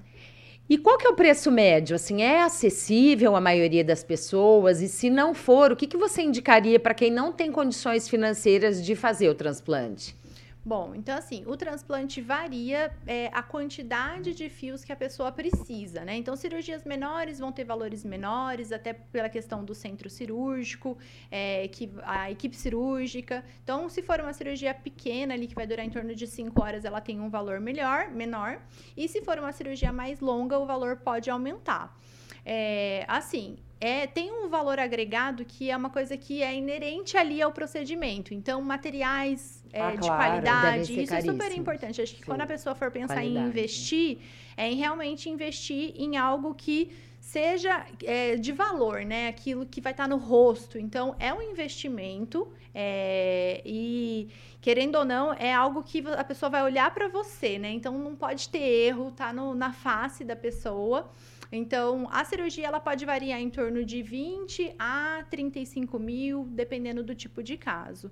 E 0.68 0.78
qual 0.78 0.96
que 0.96 1.06
é 1.06 1.10
o 1.10 1.14
preço 1.14 1.50
médio? 1.50 1.94
Assim, 1.94 2.22
é 2.22 2.42
acessível 2.42 3.36
à 3.36 3.40
maioria 3.40 3.84
das 3.84 4.02
pessoas? 4.02 4.80
E 4.80 4.88
se 4.88 5.10
não 5.10 5.34
for, 5.34 5.70
o 5.70 5.76
que, 5.76 5.86
que 5.86 5.96
você 5.96 6.22
indicaria 6.22 6.80
para 6.80 6.94
quem 6.94 7.10
não 7.10 7.32
tem 7.32 7.52
condições 7.52 8.08
financeiras 8.08 8.84
de 8.84 8.96
fazer 8.96 9.28
o 9.28 9.34
transplante? 9.34 10.16
Bom, 10.64 10.94
então 10.94 11.16
assim, 11.16 11.42
o 11.46 11.56
transplante 11.56 12.20
varia 12.20 12.94
é, 13.04 13.28
a 13.32 13.42
quantidade 13.42 14.32
de 14.32 14.48
fios 14.48 14.84
que 14.84 14.92
a 14.92 14.96
pessoa 14.96 15.32
precisa, 15.32 16.04
né? 16.04 16.16
Então, 16.16 16.36
cirurgias 16.36 16.84
menores 16.84 17.40
vão 17.40 17.50
ter 17.50 17.64
valores 17.64 18.04
menores, 18.04 18.70
até 18.70 18.92
pela 18.92 19.28
questão 19.28 19.64
do 19.64 19.74
centro 19.74 20.08
cirúrgico, 20.08 20.96
é, 21.32 21.66
que, 21.66 21.90
a 22.04 22.30
equipe 22.30 22.54
cirúrgica. 22.54 23.44
Então, 23.64 23.88
se 23.88 24.02
for 24.02 24.20
uma 24.20 24.32
cirurgia 24.32 24.72
pequena 24.72 25.34
ali, 25.34 25.48
que 25.48 25.54
vai 25.54 25.66
durar 25.66 25.84
em 25.84 25.90
torno 25.90 26.14
de 26.14 26.28
5 26.28 26.62
horas, 26.62 26.84
ela 26.84 27.00
tem 27.00 27.20
um 27.20 27.28
valor 27.28 27.58
melhor, 27.58 28.10
menor. 28.12 28.60
E 28.96 29.08
se 29.08 29.20
for 29.22 29.40
uma 29.40 29.50
cirurgia 29.50 29.92
mais 29.92 30.20
longa, 30.20 30.56
o 30.60 30.64
valor 30.64 30.98
pode 30.98 31.28
aumentar. 31.28 31.98
É, 32.44 33.04
assim, 33.08 33.56
é, 33.80 34.06
tem 34.06 34.30
um 34.30 34.48
valor 34.48 34.78
agregado 34.78 35.44
que 35.44 35.70
é 35.70 35.76
uma 35.76 35.90
coisa 35.90 36.16
que 36.16 36.40
é 36.40 36.54
inerente 36.54 37.16
ali 37.16 37.42
ao 37.42 37.50
procedimento. 37.50 38.32
Então, 38.32 38.62
materiais 38.62 39.61
é, 39.72 39.80
ah, 39.80 39.90
de 39.92 39.98
claro, 39.98 40.16
qualidade, 40.16 41.02
isso 41.02 41.14
é 41.14 41.20
super 41.22 41.50
importante. 41.56 42.02
Acho 42.02 42.12
que 42.12 42.20
Sim. 42.20 42.26
quando 42.26 42.42
a 42.42 42.46
pessoa 42.46 42.74
for 42.74 42.90
pensar 42.90 43.14
qualidade. 43.14 43.46
em 43.46 43.48
investir, 43.48 44.18
é 44.56 44.70
em 44.70 44.76
realmente 44.76 45.30
investir 45.30 45.94
em 45.96 46.16
algo 46.16 46.54
que 46.54 46.92
seja 47.18 47.86
é, 48.04 48.36
de 48.36 48.52
valor, 48.52 49.04
né? 49.04 49.28
Aquilo 49.28 49.64
que 49.64 49.80
vai 49.80 49.92
estar 49.92 50.04
tá 50.04 50.08
no 50.08 50.16
rosto. 50.16 50.76
Então, 50.76 51.16
é 51.18 51.32
um 51.32 51.40
investimento 51.40 52.52
é, 52.74 53.62
e, 53.64 54.28
querendo 54.60 54.96
ou 54.96 55.04
não, 55.04 55.32
é 55.32 55.54
algo 55.54 55.82
que 55.82 56.04
a 56.06 56.24
pessoa 56.24 56.50
vai 56.50 56.62
olhar 56.62 56.92
para 56.92 57.08
você, 57.08 57.58
né? 57.58 57.70
Então, 57.70 57.96
não 57.96 58.14
pode 58.14 58.48
ter 58.48 58.58
erro, 58.58 59.10
tá 59.12 59.32
no, 59.32 59.54
na 59.54 59.72
face 59.72 60.24
da 60.24 60.36
pessoa. 60.36 61.10
Então, 61.50 62.08
a 62.10 62.24
cirurgia 62.24 62.66
ela 62.66 62.80
pode 62.80 63.04
variar 63.04 63.40
em 63.40 63.50
torno 63.50 63.84
de 63.84 64.02
20 64.02 64.74
a 64.78 65.24
35 65.30 65.98
mil, 65.98 66.44
dependendo 66.50 67.02
do 67.02 67.14
tipo 67.14 67.42
de 67.42 67.56
caso. 67.56 68.10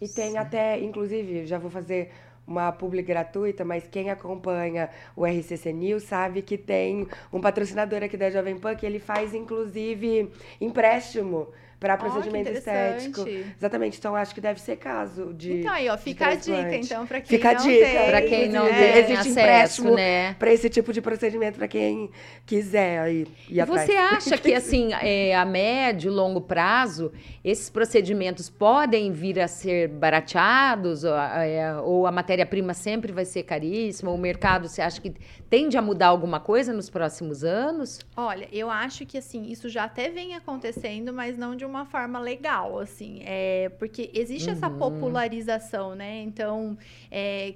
E 0.00 0.08
tem 0.08 0.32
Sim. 0.32 0.38
até, 0.38 0.78
inclusive, 0.80 1.46
já 1.46 1.58
vou 1.58 1.70
fazer 1.70 2.10
uma 2.46 2.70
publi 2.72 3.02
gratuita, 3.02 3.64
mas 3.64 3.86
quem 3.86 4.10
acompanha 4.10 4.90
o 5.16 5.24
RCC 5.24 5.72
News 5.72 6.02
sabe 6.04 6.42
que 6.42 6.58
tem 6.58 7.06
um 7.32 7.40
patrocinador 7.40 8.02
aqui 8.02 8.16
da 8.16 8.30
Jovem 8.30 8.58
Pan 8.58 8.74
que 8.74 8.84
ele 8.84 8.98
faz, 8.98 9.34
inclusive, 9.34 10.30
empréstimo 10.60 11.48
para 11.78 11.96
procedimento 11.96 12.50
oh, 12.50 12.52
estético. 12.52 13.28
Exatamente. 13.28 13.98
Então 13.98 14.14
acho 14.14 14.34
que 14.34 14.40
deve 14.40 14.60
ser 14.60 14.76
caso 14.76 15.32
de. 15.34 15.60
Então 15.60 15.72
aí, 15.72 15.88
ó, 15.88 15.96
fica 15.96 16.28
a 16.28 16.34
dica 16.34 16.76
então 16.76 17.06
para 17.06 17.20
quem 17.20 17.38
fica 17.38 17.52
não 17.52 17.60
a 17.60 17.62
dica. 17.62 17.84
tem. 17.86 18.08
Para 18.08 18.22
quem 18.22 18.48
não 18.48 18.66
tem 18.66 18.98
existe 18.98 19.12
acesso, 19.12 19.30
empréstimo 19.30 19.94
né? 19.94 20.34
para 20.34 20.52
esse 20.52 20.68
tipo 20.70 20.92
de 20.92 21.00
procedimento 21.00 21.58
para 21.58 21.68
quem 21.68 22.10
quiser 22.46 23.00
aí 23.00 23.26
ir 23.48 23.60
atrás. 23.60 23.86
Você 23.86 23.96
acha 23.96 24.38
que 24.38 24.52
assim, 24.54 24.92
é, 24.94 25.34
a 25.34 25.44
médio, 25.44 26.12
longo 26.12 26.40
prazo, 26.40 27.12
esses 27.42 27.68
procedimentos 27.68 28.48
podem 28.48 29.12
vir 29.12 29.40
a 29.40 29.48
ser 29.48 29.88
barateados 29.88 31.04
ou, 31.04 31.14
é, 31.14 31.80
ou 31.80 32.06
a 32.06 32.12
matéria-prima 32.12 32.74
sempre 32.74 33.12
vai 33.12 33.24
ser 33.24 33.42
caríssima? 33.42 34.10
O 34.10 34.18
mercado, 34.18 34.68
você 34.68 34.80
acha 34.80 35.00
que 35.00 35.14
tende 35.50 35.76
a 35.76 35.82
mudar 35.82 36.08
alguma 36.08 36.40
coisa 36.40 36.72
nos 36.72 36.88
próximos 36.88 37.44
anos? 37.44 38.00
Olha, 38.16 38.48
eu 38.52 38.70
acho 38.70 39.04
que 39.06 39.18
assim, 39.18 39.44
isso 39.50 39.68
já 39.68 39.84
até 39.84 40.08
vem 40.10 40.34
acontecendo, 40.34 41.12
mas 41.12 41.36
não 41.36 41.54
de 41.54 41.63
uma 41.64 41.84
forma 41.84 42.18
legal, 42.18 42.78
assim. 42.78 43.20
É, 43.24 43.68
porque 43.78 44.10
existe 44.14 44.48
uhum. 44.48 44.56
essa 44.56 44.70
popularização, 44.70 45.94
né? 45.94 46.22
Então, 46.22 46.76
é, 47.10 47.54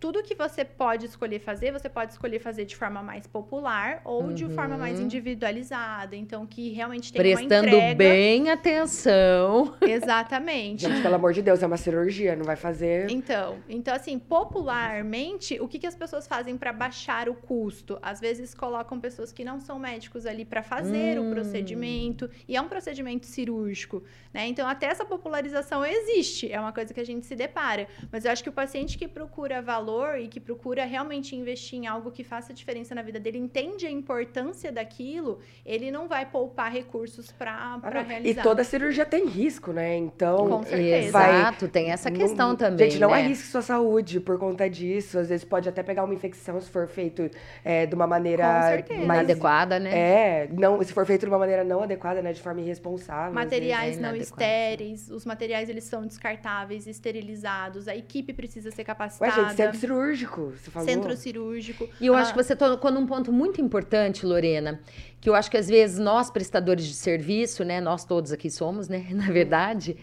tudo 0.00 0.22
que 0.22 0.34
você 0.34 0.64
pode 0.64 1.06
escolher 1.06 1.38
fazer, 1.38 1.72
você 1.72 1.88
pode 1.88 2.12
escolher 2.12 2.38
fazer 2.38 2.64
de 2.64 2.76
forma 2.76 3.02
mais 3.02 3.26
popular 3.26 4.00
ou 4.04 4.24
uhum. 4.24 4.34
de 4.34 4.48
forma 4.50 4.76
mais 4.76 5.00
individualizada. 5.00 6.16
Então, 6.16 6.46
que 6.46 6.70
realmente 6.70 7.12
tem 7.12 7.20
Prestando 7.20 7.68
uma 7.68 7.76
entrega... 7.76 7.94
bem 7.94 8.50
atenção. 8.50 9.74
Exatamente. 9.82 10.82
Gente, 10.82 11.02
pelo 11.02 11.14
amor 11.14 11.32
de 11.32 11.42
Deus, 11.42 11.62
é 11.62 11.66
uma 11.66 11.76
cirurgia, 11.76 12.36
não 12.36 12.44
vai 12.44 12.56
fazer... 12.56 13.10
Então, 13.10 13.58
então 13.68 13.94
assim, 13.94 14.18
popularmente, 14.18 15.58
o 15.60 15.68
que, 15.68 15.78
que 15.78 15.86
as 15.86 15.94
pessoas 15.94 16.26
fazem 16.26 16.56
para 16.56 16.72
baixar 16.72 17.28
o 17.28 17.34
custo? 17.34 17.98
Às 18.02 18.20
vezes 18.20 18.54
colocam 18.54 18.98
pessoas 19.00 19.32
que 19.32 19.44
não 19.44 19.60
são 19.60 19.78
médicos 19.78 20.26
ali 20.26 20.44
para 20.44 20.62
fazer 20.62 21.18
hum. 21.18 21.28
o 21.28 21.34
procedimento. 21.34 22.28
E 22.48 22.56
é 22.56 22.60
um 22.60 22.68
procedimento 22.68 23.26
cirúrgico, 23.26 24.02
né? 24.32 24.46
Então, 24.46 24.66
até 24.68 24.86
essa 24.86 25.04
popularização 25.04 25.84
existe. 25.84 26.50
É 26.50 26.60
uma 26.60 26.72
coisa 26.72 26.92
que 26.92 27.00
a 27.00 27.04
gente 27.04 27.26
se 27.26 27.34
depara. 27.34 27.86
Mas 28.10 28.24
eu 28.24 28.30
acho 28.30 28.42
que 28.42 28.48
o 28.48 28.52
paciente 28.52 28.98
que 28.98 29.08
procura 29.08 29.60
valor 29.76 30.18
e 30.18 30.26
que 30.28 30.40
procura 30.40 30.84
realmente 30.84 31.36
investir 31.36 31.78
em 31.78 31.86
algo 31.86 32.10
que 32.10 32.24
faça 32.24 32.52
diferença 32.52 32.94
na 32.94 33.02
vida 33.02 33.20
dele, 33.20 33.38
entende 33.38 33.86
a 33.86 33.90
importância 33.90 34.72
daquilo, 34.72 35.38
ele 35.64 35.90
não 35.90 36.08
vai 36.08 36.24
poupar 36.24 36.72
recursos 36.72 37.30
para 37.30 37.52
ah, 37.52 38.02
realizar. 38.02 38.40
E 38.40 38.42
toda 38.42 38.64
cirurgia 38.64 39.04
tem 39.04 39.26
risco, 39.26 39.72
né? 39.72 39.96
Então, 39.96 40.48
Com 40.48 40.62
certeza. 40.64 41.12
Vai... 41.12 41.40
Exato, 41.40 41.68
tem 41.68 41.90
essa 41.90 42.10
questão 42.10 42.50
não, 42.50 42.56
também. 42.56 42.90
Gente, 42.90 43.00
não 43.00 43.10
né? 43.10 43.22
arrisque 43.22 43.48
sua 43.48 43.62
saúde 43.62 44.20
por 44.20 44.38
conta 44.38 44.68
disso. 44.68 45.18
Às 45.18 45.28
vezes 45.28 45.44
pode 45.44 45.68
até 45.68 45.82
pegar 45.82 46.04
uma 46.04 46.14
infecção 46.14 46.60
se 46.60 46.70
for 46.70 46.88
feito 46.88 47.30
é, 47.64 47.86
de 47.86 47.94
uma 47.94 48.06
maneira 48.06 48.82
mais 49.06 49.20
adequada, 49.20 49.78
né? 49.78 49.90
É, 49.96 50.48
não, 50.50 50.82
se 50.82 50.92
for 50.92 51.04
feito 51.04 51.22
de 51.22 51.28
uma 51.28 51.38
maneira 51.38 51.64
não 51.64 51.82
adequada, 51.82 52.22
né? 52.22 52.32
De 52.32 52.40
forma 52.40 52.60
irresponsável. 52.60 53.32
Materiais 53.32 53.98
não 53.98 54.14
estéreis, 54.14 55.10
os 55.10 55.24
materiais 55.24 55.68
eles 55.68 55.84
são 55.84 56.06
descartáveis, 56.06 56.86
esterilizados, 56.86 57.88
a 57.88 57.96
equipe 57.96 58.32
precisa 58.32 58.70
ser 58.70 58.84
capacitada. 58.84 59.40
Ué, 59.40 59.48
gente, 59.48 59.56
centro 59.66 59.80
cirúrgico, 59.80 60.52
você 60.56 60.70
falou. 60.70 60.88
Centro 60.88 61.16
cirúrgico. 61.16 61.88
E 62.00 62.06
eu 62.06 62.14
ah. 62.14 62.20
acho 62.20 62.32
que 62.34 62.42
você 62.42 62.54
tocou 62.56 62.90
num 62.90 63.06
ponto 63.06 63.32
muito 63.32 63.60
importante, 63.60 64.24
Lorena, 64.24 64.80
que 65.20 65.28
eu 65.28 65.34
acho 65.34 65.50
que 65.50 65.56
às 65.56 65.68
vezes 65.68 65.98
nós, 65.98 66.30
prestadores 66.30 66.86
de 66.86 66.94
serviço, 66.94 67.64
né, 67.64 67.80
nós 67.80 68.04
todos 68.04 68.32
aqui 68.32 68.50
somos, 68.50 68.88
né, 68.88 69.06
na 69.12 69.30
verdade, 69.30 69.96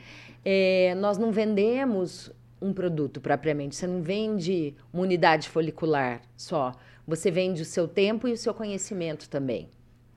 é, 0.43 0.95
nós 0.95 1.17
não 1.17 1.31
vendemos 1.31 2.31
um 2.61 2.73
produto 2.73 3.19
propriamente. 3.19 3.75
Você 3.75 3.87
não 3.87 4.01
vende 4.01 4.75
uma 4.91 5.03
unidade 5.03 5.49
folicular 5.49 6.21
só. 6.35 6.71
Você 7.05 7.29
vende 7.29 7.61
o 7.61 7.65
seu 7.65 7.87
tempo 7.87 8.27
e 8.27 8.31
o 8.31 8.37
seu 8.37 8.53
conhecimento 8.53 9.29
também. 9.29 9.69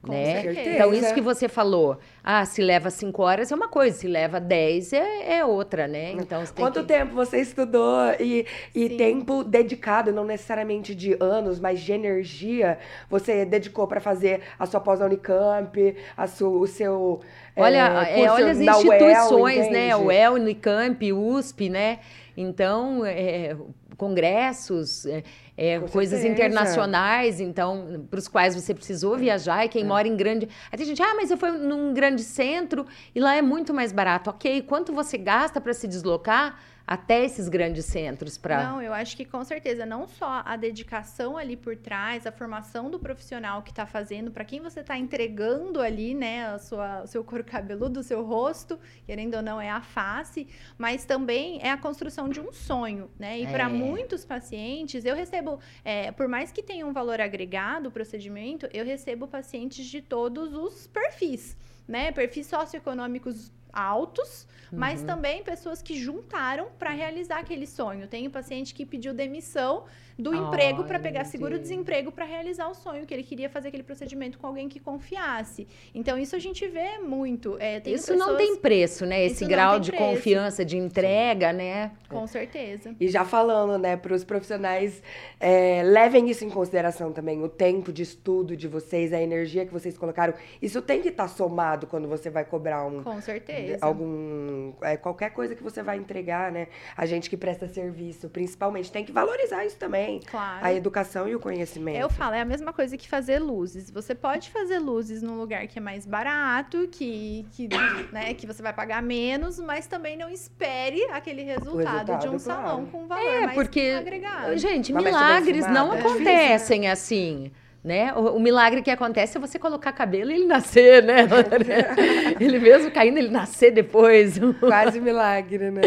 Com 0.06 0.12
né? 0.12 0.42
Certeza. 0.42 0.70
Então, 0.70 0.94
isso 0.94 1.12
que 1.12 1.20
você 1.20 1.48
falou, 1.48 1.98
ah, 2.22 2.44
se 2.44 2.62
leva 2.62 2.90
cinco 2.90 3.22
horas 3.22 3.50
é 3.50 3.54
uma 3.54 3.68
coisa, 3.68 3.96
se 3.96 4.06
leva 4.06 4.40
dez 4.40 4.92
é, 4.92 5.38
é 5.38 5.44
outra, 5.44 5.86
né? 5.88 6.12
Então, 6.12 6.42
Quanto 6.54 6.80
que... 6.80 6.86
tempo 6.86 7.14
você 7.14 7.40
estudou 7.40 7.98
e, 8.20 8.46
e 8.74 8.90
tempo 8.90 9.42
dedicado, 9.42 10.12
não 10.12 10.24
necessariamente 10.24 10.94
de 10.94 11.16
anos, 11.20 11.58
mas 11.58 11.80
de 11.80 11.92
energia, 11.92 12.78
você 13.10 13.44
dedicou 13.44 13.86
para 13.86 14.00
fazer 14.00 14.42
a 14.58 14.66
sua 14.66 14.80
pós 14.80 15.00
na 15.00 15.06
Unicamp, 15.06 15.96
a 16.16 16.26
sua, 16.26 16.48
o 16.50 16.66
seu. 16.66 17.20
Olha, 17.56 18.06
é, 18.08 18.22
é, 18.22 18.30
olha 18.30 18.52
as 18.52 18.58
instituições, 18.58 19.66
UEL, 19.66 19.72
né? 19.72 19.96
O 19.96 20.06
UEL, 20.06 20.34
Unicamp, 20.34 21.12
USP, 21.12 21.68
né? 21.68 21.98
Então, 22.36 23.04
é, 23.04 23.56
congressos, 23.96 25.06
é, 25.06 25.22
é, 25.56 25.80
coisas 25.80 26.24
internacionais, 26.24 27.40
então, 27.40 28.06
para 28.10 28.18
os 28.18 28.28
quais 28.28 28.54
você 28.54 28.74
precisou 28.74 29.16
viajar, 29.16 29.64
e 29.64 29.68
quem 29.68 29.82
é. 29.82 29.86
mora 29.86 30.06
em 30.06 30.16
grande. 30.16 30.48
Aí 30.70 30.76
tem 30.78 30.86
gente, 30.86 31.02
ah, 31.02 31.14
mas 31.14 31.30
eu 31.30 31.36
fui 31.36 31.50
num 31.50 31.94
grande 31.94 32.22
centro 32.22 32.86
e 33.14 33.20
lá 33.20 33.34
é 33.34 33.42
muito 33.42 33.72
mais 33.72 33.92
barato. 33.92 34.30
Ok, 34.30 34.62
quanto 34.62 34.92
você 34.92 35.16
gasta 35.16 35.60
para 35.60 35.72
se 35.72 35.88
deslocar? 35.88 36.58
Até 36.86 37.24
esses 37.24 37.48
grandes 37.48 37.84
centros 37.84 38.38
para. 38.38 38.62
Não, 38.62 38.80
eu 38.80 38.92
acho 38.92 39.16
que 39.16 39.24
com 39.24 39.42
certeza 39.42 39.84
não 39.84 40.06
só 40.06 40.42
a 40.44 40.56
dedicação 40.56 41.36
ali 41.36 41.56
por 41.56 41.76
trás, 41.76 42.26
a 42.26 42.32
formação 42.32 42.90
do 42.90 42.98
profissional 42.98 43.62
que 43.62 43.70
está 43.70 43.86
fazendo, 43.86 44.30
para 44.30 44.44
quem 44.44 44.60
você 44.60 44.80
está 44.80 44.96
entregando 44.96 45.80
ali, 45.80 46.14
né, 46.14 46.46
a 46.46 46.58
sua, 46.58 47.02
o 47.02 47.06
seu 47.06 47.24
couro 47.24 47.42
cabeludo, 47.42 48.00
o 48.00 48.02
seu 48.02 48.22
rosto, 48.24 48.78
querendo 49.04 49.34
ou 49.34 49.42
não 49.42 49.60
é 49.60 49.68
a 49.68 49.80
face, 49.80 50.46
mas 50.78 51.04
também 51.04 51.58
é 51.60 51.70
a 51.70 51.76
construção 51.76 52.28
de 52.28 52.40
um 52.40 52.52
sonho, 52.52 53.10
né? 53.18 53.40
E 53.40 53.44
é. 53.44 53.50
para 53.50 53.68
muitos 53.68 54.24
pacientes, 54.24 55.04
eu 55.04 55.16
recebo, 55.16 55.58
é, 55.84 56.12
por 56.12 56.28
mais 56.28 56.52
que 56.52 56.62
tenha 56.62 56.86
um 56.86 56.92
valor 56.92 57.20
agregado 57.20 57.88
o 57.88 57.90
procedimento, 57.90 58.68
eu 58.72 58.84
recebo 58.84 59.26
pacientes 59.26 59.86
de 59.86 60.00
todos 60.00 60.54
os 60.54 60.86
perfis. 60.86 61.56
né, 61.88 62.10
perfis 62.10 62.48
socioeconômicos 62.48 63.52
altos, 63.76 64.48
mas 64.72 65.02
também 65.02 65.44
pessoas 65.44 65.82
que 65.82 66.00
juntaram 66.00 66.68
para 66.78 66.90
realizar 66.90 67.38
aquele 67.38 67.66
sonho. 67.66 68.08
Tem 68.08 68.26
um 68.26 68.30
paciente 68.30 68.74
que 68.74 68.84
pediu 68.86 69.12
demissão 69.14 69.84
do 70.18 70.34
emprego 70.34 70.84
para 70.84 70.98
pegar 70.98 71.24
seguro-desemprego 71.24 72.10
para 72.10 72.24
realizar 72.24 72.68
o 72.68 72.74
sonho, 72.74 73.04
que 73.06 73.12
ele 73.12 73.22
queria 73.22 73.50
fazer 73.50 73.68
aquele 73.68 73.82
procedimento 73.82 74.38
com 74.38 74.46
alguém 74.46 74.68
que 74.68 74.80
confiasse. 74.80 75.66
Então, 75.94 76.18
isso 76.18 76.34
a 76.34 76.38
gente 76.38 76.66
vê 76.66 76.98
muito. 76.98 77.56
É, 77.60 77.82
Isso 77.86 78.12
não 78.14 78.26
pessoas- 78.28 78.38
tem 78.38 78.56
preço, 78.56 79.04
né? 79.04 79.24
Esse 79.24 79.34
Isso 79.34 79.42
não 79.44 79.50
grau 79.50 79.78
de 79.80 79.90
preço. 79.90 80.04
confiança, 80.04 80.64
de 80.64 80.76
entrega, 80.78 81.52
né? 81.52 81.92
Com 82.08 82.26
certeza. 82.26 82.94
E 82.98 83.08
já 83.08 83.24
falando, 83.24 83.78
né, 83.78 83.96
para 83.96 84.14
os 84.14 84.24
profissionais, 84.24 85.02
é, 85.38 85.82
levem 85.82 86.30
isso 86.30 86.44
em 86.44 86.50
consideração 86.50 87.12
também. 87.12 87.42
O 87.42 87.48
tempo 87.48 87.92
de 87.92 88.02
estudo 88.02 88.56
de 88.56 88.66
vocês, 88.68 89.12
a 89.12 89.20
energia 89.20 89.66
que 89.66 89.72
vocês 89.72 89.98
colocaram, 89.98 90.32
isso 90.62 90.80
tem 90.80 91.02
que 91.02 91.08
estar 91.08 91.28
somado 91.28 91.86
quando 91.86 92.08
você 92.08 92.30
vai 92.30 92.44
cobrar 92.44 92.86
um, 92.86 93.02
Com 93.02 93.20
certeza. 93.20 93.78
algum 93.84 94.72
é, 94.82 94.96
qualquer 94.96 95.30
coisa 95.30 95.54
que 95.54 95.62
você 95.62 95.82
vai 95.82 95.98
entregar, 95.98 96.50
né? 96.50 96.68
A 96.96 97.04
gente 97.04 97.28
que 97.28 97.36
presta 97.36 97.68
serviço, 97.68 98.28
principalmente, 98.30 98.90
tem 98.90 99.04
que 99.04 99.12
valorizar 99.12 99.64
isso 99.66 99.76
também. 99.76 100.05
Claro. 100.26 100.64
A 100.64 100.72
educação 100.72 101.28
e 101.28 101.34
o 101.34 101.40
conhecimento. 101.40 101.98
Eu 101.98 102.08
falo, 102.08 102.34
é 102.34 102.40
a 102.40 102.44
mesma 102.44 102.72
coisa 102.72 102.96
que 102.96 103.08
fazer 103.08 103.38
luzes. 103.38 103.90
Você 103.90 104.14
pode 104.14 104.50
fazer 104.50 104.78
luzes 104.78 105.22
num 105.22 105.38
lugar 105.38 105.66
que 105.66 105.78
é 105.78 105.82
mais 105.82 106.06
barato, 106.06 106.88
que, 106.90 107.46
que, 107.52 107.68
né, 108.12 108.34
que 108.34 108.46
você 108.46 108.62
vai 108.62 108.72
pagar 108.72 109.02
menos, 109.02 109.58
mas 109.58 109.86
também 109.86 110.16
não 110.16 110.28
espere 110.30 111.02
aquele 111.10 111.42
resultado, 111.42 112.18
de 112.18 112.28
um 112.28 112.32
resultado, 112.32 112.38
salão 112.38 112.86
claro. 112.86 112.86
com 112.92 113.02
um 113.02 113.06
valor 113.06 113.24
É, 113.24 113.40
mais 113.42 113.54
porque, 113.54 113.94
agregado. 113.98 114.56
gente, 114.58 114.92
ser 114.92 114.98
milagres 114.98 115.66
não 115.66 115.92
é 115.92 115.96
difícil, 115.96 116.16
acontecem 116.16 116.88
assim. 116.88 117.50
Né? 117.82 118.12
O, 118.14 118.36
o 118.36 118.40
milagre 118.40 118.82
que 118.82 118.90
acontece 118.90 119.36
é 119.38 119.40
você 119.40 119.60
colocar 119.60 119.92
cabelo 119.92 120.32
e 120.32 120.34
ele 120.34 120.46
nascer, 120.46 121.04
né? 121.04 121.18
ele 122.40 122.58
mesmo 122.58 122.90
caindo, 122.90 123.16
ele 123.16 123.28
nascer 123.28 123.70
depois. 123.70 124.40
Quase 124.58 125.00
milagre, 125.00 125.70
né? 125.70 125.82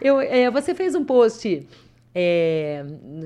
Eu, 0.00 0.20
é, 0.20 0.50
você 0.50 0.74
fez 0.74 0.94
um 0.94 1.02
post 1.02 1.66
é, 2.14 2.84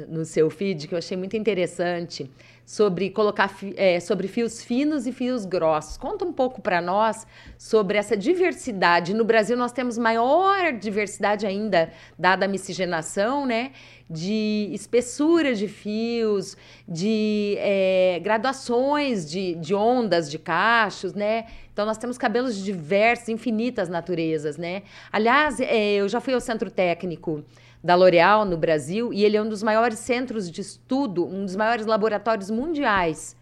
no 0.08 0.24
seu 0.24 0.50
feed 0.50 0.86
que 0.86 0.94
eu 0.94 0.98
achei 0.98 1.16
muito 1.16 1.36
interessante 1.36 2.30
sobre 2.66 3.10
colocar 3.10 3.54
é, 3.76 4.00
sobre 4.00 4.26
fios 4.26 4.62
finos 4.62 5.06
e 5.06 5.12
fios 5.12 5.44
grossos. 5.44 5.96
Conta 5.96 6.24
um 6.24 6.32
pouco 6.32 6.62
para 6.62 6.80
nós 6.80 7.26
sobre 7.58 7.98
essa 7.98 8.16
diversidade. 8.16 9.14
No 9.14 9.24
Brasil 9.24 9.56
nós 9.56 9.72
temos 9.72 9.98
maior 9.98 10.72
diversidade 10.72 11.46
ainda, 11.46 11.90
dada 12.18 12.46
a 12.46 12.48
miscigenação, 12.48 13.44
né? 13.44 13.72
De 14.08 14.68
espessura 14.72 15.54
de 15.54 15.66
fios, 15.66 16.56
de 16.86 17.56
é, 17.58 18.20
graduações 18.22 19.28
de, 19.28 19.54
de 19.54 19.74
ondas, 19.74 20.30
de 20.30 20.38
cachos, 20.38 21.14
né? 21.14 21.46
Então 21.72 21.86
nós 21.86 21.96
temos 21.96 22.18
cabelos 22.18 22.54
de 22.56 22.64
diversas, 22.64 23.28
infinitas 23.30 23.88
naturezas, 23.88 24.56
né? 24.58 24.82
Aliás, 25.10 25.58
é, 25.58 25.94
eu 25.94 26.08
já 26.08 26.20
fui 26.20 26.34
ao 26.34 26.40
centro 26.40 26.70
técnico 26.70 27.42
da 27.82 27.94
L'Oréal 27.94 28.44
no 28.44 28.56
Brasil 28.56 29.12
e 29.12 29.24
ele 29.24 29.36
é 29.36 29.42
um 29.42 29.48
dos 29.48 29.62
maiores 29.62 29.98
centros 29.98 30.50
de 30.50 30.60
estudo, 30.60 31.26
um 31.26 31.44
dos 31.44 31.54
maiores 31.54 31.84
laboratórios 31.84 32.50
mundiais 32.50 33.36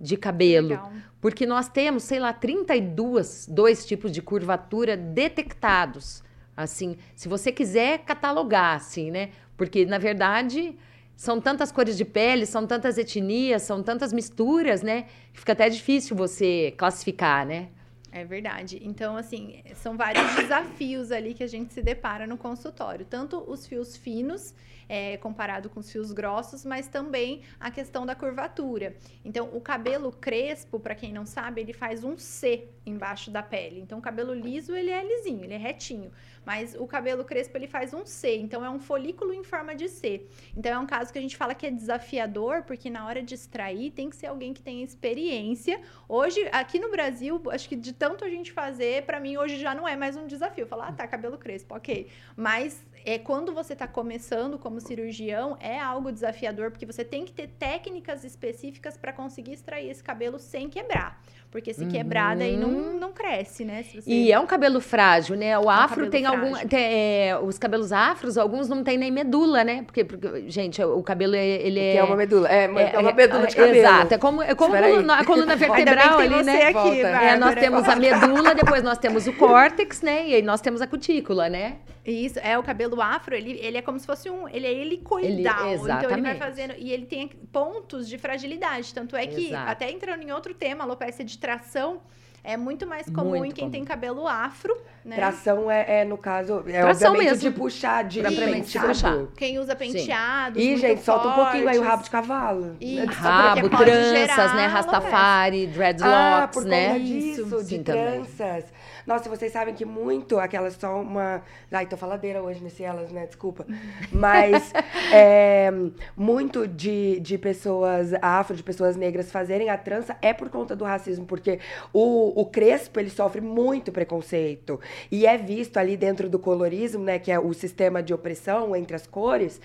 de 0.00 0.16
cabelo. 0.16 0.68
Legal. 0.68 0.92
Porque 1.20 1.46
nós 1.46 1.68
temos, 1.68 2.02
sei 2.02 2.18
lá, 2.18 2.32
32 2.32 3.46
dois 3.48 3.86
tipos 3.86 4.10
de 4.10 4.20
curvatura 4.20 4.96
detectados. 4.96 6.22
Assim, 6.56 6.96
se 7.14 7.28
você 7.28 7.50
quiser 7.50 7.98
catalogar, 8.00 8.76
assim, 8.76 9.10
né? 9.10 9.30
Porque, 9.56 9.86
na 9.86 9.98
verdade, 9.98 10.76
são 11.16 11.40
tantas 11.40 11.70
cores 11.70 11.96
de 11.96 12.04
pele, 12.04 12.46
são 12.46 12.66
tantas 12.66 12.98
etnias, 12.98 13.62
são 13.62 13.82
tantas 13.82 14.12
misturas, 14.12 14.82
né? 14.82 15.06
Fica 15.32 15.52
até 15.52 15.68
difícil 15.68 16.16
você 16.16 16.74
classificar, 16.76 17.46
né? 17.46 17.68
É 18.10 18.24
verdade. 18.24 18.80
Então, 18.82 19.16
assim, 19.16 19.60
são 19.74 19.96
vários 19.96 20.36
desafios 20.36 21.10
ali 21.10 21.34
que 21.34 21.42
a 21.42 21.48
gente 21.48 21.72
se 21.72 21.82
depara 21.82 22.26
no 22.26 22.36
consultório. 22.36 23.04
Tanto 23.04 23.38
os 23.50 23.66
fios 23.66 23.96
finos, 23.96 24.54
é, 24.88 25.16
comparado 25.16 25.68
com 25.70 25.80
os 25.80 25.90
fios 25.90 26.12
grossos, 26.12 26.64
mas 26.64 26.88
também 26.88 27.42
a 27.58 27.70
questão 27.70 28.04
da 28.04 28.14
curvatura. 28.14 28.96
Então, 29.24 29.50
o 29.52 29.60
cabelo 29.60 30.10
crespo, 30.12 30.78
para 30.80 30.94
quem 30.94 31.12
não 31.12 31.26
sabe, 31.26 31.60
ele 31.60 31.72
faz 31.72 32.04
um 32.04 32.16
C 32.16 32.68
embaixo 32.86 33.30
da 33.30 33.42
pele. 33.42 33.80
Então, 33.80 33.98
o 33.98 34.02
cabelo 34.02 34.34
liso, 34.34 34.74
ele 34.74 34.90
é 34.90 35.02
lisinho, 35.02 35.44
ele 35.44 35.54
é 35.54 35.58
retinho. 35.58 36.10
Mas 36.44 36.74
o 36.78 36.86
cabelo 36.86 37.24
crespo, 37.24 37.56
ele 37.56 37.66
faz 37.66 37.94
um 37.94 38.04
C. 38.04 38.36
Então, 38.36 38.62
é 38.62 38.68
um 38.68 38.78
folículo 38.78 39.32
em 39.32 39.42
forma 39.42 39.74
de 39.74 39.88
C. 39.88 40.26
Então, 40.56 40.72
é 40.72 40.78
um 40.78 40.86
caso 40.86 41.12
que 41.12 41.18
a 41.18 41.22
gente 41.22 41.36
fala 41.36 41.54
que 41.54 41.66
é 41.66 41.70
desafiador, 41.70 42.62
porque 42.64 42.90
na 42.90 43.06
hora 43.06 43.22
de 43.22 43.34
extrair, 43.34 43.90
tem 43.92 44.10
que 44.10 44.16
ser 44.16 44.26
alguém 44.26 44.52
que 44.52 44.60
tenha 44.60 44.84
experiência 44.84 45.80
Hoje, 46.08 46.48
aqui 46.52 46.78
no 46.78 46.90
Brasil, 46.90 47.40
acho 47.50 47.68
que 47.68 47.76
de 47.76 47.92
tanto 47.92 48.24
a 48.24 48.28
gente 48.28 48.52
fazer, 48.52 49.04
pra 49.04 49.18
mim 49.18 49.36
hoje 49.36 49.58
já 49.58 49.74
não 49.74 49.86
é 49.88 49.96
mais 49.96 50.16
um 50.16 50.26
desafio. 50.26 50.66
Falar, 50.66 50.88
ah, 50.88 50.92
tá, 50.92 51.08
cabelo 51.08 51.38
crespo, 51.38 51.74
ok. 51.74 52.08
Mas 52.36 52.84
é 53.04 53.18
quando 53.18 53.52
você 53.52 53.76
tá 53.76 53.86
começando 53.86 54.58
como 54.58 54.80
cirurgião, 54.80 55.56
é 55.60 55.78
algo 55.78 56.10
desafiador, 56.10 56.70
porque 56.70 56.86
você 56.86 57.04
tem 57.04 57.24
que 57.24 57.32
ter 57.32 57.48
técnicas 57.48 58.24
específicas 58.24 58.96
pra 58.96 59.12
conseguir 59.12 59.52
extrair 59.52 59.90
esse 59.90 60.02
cabelo 60.02 60.38
sem 60.38 60.70
quebrar. 60.70 61.22
Porque 61.54 61.72
se 61.72 61.86
quebrar, 61.86 62.34
daí 62.36 62.56
não, 62.56 62.68
não 62.98 63.12
cresce, 63.12 63.64
né? 63.64 63.84
Se 63.84 64.00
você- 64.00 64.10
E 64.10 64.32
é 64.32 64.40
um 64.40 64.44
cabelo 64.44 64.80
frágil, 64.80 65.36
né? 65.36 65.56
O 65.56 65.70
afro 65.70 65.90
cabelo 65.90 66.10
tem 66.10 66.26
algum. 66.26 66.48
frágil. 66.50 66.68
tem, 66.68 66.80
é, 67.28 67.38
os 67.40 67.56
cabelos 67.58 67.92
afros, 67.92 68.36
alguns 68.36 68.68
não 68.68 68.82
tem 68.82 68.98
nem 68.98 69.08
medula, 69.12 69.62
né? 69.62 69.84
Porque, 69.84 70.02
porque, 70.02 70.50
gente, 70.50 70.82
o 70.82 71.00
cabelo 71.00 71.36
é, 71.36 71.46
ele 71.46 71.78
Que 71.92 71.96
é 71.98 72.02
uma 72.02 72.16
medula. 72.16 72.48
É, 72.50 72.64
é, 72.64 72.92
é- 72.94 72.98
uma 72.98 73.12
medula 73.12 73.46
de 73.46 73.52
é- 73.54 73.56
cabelo. 73.56 73.76
Exato, 73.76 74.14
é 74.14 74.18
como, 74.18 74.42
é 74.42 74.52
como 74.56 74.74
aí. 74.74 74.94
a 75.08 75.24
coluna 75.24 75.54
vertebral 75.54 76.18
ali, 76.18 76.42
né? 76.42 76.62
aqui, 76.64 76.72
Volta. 76.72 77.06
É, 77.06 77.36
nós 77.36 77.54
temos 77.54 77.88
a 77.88 77.94
medula, 77.94 78.52
depois 78.52 78.82
nós 78.82 78.98
temos 78.98 79.28
o 79.28 79.32
córtex, 79.38 80.02
né? 80.02 80.26
E 80.26 80.34
aí 80.34 80.42
nós 80.42 80.60
temos 80.60 80.80
a 80.82 80.88
cutícula, 80.88 81.48
né? 81.48 81.76
Isso, 82.04 82.38
é 82.42 82.58
o 82.58 82.62
cabelo 82.62 83.00
afro, 83.00 83.34
ele, 83.34 83.58
ele 83.62 83.78
é 83.78 83.80
como 83.80 83.98
se 83.98 84.04
fosse 84.04 84.28
um. 84.28 84.46
Ele 84.48 84.66
é 84.66 84.72
helicoidal. 84.74 85.66
Ele- 85.68 85.80
então 85.80 86.10
ele 86.10 86.20
vai 86.20 86.34
fazendo. 86.34 86.74
E 86.76 86.92
ele 86.92 87.06
tem 87.06 87.28
pontos 87.50 88.06
de 88.06 88.18
fragilidade. 88.18 88.92
Tanto 88.92 89.16
é 89.16 89.26
que, 89.26 89.46
Exato. 89.46 89.70
até 89.70 89.90
entrando 89.90 90.22
em 90.22 90.30
outro 90.30 90.52
tema, 90.52 90.82
a 90.82 90.86
alopecia 90.86 91.24
de 91.24 91.38
tração 91.44 92.00
é 92.44 92.56
muito 92.56 92.86
mais 92.86 93.06
comum 93.08 93.30
Muito 93.30 93.46
em 93.46 93.50
quem 93.52 93.64
comum. 93.64 93.70
tem 93.72 93.84
cabelo 93.84 94.28
afro, 94.28 94.76
né? 95.04 95.16
Tração 95.16 95.70
é, 95.70 96.00
é, 96.00 96.04
no 96.04 96.16
caso, 96.18 96.62
é 96.66 96.80
Tração 96.82 97.12
obviamente 97.12 97.34
mesmo. 97.42 97.50
de 97.50 97.56
puxar, 97.58 98.04
de 98.04 98.22
de 98.22 98.36
penteado. 98.36 98.86
puxar. 98.88 99.26
Quem 99.36 99.58
usa 99.58 99.74
penteados. 99.74 100.62
Ih, 100.62 100.66
muito 100.68 100.80
gente, 100.80 101.02
solta 101.02 101.28
um 101.28 101.32
pouquinho 101.32 101.68
aí 101.68 101.78
o 101.78 101.82
fortes. 101.82 101.88
rabo 101.90 102.02
de 102.04 102.10
cavalo. 102.10 102.76
Isso. 102.80 103.06
Rabo, 103.20 103.68
tranças, 103.70 104.36
né? 104.36 104.66
alopecia. 104.66 104.68
Rastafari, 104.68 105.66
Ah, 105.70 105.74
dreadlocks, 105.74 106.54
por 106.54 106.64
né? 106.64 106.88
conta 106.88 107.00
disso, 107.00 107.58
Sim, 107.60 107.78
de 107.78 107.84
também. 107.84 108.04
tranças. 108.24 108.64
Nossa, 109.06 109.28
vocês 109.28 109.52
sabem 109.52 109.74
que 109.74 109.84
muito, 109.84 110.38
aquela 110.38 110.70
só 110.70 110.98
uma... 111.02 111.42
Ai, 111.70 111.84
tô 111.84 111.94
faladeira 111.94 112.42
hoje 112.42 112.62
nesse 112.64 112.82
elas, 112.82 113.10
né? 113.12 113.26
Desculpa. 113.26 113.66
Mas 114.10 114.72
é, 115.12 115.70
muito 116.16 116.66
de, 116.66 117.20
de 117.20 117.36
pessoas 117.36 118.14
afro, 118.22 118.56
de 118.56 118.62
pessoas 118.62 118.96
negras 118.96 119.30
fazerem 119.30 119.68
a 119.68 119.76
trança 119.76 120.16
é 120.22 120.32
por 120.32 120.48
conta 120.48 120.74
do 120.74 120.84
racismo, 120.84 121.26
porque 121.26 121.58
o, 121.92 122.33
o 122.34 122.44
crespo, 122.46 122.98
ele 123.00 123.10
sofre 123.10 123.40
muito 123.40 123.92
preconceito. 123.92 124.80
E 125.10 125.26
é 125.26 125.36
visto 125.38 125.76
ali 125.76 125.96
dentro 125.96 126.28
do 126.28 126.38
colorismo, 126.38 127.02
né? 127.04 127.18
Que 127.18 127.30
é 127.30 127.38
o 127.38 127.52
sistema 127.52 128.02
de 128.02 128.12
opressão 128.12 128.74
entre 128.74 128.96
as 128.96 129.06
cores, 129.06 129.60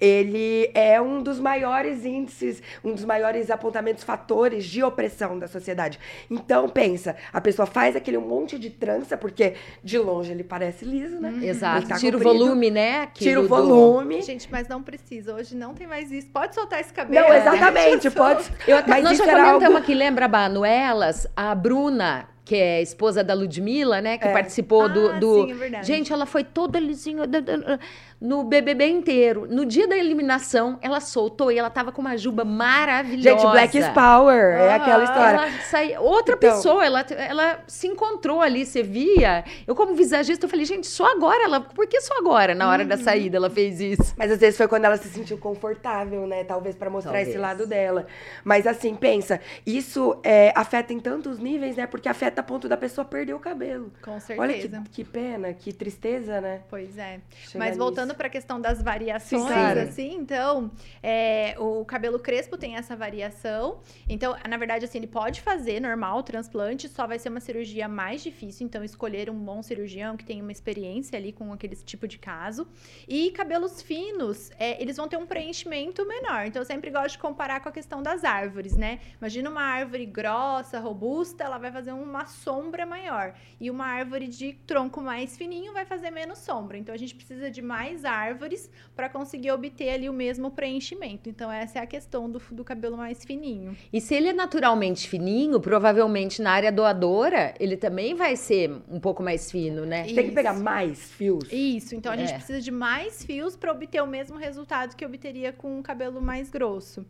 ele 0.00 0.70
é 0.74 1.00
um 1.00 1.22
dos 1.22 1.38
maiores 1.38 2.04
índices, 2.04 2.62
um 2.84 2.92
dos 2.94 3.04
maiores 3.04 3.50
apontamentos, 3.50 4.04
fatores 4.04 4.64
de 4.64 4.82
opressão 4.82 5.38
da 5.38 5.46
sociedade. 5.48 5.98
Então, 6.30 6.68
pensa, 6.68 7.16
a 7.32 7.40
pessoa 7.40 7.66
faz 7.66 7.94
aquele 7.96 8.18
monte 8.18 8.58
de 8.58 8.70
trança, 8.70 9.16
porque 9.16 9.54
de 9.82 9.98
longe 9.98 10.32
ele 10.32 10.44
parece 10.44 10.84
liso, 10.84 11.20
né? 11.20 11.32
Exato. 11.42 11.78
Ele 11.82 11.86
tá 11.86 11.96
Tira 11.96 12.16
o 12.16 12.20
volume, 12.20 12.70
né? 12.70 13.08
Tira 13.14 13.40
o 13.40 13.44
Aquilo 13.44 13.62
do- 13.64 13.68
volume. 13.68 14.22
Gente, 14.22 14.48
mas 14.50 14.68
não 14.68 14.82
precisa. 14.82 15.34
Hoje 15.34 15.54
não 15.54 15.74
tem 15.74 15.86
mais 15.86 16.10
isso. 16.10 16.28
Pode 16.28 16.54
soltar 16.54 16.80
esse 16.80 16.92
cabelo. 16.92 17.26
Não, 17.28 17.34
exatamente, 17.34 18.10
pode. 18.12 18.44
Eu 18.66 18.76
até, 18.78 18.90
Mas 18.90 19.04
nós 19.04 19.18
já 19.18 19.24
era 19.24 19.32
comentamos 19.44 19.64
algo... 19.66 19.78
aqui, 19.78 19.94
lembra, 19.94 20.28
Banuelas? 20.28 21.26
A 21.36 21.54
Bruna, 21.54 22.11
back 22.12 22.31
que 22.52 22.56
é 22.60 22.82
esposa 22.82 23.24
da 23.24 23.32
Ludmilla, 23.32 24.02
né? 24.02 24.18
Que 24.18 24.28
É. 24.28 24.32
participou 24.32 24.86
do, 24.86 25.08
Ah, 25.08 25.18
do- 25.18 25.46
sim, 25.46 25.52
é 25.52 25.54
verdade. 25.54 25.86
Gente, 25.86 26.12
ela 26.12 26.26
foi 26.26 26.44
toda 26.44 26.78
lisinha 26.78 27.22
no 28.20 28.44
BBB 28.44 28.86
inteiro. 28.88 29.46
No 29.50 29.64
dia 29.64 29.88
da 29.88 29.96
eliminação, 29.96 30.78
ela 30.82 31.00
soltou 31.00 31.50
e 31.50 31.58
ela 31.58 31.70
tava 31.70 31.90
com 31.90 32.00
uma 32.02 32.16
juba 32.16 32.44
maravilhosa. 32.44 33.40
Gente, 33.40 33.50
Black 33.50 33.78
is 33.78 33.88
Power, 33.88 34.54
é 34.60 34.74
aquela 34.74 35.02
história. 35.04 35.36
Ela 35.38 35.50
saía, 35.62 36.00
outra 36.00 36.36
Então- 36.36 36.50
pessoa, 36.50 36.84
ela, 36.84 37.00
ela 37.00 37.60
se 37.66 37.86
encontrou 37.88 38.40
ali, 38.42 38.64
você 38.66 38.82
via. 38.82 39.44
Eu, 39.66 39.74
como 39.74 39.94
visagista, 39.94 40.44
eu 40.46 40.50
falei, 40.50 40.64
gente, 40.66 40.86
só 40.86 41.10
agora 41.10 41.42
ela. 41.44 41.60
Por 41.60 41.86
que 41.86 42.00
só 42.02 42.18
agora, 42.18 42.54
na 42.54 42.66
Uhum. 42.66 42.70
hora 42.72 42.84
da 42.84 42.96
saída, 42.98 43.38
ela 43.38 43.48
fez 43.50 43.80
isso? 43.80 44.14
Mas 44.16 44.30
às 44.30 44.38
vezes 44.38 44.56
foi 44.58 44.68
quando 44.68 44.84
ela 44.84 44.96
se 44.98 45.08
sentiu 45.08 45.38
confortável, 45.38 46.26
né? 46.26 46.44
Talvez 46.44 46.76
pra 46.76 46.90
mostrar 46.90 47.12
Talvez. 47.12 47.28
esse 47.30 47.38
lado 47.38 47.66
dela. 47.66 48.06
Mas 48.44 48.66
assim, 48.66 48.94
pensa, 48.94 49.40
isso 49.66 50.16
é, 50.22 50.52
afeta 50.54 50.92
em 50.92 51.00
tantos 51.00 51.38
níveis, 51.38 51.76
né? 51.76 51.86
Porque 51.86 52.08
afeta 52.08 52.41
a 52.42 52.44
ponto 52.44 52.68
da 52.68 52.76
pessoa 52.76 53.04
perder 53.04 53.34
o 53.34 53.38
cabelo. 53.38 53.92
Com 54.02 54.18
Olha 54.36 54.54
que, 54.54 54.62
certeza. 54.62 54.84
que 54.90 55.04
pena, 55.04 55.52
que 55.54 55.72
tristeza, 55.72 56.40
né? 56.40 56.62
Pois 56.68 56.98
é. 56.98 57.20
Mas 57.54 57.76
voltando 57.76 58.14
para 58.14 58.26
a 58.26 58.30
questão 58.30 58.60
das 58.60 58.82
variações, 58.82 59.42
Sim, 59.42 59.48
claro. 59.48 59.80
assim, 59.80 60.14
então, 60.14 60.70
é, 61.02 61.54
o 61.58 61.84
cabelo 61.84 62.18
crespo 62.18 62.58
tem 62.58 62.76
essa 62.76 62.96
variação. 62.96 63.80
Então, 64.08 64.36
na 64.48 64.56
verdade, 64.56 64.84
assim, 64.84 64.98
ele 64.98 65.06
pode 65.06 65.40
fazer 65.40 65.80
normal 65.80 66.18
o 66.18 66.22
transplante, 66.22 66.88
só 66.88 67.06
vai 67.06 67.18
ser 67.18 67.28
uma 67.28 67.40
cirurgia 67.40 67.88
mais 67.88 68.22
difícil. 68.22 68.66
Então, 68.66 68.82
escolher 68.82 69.30
um 69.30 69.38
bom 69.38 69.62
cirurgião 69.62 70.16
que 70.16 70.24
tenha 70.24 70.42
uma 70.42 70.52
experiência 70.52 71.16
ali 71.16 71.32
com 71.32 71.52
aquele 71.52 71.76
tipo 71.76 72.08
de 72.08 72.18
caso. 72.18 72.66
E 73.06 73.30
cabelos 73.30 73.80
finos, 73.80 74.50
é, 74.58 74.80
eles 74.82 74.96
vão 74.96 75.08
ter 75.08 75.16
um 75.16 75.26
preenchimento 75.26 76.06
menor. 76.06 76.46
Então, 76.46 76.60
eu 76.60 76.66
sempre 76.66 76.90
gosto 76.90 77.12
de 77.12 77.18
comparar 77.18 77.60
com 77.60 77.68
a 77.68 77.72
questão 77.72 78.02
das 78.02 78.24
árvores, 78.24 78.76
né? 78.76 78.98
Imagina 79.20 79.48
uma 79.48 79.62
árvore 79.62 80.04
grossa, 80.06 80.80
robusta, 80.80 81.44
ela 81.44 81.58
vai 81.58 81.70
fazer 81.70 81.92
uma 81.92 82.21
sombra 82.26 82.84
maior. 82.86 83.34
E 83.60 83.70
uma 83.70 83.86
árvore 83.86 84.26
de 84.28 84.52
tronco 84.66 85.00
mais 85.00 85.36
fininho 85.36 85.72
vai 85.72 85.84
fazer 85.84 86.10
menos 86.10 86.38
sombra. 86.38 86.76
Então 86.78 86.94
a 86.94 86.98
gente 86.98 87.14
precisa 87.14 87.50
de 87.50 87.62
mais 87.62 88.04
árvores 88.04 88.70
para 88.96 89.08
conseguir 89.08 89.50
obter 89.52 89.90
ali 89.90 90.08
o 90.08 90.12
mesmo 90.12 90.50
preenchimento. 90.50 91.28
Então 91.28 91.50
essa 91.50 91.78
é 91.78 91.82
a 91.82 91.86
questão 91.86 92.30
do, 92.30 92.40
do 92.50 92.64
cabelo 92.64 92.96
mais 92.96 93.24
fininho. 93.24 93.76
E 93.92 94.00
se 94.00 94.14
ele 94.14 94.28
é 94.28 94.32
naturalmente 94.32 95.08
fininho, 95.08 95.60
provavelmente 95.60 96.40
na 96.42 96.52
área 96.52 96.72
doadora, 96.72 97.54
ele 97.58 97.76
também 97.76 98.14
vai 98.14 98.36
ser 98.36 98.70
um 98.88 99.00
pouco 99.00 99.22
mais 99.22 99.50
fino, 99.50 99.84
né? 99.84 100.04
Tem 100.04 100.14
que 100.14 100.20
Isso. 100.22 100.34
pegar 100.34 100.54
mais 100.54 101.10
fios. 101.12 101.50
Isso, 101.52 101.94
então 101.94 102.12
a 102.12 102.16
gente 102.16 102.30
É. 102.32 102.34
precisa 102.34 102.60
de 102.60 102.70
mais 102.70 103.24
fios 103.24 103.56
para 103.56 103.70
obter 103.72 104.02
o 104.02 104.06
mesmo 104.06 104.36
resultado 104.38 104.96
que 104.96 105.04
obteria 105.04 105.52
com 105.52 105.78
um 105.78 105.82
cabelo 105.82 106.20
mais 106.20 106.50
grosso. 106.50 107.04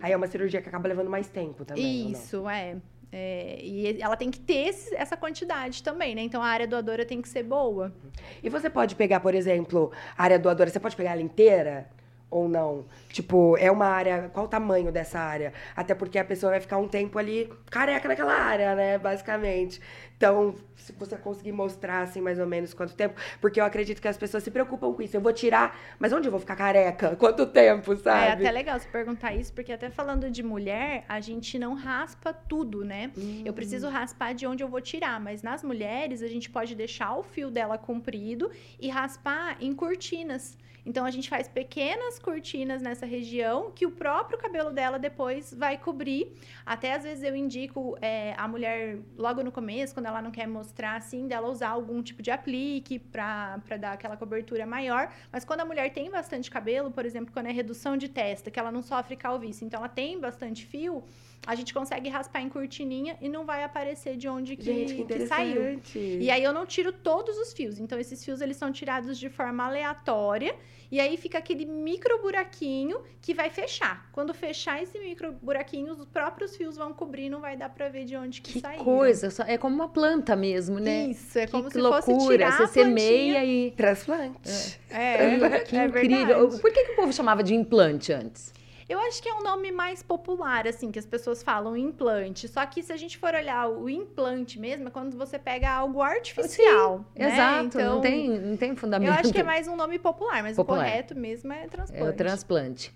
Aí 0.00 0.12
é 0.12 0.16
uma 0.16 0.26
cirurgia 0.26 0.60
que 0.60 0.68
acaba 0.68 0.86
levando 0.88 1.08
mais 1.08 1.26
tempo 1.28 1.64
também. 1.64 2.02
ou 2.04 2.10
não? 2.10 2.10
Isso, 2.12 2.48
é. 2.48 2.76
É, 3.12 3.58
e 3.62 4.00
ela 4.02 4.16
tem 4.16 4.30
que 4.30 4.38
ter 4.40 4.68
esse- 4.68 4.94
essa 4.94 5.16
quantidade 5.16 5.82
também, 5.82 6.14
né? 6.14 6.22
Então 6.22 6.42
a 6.42 6.46
área 6.46 6.66
doadora 6.66 7.04
tem 7.04 7.22
que 7.22 7.28
ser 7.28 7.42
boa. 7.44 7.94
E 8.42 8.48
você 8.50 8.68
pode 8.68 8.94
pegar, 8.96 9.20
por 9.20 9.34
exemplo, 9.34 9.92
a 10.18 10.22
área 10.24 10.38
doadora, 10.38 10.68
você 10.68 10.80
pode 10.80 10.96
pegar 10.96 11.12
ela 11.12 11.22
inteira? 11.22 11.88
Ou 12.36 12.48
não? 12.50 12.84
Tipo, 13.08 13.56
é 13.56 13.70
uma 13.70 13.86
área. 13.86 14.28
Qual 14.32 14.44
o 14.44 14.48
tamanho 14.48 14.92
dessa 14.92 15.18
área? 15.18 15.54
Até 15.74 15.94
porque 15.94 16.18
a 16.18 16.24
pessoa 16.24 16.50
vai 16.50 16.60
ficar 16.60 16.76
um 16.76 16.86
tempo 16.86 17.18
ali 17.18 17.50
careca 17.70 18.06
naquela 18.06 18.34
área, 18.34 18.74
né? 18.74 18.98
Basicamente. 18.98 19.80
Então, 20.18 20.54
se 20.76 20.92
você 20.92 21.16
conseguir 21.16 21.52
mostrar, 21.52 22.02
assim, 22.02 22.20
mais 22.20 22.38
ou 22.38 22.46
menos 22.46 22.74
quanto 22.74 22.94
tempo. 22.94 23.14
Porque 23.40 23.58
eu 23.58 23.64
acredito 23.64 24.00
que 24.02 24.08
as 24.08 24.16
pessoas 24.16 24.42
se 24.42 24.50
preocupam 24.50 24.92
com 24.92 25.02
isso. 25.02 25.16
Eu 25.16 25.20
vou 25.20 25.32
tirar, 25.32 25.78
mas 25.98 26.12
onde 26.12 26.28
eu 26.28 26.30
vou 26.30 26.38
ficar 26.40 26.56
careca? 26.56 27.16
Quanto 27.16 27.46
tempo, 27.46 27.92
É 27.92 27.96
sabe? 27.96 28.46
até 28.46 28.50
legal 28.50 28.78
você 28.78 28.88
perguntar 28.88 29.34
isso, 29.34 29.52
porque 29.52 29.72
até 29.72 29.88
falando 29.90 30.30
de 30.30 30.42
mulher, 30.42 31.04
a 31.08 31.20
gente 31.20 31.58
não 31.58 31.74
raspa 31.74 32.32
tudo, 32.32 32.84
né? 32.84 33.10
Eu 33.44 33.52
preciso 33.52 33.88
raspar 33.88 34.34
de 34.34 34.46
onde 34.46 34.62
eu 34.62 34.68
vou 34.68 34.80
tirar, 34.80 35.18
mas 35.20 35.42
nas 35.42 35.62
mulheres 35.62 36.22
a 36.22 36.28
gente 36.28 36.48
pode 36.50 36.74
deixar 36.74 37.16
o 37.16 37.22
fio 37.22 37.50
dela 37.50 37.76
comprido 37.78 38.50
e 38.78 38.88
raspar 38.88 39.56
em 39.60 39.74
cortinas. 39.74 40.56
Então 40.86 41.04
a 41.04 41.10
gente 41.10 41.28
faz 41.28 41.48
pequenas 41.48 42.18
cortinas 42.18 42.80
nessa 42.80 43.04
região 43.04 43.72
que 43.72 43.84
o 43.84 43.90
próprio 43.90 44.38
cabelo 44.38 44.70
dela 44.70 44.98
depois 44.98 45.52
vai 45.52 45.76
cobrir. 45.76 46.32
Até 46.64 46.94
às 46.94 47.02
vezes 47.02 47.24
eu 47.24 47.34
indico 47.34 47.98
é, 48.00 48.34
a 48.38 48.46
mulher 48.46 48.98
logo 49.18 49.42
no 49.42 49.50
começo, 49.50 49.92
quando 49.92 50.06
ela 50.06 50.22
não 50.22 50.30
quer 50.30 50.46
mostrar 50.46 50.94
assim, 50.94 51.26
dela 51.26 51.48
usar 51.48 51.70
algum 51.70 52.00
tipo 52.02 52.22
de 52.22 52.30
aplique 52.30 53.00
pra 53.00 53.58
dar 53.80 53.92
aquela 53.92 54.16
cobertura 54.16 54.64
maior. 54.64 55.12
Mas 55.32 55.44
quando 55.44 55.60
a 55.60 55.64
mulher 55.64 55.92
tem 55.92 56.08
bastante 56.08 56.48
cabelo, 56.48 56.90
por 56.92 57.04
exemplo, 57.04 57.32
quando 57.32 57.46
é 57.46 57.52
redução 57.52 57.96
de 57.96 58.08
testa, 58.08 58.50
que 58.50 58.58
ela 58.60 58.70
não 58.70 58.82
sofre 58.82 59.16
calvície, 59.16 59.64
então 59.64 59.80
ela 59.80 59.88
tem 59.88 60.20
bastante 60.20 60.64
fio, 60.64 61.02
a 61.46 61.54
gente 61.54 61.72
consegue 61.74 62.08
raspar 62.08 62.40
em 62.40 62.48
cortininha 62.48 63.16
e 63.20 63.28
não 63.28 63.44
vai 63.44 63.62
aparecer 63.64 64.16
de 64.16 64.28
onde 64.28 64.56
que, 64.56 64.64
Gente, 64.64 64.88
que 64.90 64.94
que 64.96 65.02
interessante. 65.02 65.88
saiu. 65.92 66.20
E 66.20 66.30
aí 66.30 66.42
eu 66.42 66.52
não 66.52 66.66
tiro 66.66 66.92
todos 66.92 67.36
os 67.38 67.52
fios. 67.52 67.78
Então 67.78 67.98
esses 67.98 68.24
fios 68.24 68.40
eles 68.40 68.56
são 68.56 68.70
tirados 68.72 69.18
de 69.18 69.28
forma 69.28 69.64
aleatória 69.64 70.54
e 70.90 70.98
aí 71.00 71.16
fica 71.16 71.38
aquele 71.38 71.64
micro 71.64 72.20
buraquinho 72.20 72.98
que 73.20 73.32
vai 73.34 73.48
fechar. 73.50 74.08
Quando 74.12 74.32
fechar 74.34 74.82
esse 74.82 74.98
micro 74.98 75.32
buraquinho, 75.42 75.92
os 75.92 76.04
próprios 76.06 76.56
fios 76.56 76.76
vão 76.76 76.92
cobrir, 76.92 77.28
não 77.28 77.40
vai 77.40 77.56
dar 77.56 77.68
pra 77.68 77.88
ver 77.88 78.04
de 78.04 78.16
onde 78.16 78.40
que, 78.40 78.54
Que 78.54 78.60
saiu. 78.60 78.82
coisa, 78.84 79.28
é 79.46 79.56
como 79.58 79.74
uma 79.74 79.88
planta 79.88 80.34
mesmo, 80.36 80.78
né? 80.78 81.06
Isso, 81.08 81.38
é 81.38 81.46
que 81.46 81.52
como 81.52 81.64
que 81.66 81.72
se 81.72 81.80
loucura, 81.80 82.02
fosse 82.02 82.28
tirar 82.28 82.56
você 82.56 82.66
semeia 82.68 83.44
e 83.44 83.70
Transplante. 83.72 84.80
É, 84.90 85.60
que 85.64 85.76
é 85.76 85.84
incrível. 85.86 86.26
verdade. 86.26 86.60
Por 86.60 86.72
que, 86.72 86.84
que 86.84 86.92
o 86.92 86.96
povo 86.96 87.12
chamava 87.12 87.42
de 87.42 87.54
implante 87.54 88.12
antes? 88.12 88.52
Eu 88.88 89.00
acho 89.00 89.20
que 89.20 89.28
é 89.28 89.34
um 89.34 89.42
nome 89.42 89.72
mais 89.72 90.00
popular, 90.00 90.66
assim, 90.66 90.92
que 90.92 90.98
as 90.98 91.06
pessoas 91.06 91.42
falam 91.42 91.76
implante. 91.76 92.46
Só 92.46 92.64
que 92.66 92.82
se 92.84 92.92
a 92.92 92.96
gente 92.96 93.18
for 93.18 93.34
olhar 93.34 93.68
o 93.68 93.90
implante 93.90 94.60
mesmo, 94.60 94.86
é 94.86 94.90
quando 94.92 95.16
você 95.16 95.38
pega 95.38 95.68
algo 95.68 96.00
artificial. 96.00 97.04
né? 97.16 97.32
Exato, 97.32 97.66
Então, 97.66 97.94
não, 97.96 98.00
tem, 98.00 98.28
não 98.28 98.56
tem 98.56 98.76
fundamento. 98.76 99.08
Eu 99.08 99.14
acho 99.14 99.32
que 99.32 99.40
é 99.40 99.42
mais 99.42 99.66
um 99.66 99.74
nome 99.74 99.98
popular, 99.98 100.40
mas 100.40 100.56
Popular. 100.56 100.78
o 100.78 100.84
correto 100.84 101.16
mesmo 101.16 101.52
é 101.52 101.66
transplante. 101.66 102.06
É 102.06 102.08
o 102.08 102.12
transplante. 102.12 102.92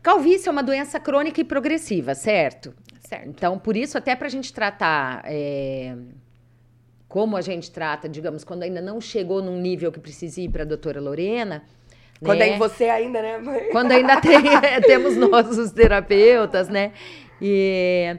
Calvície 0.00 0.48
é 0.48 0.52
uma 0.52 0.62
doença 0.62 1.00
crônica 1.00 1.40
e 1.40 1.44
progressiva, 1.44 2.14
certo? 2.14 2.72
Certo. 3.00 3.28
Então, 3.28 3.58
por 3.58 3.76
isso, 3.76 3.98
até 3.98 4.14
para 4.14 4.28
a 4.28 4.30
gente 4.30 4.52
tratar 4.52 5.22
é, 5.24 5.96
como 7.08 7.36
a 7.36 7.40
gente 7.40 7.70
trata, 7.70 8.08
digamos, 8.08 8.44
quando 8.44 8.62
ainda 8.62 8.80
não 8.80 9.00
chegou 9.00 9.42
num 9.42 9.60
nível 9.60 9.90
que 9.92 10.00
precisa 10.00 10.40
ir 10.40 10.48
para 10.48 10.62
a 10.62 10.66
doutora 10.66 11.00
Lorena. 11.00 11.64
Quando 12.24 12.38
né? 12.38 12.50
é 12.50 12.54
em 12.54 12.58
você 12.58 12.84
ainda, 12.84 13.20
né, 13.20 13.38
mãe? 13.38 13.68
Quando 13.70 13.92
ainda 13.92 14.20
tem, 14.20 14.36
é, 14.62 14.80
temos 14.80 15.16
nossos 15.16 15.72
terapeutas, 15.72 16.68
né? 16.68 16.92
E 17.40 18.16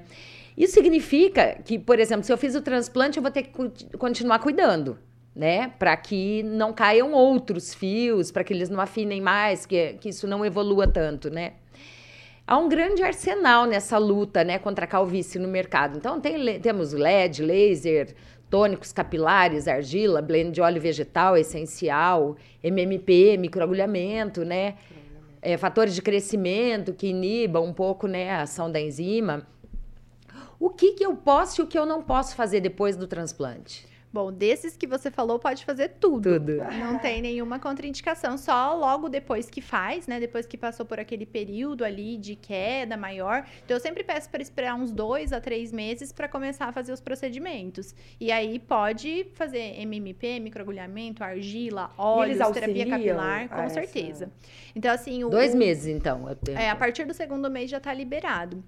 isso 0.57 0.73
significa 0.73 1.57
que, 1.63 1.79
por 1.79 1.99
exemplo, 1.99 2.23
se 2.23 2.31
eu 2.31 2.37
fiz 2.37 2.55
o 2.55 2.61
transplante, 2.61 3.17
eu 3.17 3.23
vou 3.23 3.31
ter 3.31 3.43
que 3.43 3.97
continuar 3.97 4.39
cuidando, 4.39 4.99
né? 5.35 5.71
Para 5.79 5.95
que 5.95 6.43
não 6.43 6.73
caiam 6.73 7.13
outros 7.13 7.73
fios, 7.73 8.31
para 8.31 8.43
que 8.43 8.53
eles 8.53 8.69
não 8.69 8.79
afinem 8.79 9.21
mais, 9.21 9.65
que, 9.65 9.93
que 9.93 10.09
isso 10.09 10.27
não 10.27 10.45
evolua 10.45 10.87
tanto, 10.87 11.29
né? 11.29 11.53
Há 12.45 12.57
um 12.57 12.67
grande 12.67 13.01
arsenal 13.01 13.65
nessa 13.65 13.97
luta, 13.97 14.43
né, 14.43 14.59
contra 14.59 14.83
a 14.83 14.87
calvície 14.87 15.39
no 15.39 15.47
mercado. 15.47 15.97
Então, 15.97 16.19
tem, 16.19 16.59
temos 16.59 16.91
LED, 16.91 17.41
laser, 17.41 18.13
tônicos 18.53 18.91
capilares, 18.91 19.67
argila, 19.67 20.21
blend 20.21 20.51
de 20.51 20.61
óleo 20.61 20.79
vegetal 20.79 21.35
essencial, 21.35 22.37
MMP, 22.63 23.35
microagulhamento, 23.35 24.45
né? 24.45 24.75
É, 25.41 25.57
fatores 25.57 25.95
de 25.95 26.03
crescimento 26.03 26.93
que 26.93 27.07
inibam 27.07 27.65
um 27.65 27.73
pouco 27.73 28.05
né, 28.05 28.29
a 28.29 28.43
ação 28.43 28.71
da 28.71 28.79
enzima. 28.79 29.47
O 30.59 30.69
que, 30.69 30.91
que 30.91 31.03
eu 31.03 31.15
posso 31.15 31.61
e 31.61 31.63
o 31.63 31.67
que 31.67 31.79
eu 31.79 31.83
não 31.83 32.03
posso 32.03 32.35
fazer 32.35 32.59
depois 32.59 32.95
do 32.95 33.07
transplante? 33.07 33.87
Bom, 34.13 34.31
desses 34.31 34.77
que 34.77 34.85
você 34.85 35.09
falou, 35.09 35.39
pode 35.39 35.65
fazer 35.65 35.89
tudo. 35.99 36.33
Tudo. 36.33 36.57
Não 36.79 36.99
tem 36.99 37.19
nenhuma 37.19 37.57
contraindicação, 37.57 38.37
só 38.37 38.75
logo 38.75 39.09
depois 39.09 39.49
que 39.49 39.59
faz, 39.59 40.05
né? 40.05 40.19
Depois 40.19 40.45
que 40.45 40.55
passou 40.55 40.85
por 40.85 40.99
aquele 40.99 41.25
período 41.25 41.83
ali 41.83 42.15
de 42.15 42.35
queda 42.35 42.95
maior. 42.95 43.43
Então, 43.65 43.75
eu 43.75 43.81
sempre 43.81 44.03
peço 44.03 44.29
para 44.29 44.39
esperar 44.43 44.75
uns 44.75 44.91
dois 44.91 45.33
a 45.33 45.41
três 45.41 45.71
meses 45.71 46.11
para 46.11 46.27
começar 46.27 46.65
a 46.67 46.71
fazer 46.71 46.93
os 46.93 47.01
procedimentos. 47.01 47.95
E 48.19 48.31
aí 48.31 48.59
pode 48.59 49.25
fazer 49.33 49.79
MMP, 49.81 50.39
microagulhamento, 50.39 51.23
argila, 51.23 51.89
óleos, 51.97 52.37
terapia 52.53 52.85
capilar, 52.85 53.49
com 53.49 53.61
essa- 53.61 53.73
certeza. 53.81 54.31
Então, 54.75 54.91
assim, 54.93 55.23
o, 55.23 55.29
Dois 55.29 55.55
meses, 55.55 55.87
então. 55.87 56.29
tenho- 56.43 56.59
É, 56.59 56.69
a 56.69 56.75
partir 56.75 57.05
do 57.05 57.15
segundo 57.15 57.49
mês 57.49 57.67
já 57.67 57.79
tá 57.79 57.91
liberado. 57.91 58.63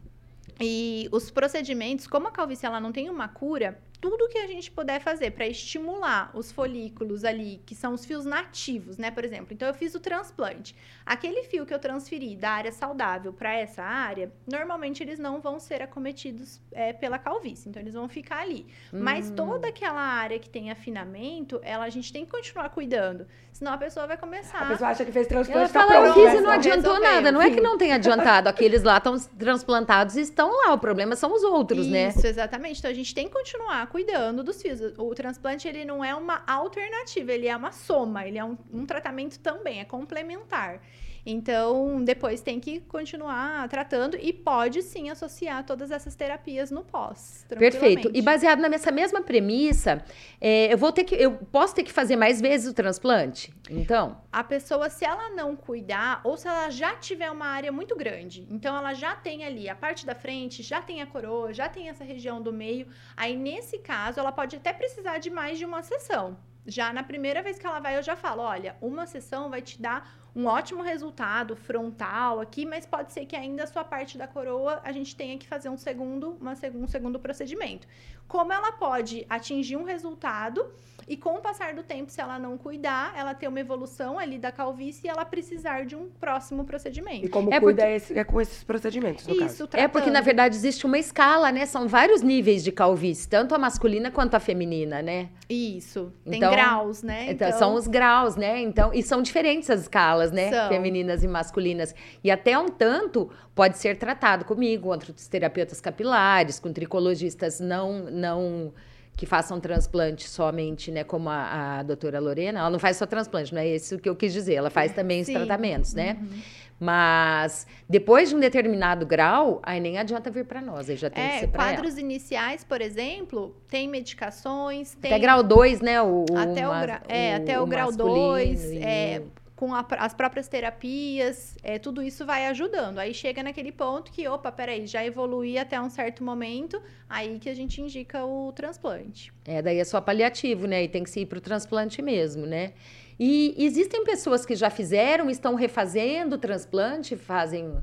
E 0.59 1.09
os 1.11 1.29
procedimentos, 1.29 2.07
como 2.07 2.27
a 2.27 2.31
calvície 2.31 2.65
ela 2.65 2.79
não 2.79 2.91
tem 2.91 3.09
uma 3.09 3.27
cura, 3.27 3.77
tudo 4.07 4.29
que 4.29 4.37
a 4.37 4.45
gente 4.45 4.69
puder 4.69 4.99
fazer 4.99 5.31
para 5.31 5.47
estimular 5.47 6.29
os 6.35 6.51
folículos 6.51 7.25
ali, 7.25 7.59
que 7.65 7.73
são 7.73 7.93
os 7.95 8.05
fios 8.05 8.23
nativos, 8.23 8.97
né, 8.99 9.09
por 9.09 9.25
exemplo. 9.25 9.47
Então 9.51 9.67
eu 9.67 9.73
fiz 9.73 9.95
o 9.95 9.99
transplante. 9.99 10.75
Aquele 11.03 11.41
fio 11.43 11.65
que 11.65 11.73
eu 11.73 11.79
transferi 11.79 12.35
da 12.35 12.51
área 12.51 12.71
saudável 12.71 13.33
para 13.33 13.51
essa 13.55 13.81
área, 13.81 14.31
normalmente 14.47 15.01
eles 15.01 15.17
não 15.17 15.41
vão 15.41 15.59
ser 15.59 15.81
acometidos 15.81 16.61
é, 16.71 16.93
pela 16.93 17.17
calvície, 17.17 17.67
então 17.67 17.81
eles 17.81 17.95
vão 17.95 18.07
ficar 18.07 18.41
ali. 18.41 18.67
Mas 18.93 19.31
Hum. 19.31 19.35
toda 19.35 19.69
aquela 19.69 20.01
área 20.01 20.37
que 20.37 20.49
tem 20.49 20.69
afinamento, 20.69 21.59
ela 21.63 21.85
a 21.85 21.89
gente 21.89 22.13
tem 22.13 22.25
que 22.25 22.31
continuar 22.31 22.69
cuidando, 22.69 23.25
senão 23.51 23.73
a 23.73 23.77
pessoa 23.77 24.05
vai 24.05 24.17
começar 24.17 24.59
A 24.59 24.65
pessoa 24.67 24.91
acha 24.91 25.03
que 25.03 25.11
fez 25.11 25.25
Ela 25.31 25.43
transplante, 25.43 25.73
tá 25.73 25.79
fala, 25.79 25.95
eu 25.95 26.13
pronto. 26.13 26.13
fiz 26.13 26.33
né? 26.33 26.37
e 26.37 26.41
não 26.41 26.51
adiantou 26.51 26.93
resolveu, 26.93 27.15
nada. 27.15 27.31
Não 27.31 27.41
é 27.41 27.49
que 27.49 27.59
não 27.61 27.75
tem 27.75 27.91
adiantado. 27.91 28.49
Aqueles 28.49 28.83
lá 28.83 28.97
estão 28.97 29.17
transplantados 29.19 30.15
e 30.15 30.21
estão 30.21 30.49
lá. 30.51 30.73
O 30.73 30.77
problema 30.77 31.15
são 31.15 31.33
os 31.33 31.41
outros, 31.43 31.87
né? 31.87 32.09
Isso, 32.09 32.27
exatamente. 32.27 32.79
Então 32.79 32.91
a 32.91 32.93
gente 32.93 33.15
tem 33.15 33.27
que 33.27 33.33
continuar 33.33 33.87
cuidando 33.95 34.43
dos 34.43 34.61
fios. 34.61 34.81
O 34.97 35.15
transplante 35.15 35.69
ele 35.69 35.85
não 35.85 36.03
é 36.03 36.13
uma 36.13 36.43
alternativa, 36.45 37.31
ele 37.31 37.47
é 37.47 37.55
uma 37.55 37.71
soma, 37.71 38.27
ele 38.27 38.37
é 38.37 38.43
um, 38.43 38.57
um 38.73 38.85
tratamento 38.85 39.39
também, 39.39 39.79
é 39.79 39.85
complementar. 39.85 40.81
Então, 41.25 42.03
depois 42.03 42.41
tem 42.41 42.59
que 42.59 42.81
continuar 42.81 43.67
tratando 43.67 44.15
e 44.21 44.31
pode 44.31 44.83
sim 44.83 45.09
associar 45.09 45.65
todas 45.65 45.89
essas 45.89 46.15
terapias 46.15 46.69
no 46.69 46.83
pós. 46.83 47.45
Perfeito. 47.49 48.11
E 48.13 48.21
baseado 48.21 48.59
nessa 48.59 48.91
mesma 48.91 49.21
premissa, 49.21 50.03
é, 50.39 50.71
eu 50.71 50.77
vou 50.77 50.91
ter 50.91 51.03
que, 51.03 51.15
eu 51.15 51.31
posso 51.31 51.73
ter 51.73 51.83
que 51.83 51.91
fazer 51.91 52.15
mais 52.15 52.39
vezes 52.39 52.71
o 52.71 52.73
transplante? 52.73 53.51
Então, 53.69 54.21
a 54.31 54.43
pessoa, 54.43 54.89
se 54.89 55.03
ela 55.03 55.31
não 55.31 55.55
cuidar 55.55 56.21
ou 56.23 56.37
se 56.37 56.47
ela 56.47 56.69
já 56.69 56.95
tiver 56.95 57.31
uma 57.31 57.47
área 57.47 57.71
muito 57.71 57.95
grande, 57.95 58.47
então 58.51 58.75
ela 58.75 58.93
já 58.93 59.15
tem 59.15 59.43
ali 59.43 59.67
a 59.67 59.75
parte 59.75 60.05
da 60.05 60.13
frente, 60.13 60.61
já 60.61 60.81
tem 60.81 61.01
a 61.01 61.07
coroa, 61.07 61.53
já 61.53 61.67
tem 61.67 61.89
essa 61.89 62.03
região 62.03 62.39
do 62.41 62.53
meio, 62.53 62.87
aí 63.17 63.35
nesse 63.35 63.79
caso 63.79 64.19
ela 64.19 64.31
pode 64.31 64.55
até 64.55 64.71
precisar 64.71 65.17
de 65.17 65.31
mais 65.31 65.57
de 65.57 65.65
uma 65.65 65.81
sessão. 65.81 66.37
Já 66.67 66.91
na 66.91 67.03
primeira 67.03 67.41
vez 67.43 67.59
que 67.59 67.65
ela 67.65 67.79
vai, 67.79 67.97
eu 67.97 68.03
já 68.03 68.15
falo: 68.15 68.41
olha, 68.41 68.75
uma 68.81 69.05
sessão 69.05 69.49
vai 69.49 69.61
te 69.61 69.79
dar 69.79 70.24
um 70.35 70.47
ótimo 70.47 70.83
resultado 70.83 71.55
frontal 71.55 72.41
aqui, 72.41 72.65
mas 72.65 72.85
pode 72.85 73.13
ser 73.13 73.25
que 73.25 73.35
ainda 73.35 73.63
a 73.63 73.67
sua 73.67 73.83
parte 73.83 74.17
da 74.17 74.27
coroa 74.27 74.81
a 74.83 74.91
gente 74.91 75.15
tenha 75.15 75.37
que 75.37 75.47
fazer 75.47 75.69
um 75.69 75.77
segundo, 75.77 76.37
uma, 76.41 76.53
um 76.75 76.87
segundo 76.87 77.17
procedimento. 77.19 77.87
Como 78.27 78.51
ela 78.51 78.71
pode 78.73 79.25
atingir 79.29 79.77
um 79.77 79.83
resultado 79.83 80.65
e 81.07 81.15
com 81.15 81.35
o 81.35 81.39
passar 81.41 81.75
do 81.75 81.83
tempo, 81.83 82.11
se 82.11 82.19
ela 82.19 82.39
não 82.39 82.57
cuidar, 82.57 83.13
ela 83.15 83.35
ter 83.35 83.47
uma 83.47 83.59
evolução 83.59 84.17
ali 84.17 84.39
da 84.39 84.51
calvície 84.51 85.05
e 85.05 85.09
ela 85.09 85.23
precisar 85.23 85.85
de 85.85 85.95
um 85.95 86.09
próximo 86.19 86.65
procedimento. 86.65 87.25
E 87.25 87.29
como 87.29 87.53
É 87.53 87.59
cuida 87.59 87.83
porque- 87.85 88.13
é, 88.13 88.19
é 88.21 88.23
com 88.23 88.41
esses 88.41 88.63
procedimentos, 88.63 89.27
no 89.27 89.37
caso. 89.37 89.53
Isso, 89.53 89.69
é 89.73 89.87
porque 89.87 90.09
na 90.09 90.21
verdade 90.21 90.55
existe 90.55 90.85
uma 90.85 90.97
escala, 90.97 91.51
né? 91.51 91.67
São 91.67 91.87
vários 91.87 92.23
níveis 92.23 92.63
de 92.63 92.71
calvície, 92.71 93.29
tanto 93.29 93.53
a 93.53 93.57
masculina 93.59 94.09
quanto 94.09 94.33
a 94.33 94.39
feminina, 94.39 95.03
né? 95.03 95.29
Isso, 95.47 96.11
tem 96.27 96.37
Então, 96.37 96.51
graus, 96.51 97.03
né? 97.03 97.31
Então, 97.31 97.51
são 97.51 97.75
os 97.75 97.87
graus, 97.87 98.35
né? 98.35 98.59
Então, 98.61 98.91
e 98.91 99.03
são 99.03 99.21
diferentes 99.21 99.69
as 99.69 99.81
escalas, 99.81 100.24
né? 100.31 100.49
São. 100.51 100.69
Femininas 100.69 101.23
e 101.23 101.27
masculinas. 101.27 101.93
E 102.23 102.29
até 102.31 102.57
um 102.57 102.67
tanto 102.69 103.29
pode 103.53 103.77
ser 103.77 103.97
tratado 103.97 104.45
comigo, 104.45 104.83
com 104.83 104.89
outros 104.89 105.27
terapeutas 105.27 105.79
capilares, 105.81 106.59
com 106.59 106.71
tricologistas 106.73 107.59
não, 107.59 108.03
não 108.11 108.73
que 109.17 109.25
façam 109.25 109.59
transplante 109.61 110.27
somente, 110.29 110.91
né? 110.91 111.03
Como 111.03 111.29
a, 111.29 111.79
a 111.79 111.83
doutora 111.83 112.19
Lorena. 112.19 112.59
Ela 112.59 112.69
não 112.69 112.79
faz 112.79 112.97
só 112.97 113.05
transplante, 113.05 113.53
não 113.53 113.61
é 113.61 113.67
isso 113.67 113.97
que 113.97 114.09
eu 114.09 114.15
quis 114.15 114.33
dizer. 114.33 114.55
Ela 114.55 114.69
faz 114.69 114.91
também 114.91 115.21
os 115.21 115.27
Sim. 115.27 115.33
tratamentos, 115.33 115.93
né? 115.93 116.17
Uhum. 116.19 116.39
Mas 116.77 117.65
depois 117.87 118.27
de 118.29 118.35
um 118.35 118.39
determinado 118.39 119.05
grau, 119.05 119.61
aí 119.63 119.79
nem 119.79 119.97
adianta 119.97 120.29
vir 120.29 120.43
para 120.43 120.59
nós, 120.61 120.89
aí 120.89 120.97
já 120.97 121.09
tem 121.09 121.23
que 121.29 121.35
É, 121.35 121.39
ser 121.39 121.47
para 121.47 121.63
ela. 121.67 121.73
quadros 121.77 121.97
iniciais, 121.97 122.65
por 122.65 122.81
exemplo, 122.81 123.55
tem 123.69 123.87
medicações, 123.87 124.93
tem 124.95 125.11
Até 125.11 125.19
grau 125.19 125.41
2, 125.41 125.79
né? 125.79 126.01
O, 126.01 126.25
o 126.29 126.37
até 126.37 126.67
o, 126.67 126.71
gra- 126.81 127.01
é, 127.07 127.35
até 127.35 127.59
o, 127.61 127.65
grau 127.65 127.87
masculino 127.87 128.27
2, 128.27 128.63
e 128.71 128.77
é, 128.83 129.21
o- 129.23 129.44
com 129.55 129.73
a 129.73 129.85
as 129.97 130.13
próprias 130.13 130.47
terapias, 130.47 131.55
é, 131.63 131.79
tudo 131.79 132.01
isso 132.01 132.25
vai 132.25 132.47
ajudando. 132.47 132.99
Aí 132.99 133.13
chega 133.13 133.41
naquele 133.41 133.71
ponto 133.71 134.11
que, 134.11 134.27
opa, 134.27 134.51
peraí, 134.51 134.85
já 134.85 135.05
evoluí 135.05 135.57
até 135.57 135.79
um 135.79 135.89
certo 135.89 136.23
momento, 136.23 136.81
aí 137.09 137.39
que 137.39 137.49
a 137.49 137.53
gente 137.53 137.81
indica 137.81 138.25
o 138.25 138.51
transplante. 138.51 139.31
É, 139.45 139.61
daí 139.61 139.79
é 139.79 139.83
só 139.83 140.01
paliativo, 140.01 140.67
né? 140.67 140.83
E 140.83 140.87
tem 140.87 141.03
que 141.03 141.09
se 141.09 141.21
ir 141.21 141.25
para 141.25 141.37
o 141.37 141.41
transplante 141.41 142.01
mesmo, 142.01 142.45
né? 142.45 142.73
E 143.17 143.55
existem 143.57 144.03
pessoas 144.03 144.45
que 144.45 144.55
já 144.55 144.69
fizeram, 144.69 145.29
estão 145.29 145.55
refazendo 145.55 146.35
o 146.35 146.37
transplante, 146.37 147.15
fazem 147.15 147.81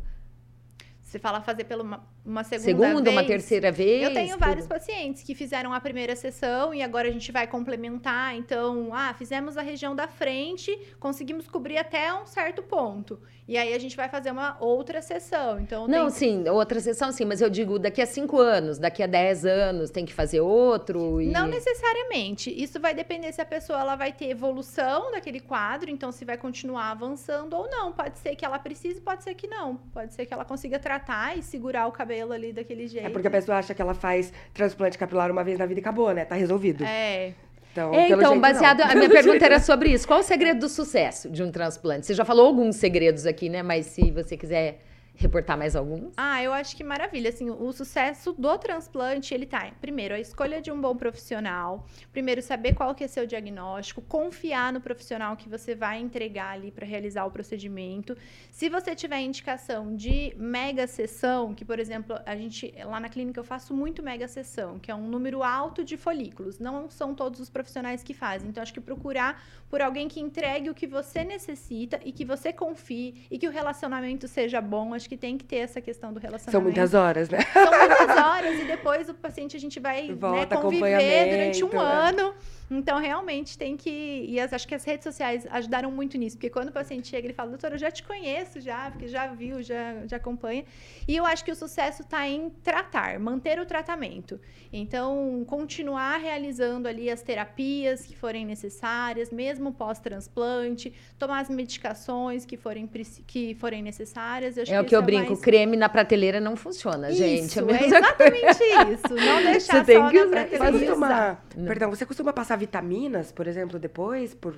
Você 1.13 1.19
fala 1.19 1.43
fazer 1.43 1.65
pela 1.65 1.83
uma, 1.83 2.03
uma 2.25 2.43
segunda, 2.43 2.65
segunda, 2.65 3.11
uma 3.11 3.21
vez. 3.21 3.27
terceira 3.27 3.71
vez. 3.71 4.03
Eu 4.03 4.15
tenho 4.15 4.31
tudo. 4.31 4.41
vários 4.41 4.67
pacientes 4.67 5.23
que 5.23 5.35
fizeram 5.35 5.75
a 5.75 5.79
primeira 5.79 6.17
sessão 6.17 6.73
e 6.73 6.83
agora 6.83 7.07
a 7.07 7.11
gente 7.11 7.31
vai 7.31 7.47
complementar. 7.47 8.35
Então, 8.35 8.95
ah, 8.95 9.13
fizemos 9.13 9.59
a 9.59 9.61
região 9.61 9.95
da 9.95 10.09
frente, 10.09 10.75
conseguimos 10.99 11.47
cobrir 11.47 11.77
até 11.77 12.15
um 12.15 12.25
certo 12.25 12.63
ponto. 12.63 13.21
E 13.47 13.57
aí 13.57 13.75
a 13.75 13.79
gente 13.79 13.97
vai 13.97 14.09
fazer 14.09 14.31
uma 14.31 14.57
outra 14.61 15.03
sessão. 15.03 15.59
Então, 15.59 15.89
Não, 15.89 16.07
tem... 16.07 16.11
sim, 16.11 16.49
outra 16.49 16.79
sessão 16.81 17.11
sim, 17.11 17.25
mas 17.25 17.41
eu 17.41 17.51
digo 17.51 17.79
daqui 17.79 18.01
a 18.01 18.07
cinco 18.07 18.39
anos, 18.39 18.79
daqui 18.79 19.03
a 19.03 19.07
dez 19.07 19.45
anos 19.45 19.91
tem 19.91 20.05
que 20.05 20.13
fazer 20.15 20.41
outro. 20.41 21.21
E... 21.21 21.27
Não 21.27 21.47
necessariamente. 21.49 22.51
Isso 22.51 22.79
vai 22.79 22.95
depender 22.95 23.33
se 23.33 23.41
a 23.41 23.45
pessoa 23.45 23.81
ela 23.81 23.97
vai 23.97 24.13
ter 24.13 24.31
evolução 24.31 25.11
daquele 25.11 25.41
quadro, 25.41 25.91
então 25.91 26.13
se 26.13 26.25
vai 26.25 26.37
continuar 26.37 26.93
avançando 26.93 27.55
ou 27.55 27.69
não. 27.69 27.93
Pode 27.93 28.19
ser 28.19 28.37
que 28.37 28.45
ela 28.45 28.59
precise, 28.59 29.01
pode 29.01 29.25
ser 29.25 29.35
que 29.35 29.49
não. 29.49 29.77
Pode 29.93 30.15
ser 30.15 30.25
que 30.25 30.33
ela 30.33 30.45
consiga 30.45 30.79
tratar 30.79 31.37
e 31.37 31.43
segurar 31.43 31.87
o 31.89 31.93
cabelo 31.93 32.33
ali 32.33 32.53
daquele 32.53 32.87
jeito. 32.87 33.07
É 33.07 33.11
porque 33.11 33.27
a 33.27 33.31
pessoa 33.31 33.59
acha 33.59 33.75
que 33.75 33.83
ela 33.83 33.95
faz 33.95 34.33
transplante 34.55 34.97
capilar 34.97 35.31
uma 35.31 35.43
vez 35.43 35.59
na 35.59 35.67
vida 35.67 35.81
e 35.81 35.83
acabou, 35.83 36.13
né? 36.15 36.25
Tá 36.25 36.37
resolvido. 36.37 36.85
É. 36.85 37.35
Então, 37.73 37.95
É, 37.95 38.09
então, 38.11 38.39
baseado. 38.39 38.81
não. 38.81 38.91
A 38.91 38.95
minha 38.95 39.09
pergunta 39.11 39.45
era 39.45 39.59
sobre 39.59 39.91
isso. 39.91 40.07
Qual 40.07 40.21
o 40.21 40.23
segredo 40.23 40.61
do 40.61 40.69
sucesso 40.69 41.31
de 41.31 41.43
um 41.43 41.51
transplante? 41.51 42.07
Você 42.07 42.15
já 42.15 42.25
falou 42.25 42.47
alguns 42.47 42.77
segredos 42.77 43.27
aqui, 43.27 43.49
né? 43.49 43.63
Mas 43.63 43.87
se 43.87 44.11
você 44.11 44.37
quiser 44.37 44.79
reportar 45.23 45.57
mais 45.57 45.75
alguns. 45.75 46.13
Ah, 46.17 46.43
eu 46.43 46.53
acho 46.53 46.77
que 46.77 46.85
maravilha. 46.85 47.31
Assim, 47.31 47.49
o 47.49 47.73
sucesso 47.73 48.33
do 48.33 48.59
transplante, 48.59 49.33
ele 49.33 49.47
tá, 49.47 49.71
primeiro, 49.81 50.15
a 50.15 50.21
escolha 50.21 50.61
de 50.61 50.71
um 50.71 50.81
bom 50.81 50.97
profissional. 50.97 51.87
Primeiro, 52.13 52.43
saber 52.43 52.75
qual 52.75 52.95
que 52.95 53.05
é 53.05 53.09
seu 53.09 53.27
diagnóstico. 53.27 54.03
Confiar 54.03 54.73
no 54.73 54.81
profissional 54.81 55.37
que 55.37 55.49
você 55.49 55.75
vai 55.75 56.01
entregar 56.01 56.51
ali 56.51 56.71
para 56.71 56.87
realizar 56.87 57.25
o 57.25 57.31
procedimento. 57.31 58.17
Se 58.51 58.69
você 58.69 58.95
tiver 58.95 59.21
indicação 59.21 59.95
de 59.97 60.35
mega 60.37 60.87
sessão, 60.87 61.55
que, 61.55 61.65
por 61.65 61.79
exemplo, 61.79 62.19
a 62.27 62.37
gente, 62.37 62.75
lá 62.85 62.99
na 63.01 63.09
clínica 63.09 63.41
eu 63.41 63.45
faço 63.45 63.73
muito 63.75 64.03
mega 64.03 64.27
sessão, 64.27 64.79
que 64.79 64.91
é 64.91 64.95
um 64.95 65.09
número 65.09 65.43
alto 65.43 65.85
de 65.85 65.97
folículos. 65.97 66.59
Não 66.59 66.91
são 66.91 67.15
todos 67.15 67.41
os 67.41 67.49
profissionais 67.49 68.03
que 68.03 68.13
fazem. 68.13 68.49
Então, 68.49 68.63
acho 68.63 68.75
que 68.75 68.81
procurar 68.81 69.43
por 69.71 69.81
alguém 69.81 70.09
que 70.09 70.21
entregue 70.21 70.69
o 70.69 70.75
que 70.75 70.87
você 70.87 71.25
necessita 71.25 72.01
e 72.05 72.13
que 72.13 72.25
você 72.25 72.53
confie 72.53 73.27
e 73.31 73.39
que 73.39 73.49
o 73.49 73.51
relacionamento 73.51 74.29
seja 74.29 74.61
bom. 74.61 74.93
Acho 74.93 75.09
que 75.09 75.12
tem 75.17 75.37
que 75.39 75.45
ter 75.45 75.57
essa 75.57 75.81
questão 75.81 76.13
do 76.13 76.21
relacionamento. 76.21 76.53
São 76.53 76.61
muitas 76.61 76.95
horas, 76.95 77.29
né? 77.29 77.39
São 77.53 77.79
muitas 77.79 78.25
horas 78.25 78.61
e 78.61 78.65
depois 78.65 79.09
o 79.09 79.15
paciente 79.15 79.57
a 79.57 79.61
gente 79.61 79.79
vai 79.81 80.09
né, 80.09 80.15
Volta, 80.15 80.57
conviver 80.57 81.31
durante 81.31 81.65
um 81.65 81.69
né? 81.69 81.79
ano. 81.79 82.35
Então, 82.75 82.99
realmente, 82.99 83.59
tem 83.59 83.77
que... 83.77 84.25
E 84.29 84.41
as- 84.41 84.53
acho 84.53 84.67
que 84.67 84.75
as 84.75 84.85
redes 84.85 85.05
sociais 85.05 85.47
ajudaram 85.51 85.91
muito 85.91 86.17
nisso. 86.17 86.37
Porque 86.37 86.49
quando 86.51 86.69
o 86.69 86.73
paciente 86.73 87.09
chega, 87.09 87.27
ele 87.27 87.35
fala, 87.35 87.51
doutora, 87.51 87.75
eu 87.75 87.79
já 87.79 87.91
te 87.91 88.03
conheço 88.03 88.61
já, 88.61 88.91
porque 88.91 89.09
já 89.09 89.27
viu, 89.29 89.63
já, 89.63 90.07
já 90.07 90.17
acompanha. 90.17 90.65
E 91.07 91.15
eu 91.17 91.27
acho 91.27 91.45
que 91.45 91.51
o 91.51 91.55
sucesso 91.55 92.03
está 92.03 92.27
em 92.27 92.51
tratar, 92.63 93.19
manter 93.19 93.59
o 93.61 93.67
tratamento. 93.67 94.41
Então, 94.73 95.45
continuar 95.47 96.17
realizando 96.19 96.89
ali 96.89 97.11
as 97.11 97.23
terapias 97.23 98.07
que 98.07 98.17
forem 98.17 98.47
necessárias, 98.47 99.31
mesmo 99.31 99.73
pós-transplante, 99.73 100.93
tomar 101.19 101.41
as 101.41 101.51
medicações 101.51 102.45
que 102.45 102.57
forem, 102.57 102.89
que 103.27 103.55
forem 103.57 103.83
necessárias. 103.83 104.57
Eu 104.57 104.63
acho 104.63 104.73
É 104.73 104.81
o 104.81 104.85
que 104.85 104.97
eu 104.97 105.01
o 105.01 105.03
brinco, 105.03 105.29
mais- 105.31 105.41
creme 105.41 105.77
na 105.77 105.89
prateleira 105.89 106.41
não 106.41 106.57
funciona, 106.57 107.13
gente. 107.13 107.45
isso, 107.47 107.61
É 107.61 107.63
a 107.63 107.67
é 107.77 107.81
mesma 107.81 107.97
exatamente 107.99 108.65
isso. 108.95 109.15
Não 109.15 109.43
deixar 109.53 109.79
Você 109.79 109.85
tem 109.85 109.97
só 110.01 110.09
que 110.11 110.17
na 110.19 110.25
usar- 110.27 110.49
Você 110.49 110.57
prateleira. 110.57 110.87
costuma, 110.87 111.39
perdão, 111.67 111.91
você 111.91 112.07
costuma 112.07 112.33
passar 112.33 112.57
vitaminas, 112.67 113.33
por 113.33 113.47
exemplo, 113.47 113.79
depois, 113.79 114.35
por, 114.43 114.55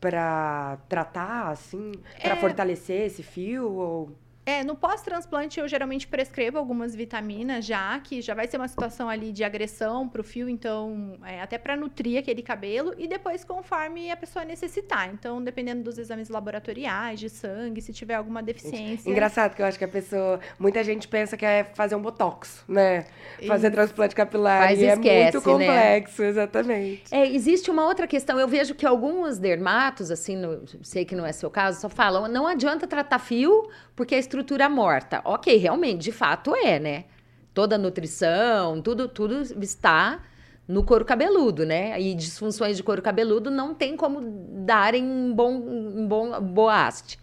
pra 0.00 0.78
tratar, 0.88 1.50
assim, 1.50 1.92
pra 2.22 2.34
É. 2.34 2.36
fortalecer 2.36 3.00
esse 3.08 3.22
fio? 3.22 3.64
Ou... 3.72 4.10
É, 4.44 4.64
no 4.64 4.74
pós-transplante 4.74 5.60
eu 5.60 5.68
geralmente 5.68 6.06
prescrevo 6.06 6.58
algumas 6.58 6.96
vitaminas 6.96 7.64
já, 7.64 7.98
que 8.00 8.20
já 8.20 8.34
vai 8.34 8.48
ser 8.48 8.56
uma 8.56 8.66
situação 8.66 9.08
ali 9.08 9.32
de 9.32 9.44
agressão 9.44 10.08
pro 10.08 10.24
fio, 10.24 10.48
então, 10.48 11.16
é, 11.24 11.40
até 11.40 11.58
para 11.58 11.76
nutrir 11.76 12.18
aquele 12.18 12.42
cabelo, 12.42 12.92
e 12.98 13.06
depois 13.06 13.44
conforme 13.44 14.10
a 14.10 14.16
pessoa 14.16 14.44
necessitar. 14.44 15.10
Então, 15.12 15.42
dependendo 15.42 15.84
dos 15.84 15.96
exames 15.96 16.28
laboratoriais, 16.28 17.20
de 17.20 17.30
sangue, 17.30 17.80
se 17.80 17.92
tiver 17.92 18.14
alguma 18.14 18.42
deficiência. 18.42 19.08
Engraçado 19.08 19.54
que 19.54 19.62
eu 19.62 19.66
acho 19.66 19.78
que 19.78 19.84
a 19.84 19.88
pessoa. 19.88 20.40
Muita 20.58 20.82
gente 20.82 21.06
pensa 21.06 21.36
que 21.36 21.44
é 21.46 21.64
fazer 21.74 21.94
um 21.94 22.02
botox, 22.02 22.64
né? 22.66 23.06
Fazer 23.46 23.68
Isso. 23.68 23.76
transplante 23.76 24.14
capilar. 24.14 24.66
Faz 24.66 24.78
e 24.80 24.82
e 24.82 24.86
é 24.86 24.92
esquece, 24.94 25.36
muito 25.36 25.58
né? 25.58 25.66
complexo, 25.66 26.22
exatamente. 26.24 27.02
É, 27.14 27.28
existe 27.28 27.70
uma 27.70 27.84
outra 27.84 28.08
questão. 28.08 28.40
Eu 28.40 28.48
vejo 28.48 28.74
que 28.74 28.84
alguns 28.84 29.38
dermatos, 29.38 30.10
assim, 30.10 30.36
no- 30.36 30.64
sei 30.82 31.04
que 31.04 31.14
não 31.14 31.24
é 31.24 31.32
seu 31.32 31.50
caso, 31.50 31.80
só 31.80 31.88
falam: 31.88 32.26
não 32.26 32.46
adianta 32.46 32.86
tratar 32.88 33.20
fio 33.20 33.70
porque 33.94 34.14
a 34.14 34.18
estrutura 34.32 34.68
morta. 34.68 35.20
Ok, 35.24 35.54
realmente, 35.56 36.02
de 36.02 36.12
fato 36.12 36.56
é, 36.56 36.78
né? 36.78 37.04
Toda 37.52 37.74
a 37.74 37.78
nutrição, 37.78 38.80
tudo, 38.80 39.06
tudo 39.06 39.42
está 39.62 40.22
no 40.66 40.82
couro 40.82 41.04
cabeludo, 41.04 41.66
né? 41.66 42.00
E 42.00 42.14
disfunções 42.14 42.78
de 42.78 42.82
couro 42.82 43.02
cabeludo 43.02 43.50
não 43.50 43.74
tem 43.74 43.94
como 43.94 44.20
darem 44.64 45.04
um 45.04 45.34
bom, 45.34 45.52
um 45.52 46.06
bom 46.08 46.40
boa 46.40 46.86
haste, 46.86 47.18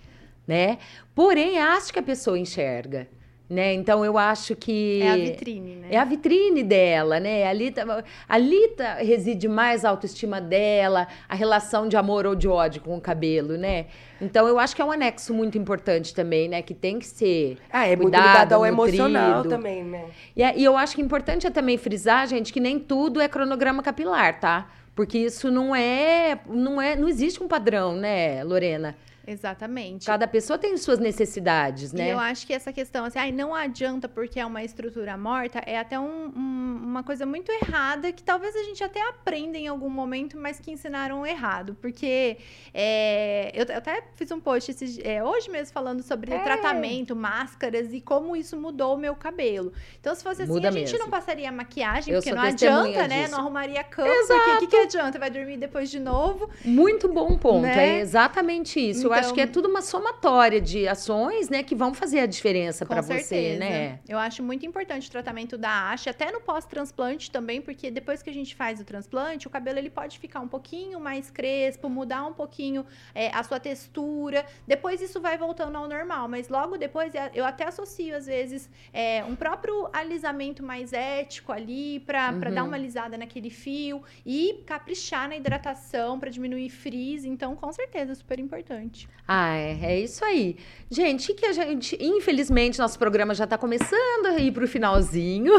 né? 0.48 0.78
Porém, 1.16 1.58
a 1.58 1.74
haste 1.74 1.92
que 1.92 2.00
a 2.00 2.04
pessoa 2.04 2.38
enxerga, 2.38 3.08
né? 3.50 3.74
Então, 3.74 4.06
eu 4.06 4.16
acho 4.18 4.56
que... 4.56 5.02
É 5.02 5.10
a 5.12 5.16
vitrine, 5.16 5.76
né? 5.78 5.88
É 5.90 5.98
a 5.98 6.06
vitrine 6.06 6.62
dela, 6.62 7.20
né? 7.20 7.48
Ali, 7.48 7.72
tá- 7.72 8.04
ali 8.28 8.68
tá- 8.70 8.96
reside 8.96 9.48
mais 9.48 9.84
a 9.84 9.90
autoestima 9.90 10.40
dela, 10.40 11.08
a 11.28 11.34
relação 11.34 11.88
de 11.88 11.98
amor 11.98 12.28
ou 12.28 12.36
de 12.36 12.48
ódio 12.48 12.82
com 12.82 12.96
o 12.96 13.02
cabelo, 13.02 13.58
né? 13.58 13.88
Então, 14.22 14.48
eu 14.48 14.60
acho 14.60 14.76
que 14.76 14.82
é 14.82 14.86
um 14.86 14.92
anexo 14.92 15.34
muito 15.34 15.58
importante 15.58 16.14
também, 16.14 16.48
né? 16.48 16.62
Que 16.62 16.74
tem 16.76 17.00
que 17.00 17.08
ser 17.08 17.58
Ah, 17.72 17.86
é 17.88 17.96
muito 17.96 18.04
cuidado, 18.04 18.28
ligado 18.28 18.54
ao 18.54 18.62
nutrido. 18.66 18.98
emocional 18.98 19.44
também, 19.46 19.84
né? 19.84 20.06
E, 20.36 20.44
é- 20.44 20.54
e 20.56 20.64
eu 20.64 20.78
acho 20.78 20.96
que 20.96 21.02
importante 21.02 21.48
é 21.48 21.50
também 21.50 21.78
frisar, 21.78 22.28
gente, 22.28 22.54
que 22.54 22.60
nem 22.60 22.78
tudo 22.78 23.20
é 23.20 23.28
cronograma 23.28 23.82
capilar, 23.82 24.40
tá? 24.40 24.70
Porque 24.96 25.18
isso 25.18 25.50
não 25.50 25.74
é, 25.76 26.38
não 26.48 26.80
é, 26.80 26.96
não 26.96 27.08
existe 27.08 27.42
um 27.42 27.48
padrão, 27.48 27.96
né, 27.96 28.44
Lorena? 28.44 28.96
Exatamente. 29.32 30.06
Cada 30.06 30.28
pessoa 30.28 30.58
tem 30.58 30.76
suas 30.78 30.98
necessidades, 31.00 31.92
E 31.94 31.96
né? 31.96 32.12
eu 32.14 32.20
acho 32.20 32.46
que 32.48 32.54
essa 32.54 32.74
questão, 32.74 33.06
assim, 33.06 33.20
ai, 33.20 33.32
não 33.32 33.54
adianta 33.54 34.08
porque 34.08 34.40
é 34.40 34.46
uma 34.46 34.64
estrutura 34.64 35.16
morta, 35.18 35.62
é 35.66 35.78
até 35.78 36.00
um- 36.00 36.32
um- 36.36 36.80
uma 36.84 37.04
coisa 37.04 37.26
muito 37.26 37.52
errada 37.52 38.12
que 38.12 38.24
talvez 38.24 38.56
a 38.56 38.64
gente 38.64 38.84
até 38.84 39.02
aprenda 39.08 39.58
em 39.58 39.68
algum 39.68 39.90
momento, 39.90 40.38
mas 40.38 40.60
que 40.60 40.72
ensinaram 40.72 41.26
errado. 41.26 41.78
Porque 41.80 42.38
é, 42.74 43.52
eu, 43.54 43.66
eu 43.66 43.78
até 43.78 44.04
fiz 44.16 44.32
um 44.32 44.40
post 44.40 44.72
esses- 44.72 45.00
é, 45.04 45.24
hoje 45.24 45.50
mesmo 45.50 45.74
falando 45.74 46.02
sobre 46.02 46.34
É. 46.34 46.40
tratamento, 46.40 47.16
máscaras 47.16 47.94
e 47.94 48.02
como 48.02 48.36
isso 48.36 48.58
mudou 48.58 48.96
o 48.96 48.98
meu 48.98 49.16
cabelo. 49.16 49.72
Então, 50.00 50.14
se 50.16 50.24
fosse 50.24 50.44
assim, 50.44 50.52
Muda 50.52 50.70
a 50.70 50.72
gente 50.72 50.86
mesmo. 50.92 51.00
não 51.00 51.10
passaria 51.10 51.52
maquiagem, 51.52 52.14
Eu 52.14 52.20
porque 52.22 52.34
não 52.34 52.42
adianta, 52.42 53.08
né? 53.08 53.22
disso. 53.24 53.32
Não 53.32 53.40
arrumaria 53.40 53.84
cama, 53.84 54.10
porque 54.28 54.52
o 54.52 54.60
que, 54.60 54.68
que 54.68 54.76
adianta? 54.78 55.20
Vai 55.20 55.30
dormir 55.30 55.58
depois 55.58 55.90
de 55.92 56.00
novo. 56.00 56.50
Muito 56.66 57.08
bom 57.08 57.38
ponto. 57.38 57.62
Né? 57.62 57.98
É 57.98 58.00
exatamente 58.00 58.80
isso. 58.80 59.08
eu 59.08 59.14
acho 59.20 59.28
Então- 59.30 59.36
que 59.36 59.42
é 59.42 59.48
tudo 59.48 59.68
uma 59.70 59.82
somatória 59.82 60.60
de 60.62 60.88
ações, 60.88 61.50
né, 61.50 61.64
que 61.64 61.76
vão 61.76 61.94
fazer 61.94 62.20
a 62.20 62.26
diferença 62.26 62.86
para 62.86 63.02
você, 63.02 63.56
né? 63.58 64.00
Eu 64.08 64.18
acho 64.18 64.42
muito 64.44 64.66
importante 64.66 65.08
o 65.08 65.12
tratamento 65.12 65.58
da 65.58 65.92
haste, 65.92 66.10
até 66.10 66.32
no 66.32 66.42
pós-transplante 66.42 67.30
também, 67.32 67.62
porque 67.62 67.92
depois 67.92 68.22
que 68.24 68.30
a 68.30 68.34
gente 68.34 68.56
faz 68.56 68.80
o 68.80 68.84
transplante, 68.86 69.48
o 69.48 69.50
cabelo 69.50 69.78
ele 69.80 69.90
pode 69.90 70.18
ficar 70.20 70.40
um 70.40 70.48
pouquinho 70.48 71.00
mais 71.00 71.30
crespo, 71.30 71.90
mudar 71.90 72.26
um 72.26 72.34
pouquinho 72.34 72.86
é, 73.14 73.30
a 73.34 73.44
sua 73.44 73.60
textura. 73.60 74.46
Depois 74.68 75.02
isso 75.02 75.20
vai 75.22 75.38
voltando 75.38 75.76
ao 75.78 75.88
normal, 75.88 76.28
mas 76.28 76.50
logo 76.50 76.78
depois 76.78 77.14
é- 77.16 77.32
eu 77.34 77.46
até 77.46 77.66
associo 77.68 78.16
às 78.16 78.26
vezes 78.26 78.70
é, 78.94 79.24
um 79.26 79.36
próprio 79.36 79.90
alisamento 79.94 80.64
mais 80.64 80.94
ético 80.94 81.52
ali 81.52 82.00
para 82.02 82.32
Uhum. 82.32 82.40
dar 82.54 82.64
uma 82.64 82.76
alisada 82.76 83.18
naquele 83.18 83.50
fio 83.50 84.02
e 84.26 84.64
caprichar 84.66 85.28
na 85.30 85.36
hidratação 85.36 86.20
para 86.20 86.30
diminuir 86.30 86.70
frizz. 86.70 87.26
Então, 87.26 87.56
com 87.56 87.72
certeza, 87.72 88.16
super 88.16 88.40
importante. 88.40 88.99
Ah, 89.28 89.56
é, 89.56 89.78
é 89.84 90.00
isso 90.00 90.26
aí. 90.26 90.58
Gente, 90.90 91.36
que 91.36 91.46
a 91.46 91.54
gente, 91.54 91.96
infelizmente, 92.02 92.80
nosso 92.80 92.98
programa 92.98 93.36
já 93.36 93.44
está 93.44 93.60
começando 93.60 94.26
a 94.26 94.40
ir 94.40 94.52
para 94.52 94.64
o 94.64 94.68
finalzinho. 94.68 95.54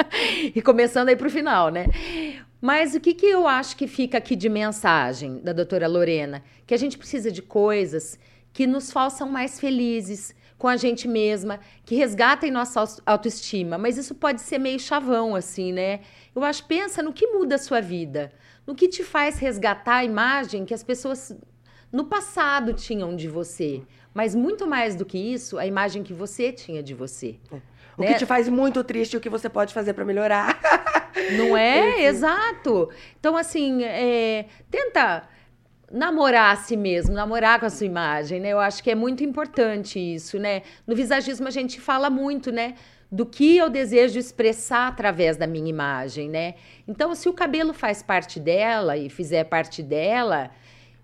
e 0.54 0.62
começando 0.62 1.08
a 1.08 1.12
ir 1.12 1.16
para 1.16 1.28
o 1.28 1.30
final, 1.30 1.68
né? 1.68 1.84
Mas 2.60 2.94
o 2.94 3.00
que, 3.00 3.12
que 3.12 3.26
eu 3.26 3.46
acho 3.46 3.76
que 3.76 3.86
fica 3.86 4.18
aqui 4.18 4.34
de 4.34 4.48
mensagem 4.48 5.38
da 5.40 5.52
doutora 5.52 5.86
Lorena? 5.86 6.42
Que 6.66 6.72
a 6.72 6.76
gente 6.78 6.96
precisa 6.96 7.30
de 7.30 7.42
coisas 7.42 8.18
que 8.52 8.66
nos 8.66 8.90
façam 8.90 9.28
mais 9.28 9.60
felizes 9.60 10.34
com 10.58 10.68
a 10.68 10.76
gente 10.76 11.08
mesma, 11.08 11.58
que 11.86 11.94
resgatem 11.94 12.50
nossa 12.50 12.84
autoestima. 13.06 13.78
Mas 13.78 13.96
isso 13.96 14.14
pode 14.14 14.42
ser 14.42 14.58
meio 14.58 14.78
chavão, 14.78 15.34
assim, 15.34 15.72
né? 15.72 16.00
Eu 16.34 16.44
acho, 16.44 16.66
pensa 16.66 17.02
no 17.02 17.14
que 17.14 17.26
muda 17.26 17.54
a 17.54 17.58
sua 17.58 17.80
vida. 17.80 18.30
No 18.66 18.74
que 18.74 18.88
te 18.88 19.02
faz 19.02 19.38
resgatar 19.38 19.96
a 19.96 20.04
imagem 20.04 20.66
que 20.66 20.74
as 20.74 20.82
pessoas 20.82 21.34
no 21.92 22.04
passado 22.04 22.72
tinham 22.72 23.14
de 23.16 23.28
você. 23.28 23.82
Mas 24.12 24.34
muito 24.34 24.66
mais 24.66 24.94
do 24.94 25.04
que 25.04 25.18
isso, 25.18 25.58
a 25.58 25.66
imagem 25.66 26.02
que 26.02 26.12
você 26.12 26.52
tinha 26.52 26.82
de 26.82 26.94
você. 26.94 27.36
O 27.96 28.02
né? 28.02 28.08
que 28.08 28.18
te 28.18 28.26
faz 28.26 28.48
muito 28.48 28.82
triste 28.82 29.14
e 29.14 29.16
o 29.16 29.20
que 29.20 29.28
você 29.28 29.48
pode 29.48 29.74
fazer 29.74 29.92
pra 29.92 30.04
melhorar. 30.04 30.58
Não 31.36 31.56
é? 31.56 32.04
Exato. 32.04 32.90
Então, 33.18 33.36
assim, 33.36 33.84
é, 33.84 34.46
tenta 34.70 35.28
namorar 35.90 36.52
a 36.52 36.56
si 36.56 36.76
mesmo, 36.76 37.14
namorar 37.14 37.58
com 37.58 37.66
a 37.66 37.70
sua 37.70 37.86
imagem, 37.86 38.40
né? 38.40 38.50
Eu 38.50 38.60
acho 38.60 38.82
que 38.82 38.90
é 38.90 38.94
muito 38.94 39.24
importante 39.24 39.98
isso, 39.98 40.38
né? 40.38 40.62
No 40.86 40.94
visagismo 40.94 41.48
a 41.48 41.50
gente 41.50 41.80
fala 41.80 42.08
muito, 42.08 42.52
né? 42.52 42.74
Do 43.10 43.26
que 43.26 43.56
eu 43.56 43.68
desejo 43.68 44.18
expressar 44.18 44.86
através 44.86 45.36
da 45.36 45.46
minha 45.46 45.68
imagem, 45.68 46.28
né? 46.28 46.54
Então, 46.86 47.12
se 47.14 47.28
o 47.28 47.32
cabelo 47.32 47.72
faz 47.72 48.02
parte 48.02 48.38
dela 48.38 48.96
e 48.96 49.10
fizer 49.10 49.44
parte 49.44 49.82
dela, 49.82 50.50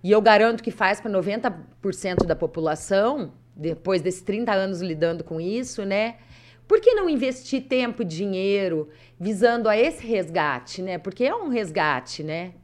e 0.02 0.12
eu 0.12 0.20
garanto 0.20 0.62
que 0.62 0.70
faz 0.70 1.00
para 1.00 1.10
90% 1.10 2.26
da 2.26 2.36
população, 2.36 3.32
depois 3.54 4.02
desses 4.02 4.22
30 4.22 4.52
anos 4.52 4.80
lidando 4.80 5.24
com 5.24 5.40
isso, 5.40 5.84
né? 5.84 6.16
Por 6.68 6.80
que 6.80 6.94
não 6.94 7.08
investir 7.08 7.62
tempo 7.68 8.02
e 8.02 8.04
dinheiro 8.04 8.88
visando 9.18 9.68
a 9.68 9.76
esse 9.76 10.04
resgate, 10.06 10.82
né? 10.82 10.98
Porque 10.98 11.24
é 11.24 11.34
um 11.34 11.48
resgate, 11.48 12.22
né? 12.22 12.54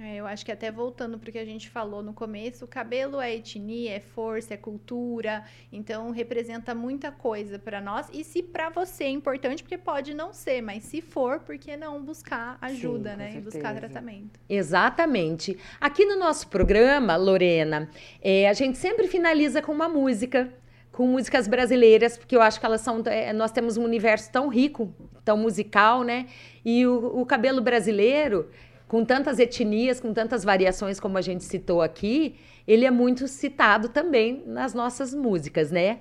É, 0.00 0.14
eu 0.14 0.26
acho 0.28 0.44
que 0.44 0.52
até 0.52 0.70
voltando 0.70 1.18
para 1.18 1.28
o 1.28 1.32
que 1.32 1.38
a 1.38 1.44
gente 1.44 1.68
falou 1.68 2.04
no 2.04 2.12
começo, 2.12 2.64
o 2.64 2.68
cabelo 2.68 3.20
é 3.20 3.34
etnia, 3.34 3.96
é 3.96 4.00
força, 4.00 4.54
é 4.54 4.56
cultura, 4.56 5.42
então 5.72 6.12
representa 6.12 6.72
muita 6.72 7.10
coisa 7.10 7.58
para 7.58 7.80
nós. 7.80 8.06
E 8.12 8.22
se 8.22 8.40
para 8.40 8.70
você 8.70 9.04
é 9.04 9.08
importante, 9.08 9.60
porque 9.60 9.76
pode 9.76 10.14
não 10.14 10.32
ser, 10.32 10.62
mas 10.62 10.84
se 10.84 11.00
for, 11.00 11.40
por 11.40 11.58
que 11.58 11.76
não 11.76 12.00
buscar 12.00 12.56
ajuda, 12.60 13.10
com 13.10 13.16
né? 13.16 13.34
E 13.36 13.40
buscar 13.40 13.74
tratamento. 13.74 14.38
Exatamente. 14.48 15.58
Aqui 15.80 16.04
no 16.04 16.16
nosso 16.16 16.46
programa, 16.46 17.16
Lorena, 17.16 17.90
é, 18.22 18.48
a 18.48 18.52
gente 18.52 18.78
sempre 18.78 19.08
finaliza 19.08 19.60
com 19.60 19.72
uma 19.72 19.88
música, 19.88 20.48
com 20.92 21.08
músicas 21.08 21.48
brasileiras, 21.48 22.16
porque 22.16 22.36
eu 22.36 22.42
acho 22.42 22.60
que 22.60 22.66
elas 22.66 22.82
são. 22.82 23.02
é, 23.06 23.32
nós 23.32 23.50
temos 23.50 23.76
um 23.76 23.82
universo 23.82 24.30
tão 24.30 24.48
rico, 24.48 24.94
tão 25.24 25.36
musical, 25.36 26.04
né? 26.04 26.26
E 26.64 26.86
o, 26.86 27.20
o 27.20 27.26
cabelo 27.26 27.60
brasileiro, 27.60 28.48
com 28.88 29.04
tantas 29.04 29.38
etnias, 29.38 30.00
com 30.00 30.14
tantas 30.14 30.42
variações, 30.42 30.98
como 30.98 31.18
a 31.18 31.20
gente 31.20 31.44
citou 31.44 31.82
aqui, 31.82 32.36
ele 32.66 32.86
é 32.86 32.90
muito 32.90 33.28
citado 33.28 33.90
também 33.90 34.42
nas 34.46 34.72
nossas 34.72 35.14
músicas, 35.14 35.70
né? 35.70 35.98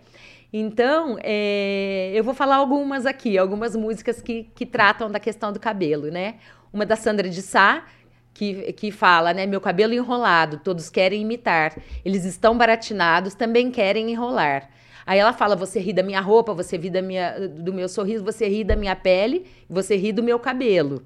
Então, 0.51 1.17
é, 1.21 2.11
eu 2.15 2.23
vou 2.23 2.33
falar 2.33 2.55
algumas 2.55 3.05
aqui, 3.05 3.37
algumas 3.37 3.75
músicas 3.75 4.21
que, 4.21 4.49
que 4.55 4.65
tratam 4.65 5.11
da 5.11 5.19
questão 5.19 5.51
do 5.51 5.59
cabelo, 5.59 6.09
né? 6.09 6.35
Uma 6.71 6.85
da 6.85 6.95
Sandra 6.95 7.29
de 7.29 7.41
Sá, 7.41 7.85
que, 8.33 8.71
que 8.73 8.91
fala, 8.91 9.33
né? 9.33 9.45
Meu 9.45 9.59
cabelo 9.59 9.93
enrolado, 9.93 10.59
todos 10.63 10.89
querem 10.89 11.21
imitar. 11.21 11.75
Eles 12.05 12.23
estão 12.23 12.57
baratinados, 12.57 13.35
também 13.35 13.69
querem 13.69 14.11
enrolar. 14.11 14.69
Aí 15.05 15.19
ela 15.19 15.33
fala: 15.33 15.55
você 15.55 15.79
ri 15.79 15.91
da 15.91 16.03
minha 16.03 16.21
roupa, 16.21 16.53
você 16.53 16.77
ri 16.77 16.89
da 16.89 17.01
minha, 17.01 17.47
do 17.49 17.73
meu 17.73 17.89
sorriso, 17.89 18.23
você 18.23 18.47
ri 18.47 18.63
da 18.63 18.75
minha 18.77 18.95
pele, 18.95 19.45
você 19.69 19.97
ri 19.97 20.13
do 20.13 20.23
meu 20.23 20.39
cabelo. 20.39 21.03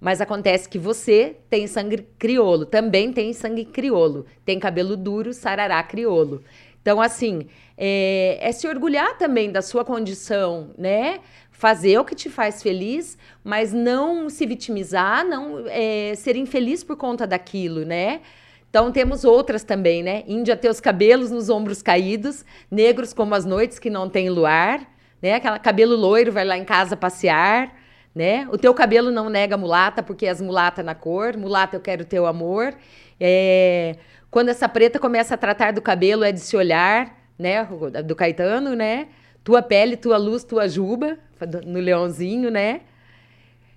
Mas 0.00 0.20
acontece 0.20 0.68
que 0.68 0.78
você 0.78 1.36
tem 1.48 1.66
sangue 1.66 2.06
criolo, 2.18 2.66
também 2.66 3.12
tem 3.12 3.32
sangue 3.32 3.64
criolo. 3.64 4.26
Tem 4.44 4.58
cabelo 4.58 4.96
duro, 4.96 5.32
sarará 5.32 5.82
criolo. 5.82 6.42
Então, 6.82 7.00
assim, 7.00 7.48
é, 7.76 8.38
é 8.40 8.52
se 8.52 8.68
orgulhar 8.68 9.18
também 9.18 9.50
da 9.50 9.60
sua 9.60 9.84
condição, 9.84 10.70
né? 10.78 11.20
Fazer 11.50 11.98
o 11.98 12.04
que 12.04 12.14
te 12.14 12.30
faz 12.30 12.62
feliz, 12.62 13.18
mas 13.42 13.72
não 13.72 14.30
se 14.30 14.46
vitimizar, 14.46 15.24
não 15.26 15.64
é, 15.66 16.14
ser 16.14 16.36
infeliz 16.36 16.84
por 16.84 16.96
conta 16.96 17.26
daquilo, 17.26 17.84
né? 17.84 18.20
Então 18.70 18.92
temos 18.92 19.24
outras 19.24 19.64
também, 19.64 20.02
né? 20.02 20.22
Índia 20.26 20.56
ter 20.56 20.68
os 20.68 20.80
cabelos 20.80 21.30
nos 21.30 21.48
ombros 21.48 21.80
caídos, 21.80 22.44
negros 22.70 23.12
como 23.12 23.34
as 23.34 23.44
noites 23.44 23.78
que 23.78 23.88
não 23.88 24.08
tem 24.08 24.28
luar, 24.28 24.80
né? 25.20 25.34
Aquela 25.34 25.58
cabelo 25.58 25.96
loiro 25.96 26.30
vai 26.30 26.44
lá 26.44 26.58
em 26.58 26.64
casa 26.64 26.96
passear, 26.96 27.74
né? 28.16 28.48
O 28.50 28.56
teu 28.56 28.72
cabelo 28.72 29.10
não 29.10 29.28
nega 29.28 29.58
mulata 29.58 30.02
porque 30.02 30.24
és 30.24 30.40
mulata 30.40 30.82
na 30.82 30.94
cor, 30.94 31.36
mulata 31.36 31.76
eu 31.76 31.80
quero 31.82 32.02
teu 32.02 32.24
amor. 32.24 32.74
É, 33.20 33.96
Quando 34.30 34.48
essa 34.48 34.66
preta 34.66 34.98
começa 34.98 35.34
a 35.34 35.36
tratar 35.36 35.74
do 35.74 35.82
cabelo 35.82 36.24
é 36.24 36.32
de 36.32 36.40
se 36.40 36.56
olhar, 36.56 37.14
né? 37.38 37.68
Do 38.02 38.16
Caetano, 38.16 38.74
né? 38.74 39.08
Tua 39.44 39.60
pele, 39.60 39.98
tua 39.98 40.16
luz, 40.16 40.44
tua 40.44 40.66
juba, 40.66 41.18
no 41.66 41.78
Leãozinho, 41.78 42.50
né? 42.50 42.80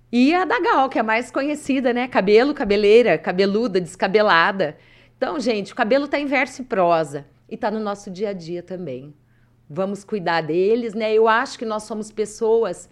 E 0.09 0.33
a 0.33 0.45
da 0.45 0.57
Gal, 0.61 0.87
que 0.87 0.97
é 0.97 1.01
a 1.01 1.03
mais 1.03 1.29
conhecida, 1.29 1.91
né? 1.91 2.07
Cabelo, 2.07 2.53
cabeleira, 2.53 3.17
cabeluda, 3.17 3.81
descabelada. 3.81 4.77
Então, 5.17 5.37
gente, 5.37 5.73
o 5.73 5.75
cabelo 5.75 6.07
tá 6.07 6.17
em 6.17 6.25
verso 6.25 6.61
e 6.61 6.65
prosa 6.65 7.25
e 7.49 7.57
tá 7.57 7.69
no 7.69 7.81
nosso 7.81 8.09
dia 8.09 8.29
a 8.29 8.33
dia 8.33 8.63
também. 8.63 9.13
Vamos 9.69 10.05
cuidar 10.05 10.39
deles, 10.41 10.93
né? 10.93 11.13
Eu 11.13 11.27
acho 11.27 11.59
que 11.59 11.65
nós 11.65 11.83
somos 11.83 12.09
pessoas 12.09 12.89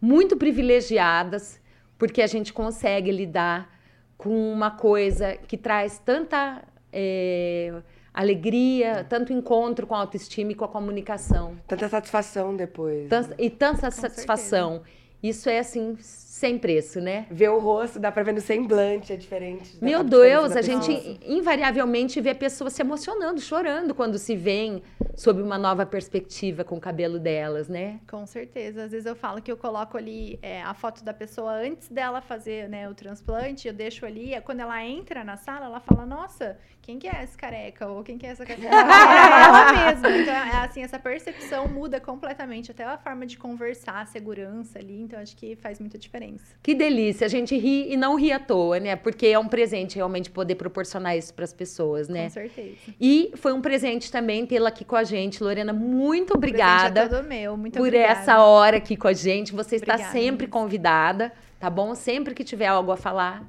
muito 0.00 0.36
privilegiadas 0.36 1.60
porque 1.98 2.22
a 2.22 2.26
gente 2.26 2.52
consegue 2.52 3.10
lidar 3.10 3.68
com 4.16 4.52
uma 4.52 4.70
coisa 4.70 5.36
que 5.36 5.56
traz 5.56 5.98
tanta 5.98 6.62
é, 6.92 7.72
alegria, 8.12 9.04
tanto 9.08 9.32
encontro 9.32 9.86
com 9.86 9.94
a 9.94 9.98
autoestima 10.00 10.52
e 10.52 10.54
com 10.54 10.64
a 10.64 10.68
comunicação. 10.68 11.56
Tanta 11.66 11.88
satisfação 11.88 12.56
depois. 12.56 13.08
Tan- 13.08 13.30
e 13.38 13.48
tanta 13.50 13.86
Com 13.86 13.90
satisfação. 13.90 14.82
Isso 15.22 15.48
é 15.48 15.58
assim, 15.58 15.96
sem 16.38 16.56
preço, 16.56 17.00
né? 17.00 17.26
Ver 17.28 17.48
o 17.50 17.58
rosto, 17.58 17.98
dá 17.98 18.12
pra 18.12 18.22
ver 18.22 18.32
no 18.32 18.40
semblante, 18.40 19.12
é 19.12 19.16
diferente. 19.16 19.76
Meu 19.82 20.04
Deus, 20.04 20.54
a 20.54 20.62
gente 20.62 20.94
pessoa. 20.94 21.18
invariavelmente 21.26 22.20
vê 22.20 22.30
a 22.30 22.34
pessoa 22.34 22.70
se 22.70 22.80
emocionando, 22.80 23.40
chorando 23.40 23.92
quando 23.92 24.16
se 24.18 24.36
vêem 24.36 24.80
sob 25.16 25.42
uma 25.42 25.58
nova 25.58 25.84
perspectiva 25.84 26.62
com 26.62 26.76
o 26.76 26.80
cabelo 26.80 27.18
delas, 27.18 27.68
né? 27.68 27.98
Com 28.08 28.24
certeza. 28.24 28.84
Às 28.84 28.92
vezes 28.92 29.04
eu 29.04 29.16
falo 29.16 29.42
que 29.42 29.50
eu 29.50 29.56
coloco 29.56 29.98
ali 29.98 30.38
é, 30.40 30.62
a 30.62 30.72
foto 30.74 31.02
da 31.02 31.12
pessoa 31.12 31.54
antes 31.54 31.88
dela 31.88 32.20
fazer 32.20 32.68
né, 32.68 32.88
o 32.88 32.94
transplante, 32.94 33.66
eu 33.66 33.74
deixo 33.74 34.06
ali, 34.06 34.40
quando 34.44 34.60
ela 34.60 34.80
entra 34.84 35.24
na 35.24 35.36
sala, 35.36 35.66
ela 35.66 35.80
fala, 35.80 36.06
nossa, 36.06 36.56
quem 36.80 37.00
que 37.00 37.08
é 37.08 37.24
esse 37.24 37.36
careca? 37.36 37.88
Ou 37.88 38.04
quem 38.04 38.16
que 38.16 38.26
é 38.26 38.30
essa 38.30 38.46
careca? 38.46 38.68
é 38.68 38.70
ela 39.42 39.72
mesma. 39.72 40.08
Então, 40.08 40.34
é 40.34 40.64
assim, 40.64 40.82
essa 40.82 41.00
percepção 41.00 41.66
muda 41.66 42.00
completamente, 42.00 42.70
até 42.70 42.84
a 42.84 42.96
forma 42.96 43.26
de 43.26 43.36
conversar, 43.36 44.02
a 44.02 44.06
segurança 44.06 44.78
ali, 44.78 45.00
então 45.00 45.18
acho 45.18 45.36
que 45.36 45.56
faz 45.56 45.80
muita 45.80 45.98
diferença. 45.98 46.27
Imenso. 46.28 46.44
Que 46.62 46.74
delícia, 46.74 47.24
a 47.26 47.28
gente 47.28 47.56
ri 47.56 47.92
e 47.92 47.96
não 47.96 48.14
ri 48.16 48.30
à 48.32 48.38
toa, 48.38 48.78
né? 48.78 48.94
Porque 48.96 49.26
é 49.26 49.38
um 49.38 49.48
presente 49.48 49.96
realmente 49.96 50.30
poder 50.30 50.54
proporcionar 50.56 51.16
isso 51.16 51.32
para 51.34 51.44
as 51.44 51.52
pessoas, 51.52 52.08
né? 52.08 52.24
Com 52.24 52.30
certeza. 52.30 52.76
E 53.00 53.32
foi 53.36 53.52
um 53.52 53.60
presente 53.60 54.10
também 54.12 54.44
tê-la 54.46 54.68
aqui 54.68 54.84
com 54.84 54.96
a 54.96 55.04
gente, 55.04 55.42
Lorena. 55.42 55.72
Muito 55.72 56.34
O 56.34 56.38
presente 56.38 56.56
obrigada 56.60 57.00
É 57.02 57.08
todo 57.08 57.24
meu. 57.26 57.56
Muito 57.56 57.74
por 57.74 57.86
obrigada. 57.88 58.12
essa 58.20 58.38
hora 58.42 58.76
aqui 58.76 58.96
com 58.96 59.08
a 59.08 59.12
gente. 59.12 59.52
Você 59.54 59.76
está 59.76 59.94
Obrigada, 59.94 60.12
sempre 60.18 60.46
convidada, 60.46 61.32
tá 61.58 61.70
bom? 61.70 61.94
Sempre 61.94 62.34
que 62.34 62.44
tiver 62.44 62.66
algo 62.66 62.92
a 62.92 62.96
falar, 62.96 63.42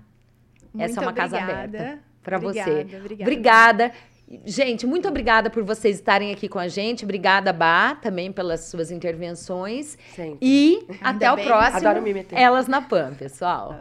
Muito 0.74 0.86
essa 0.86 1.00
é 1.00 1.04
uma 1.04 1.14
casa 1.14 1.38
obrigada. 1.38 1.64
aberta 1.64 2.00
para 2.24 2.38
você. 2.38 2.60
Obrigada, 2.62 3.22
obrigada. 3.22 3.92
Gente, 4.46 4.86
muito 4.86 5.08
obrigada 5.08 5.50
por 5.50 5.64
vocês 5.64 5.96
estarem 5.96 6.32
aqui 6.32 6.48
com 6.48 6.60
a 6.60 6.68
gente. 6.68 7.04
Obrigada, 7.04 7.52
Bá, 7.52 7.96
também 7.96 8.32
pelas 8.32 8.66
suas 8.66 8.92
intervenções. 8.92 9.98
Sempre. 10.16 10.38
E 10.42 10.86
Ainda 11.02 11.10
até 11.10 11.32
o 11.32 11.36
bem. 11.36 11.46
próximo. 11.46 11.78
Adoro 11.78 12.02
me 12.02 12.14
meter. 12.14 12.38
Elas 12.38 12.68
na 12.68 12.82
PAN, 12.82 13.16
pessoal. 13.16 13.80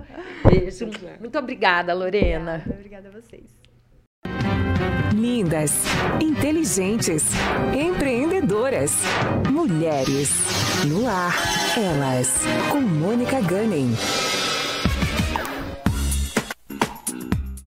Beijo. 0.49 0.88
Muito 1.20 1.38
obrigada, 1.38 1.92
Lorena. 1.92 2.62
Obrigada, 2.66 3.09
obrigada 3.09 3.09
a 3.09 3.20
vocês. 3.20 3.59
Lindas, 5.14 5.84
inteligentes, 6.20 7.24
empreendedoras. 7.78 8.92
Mulheres 9.51 10.30
no 10.86 11.09
ar. 11.09 11.34
Elas 11.76 12.42
com 12.70 12.80
Mônica 12.80 13.40
Gunning. 13.42 13.94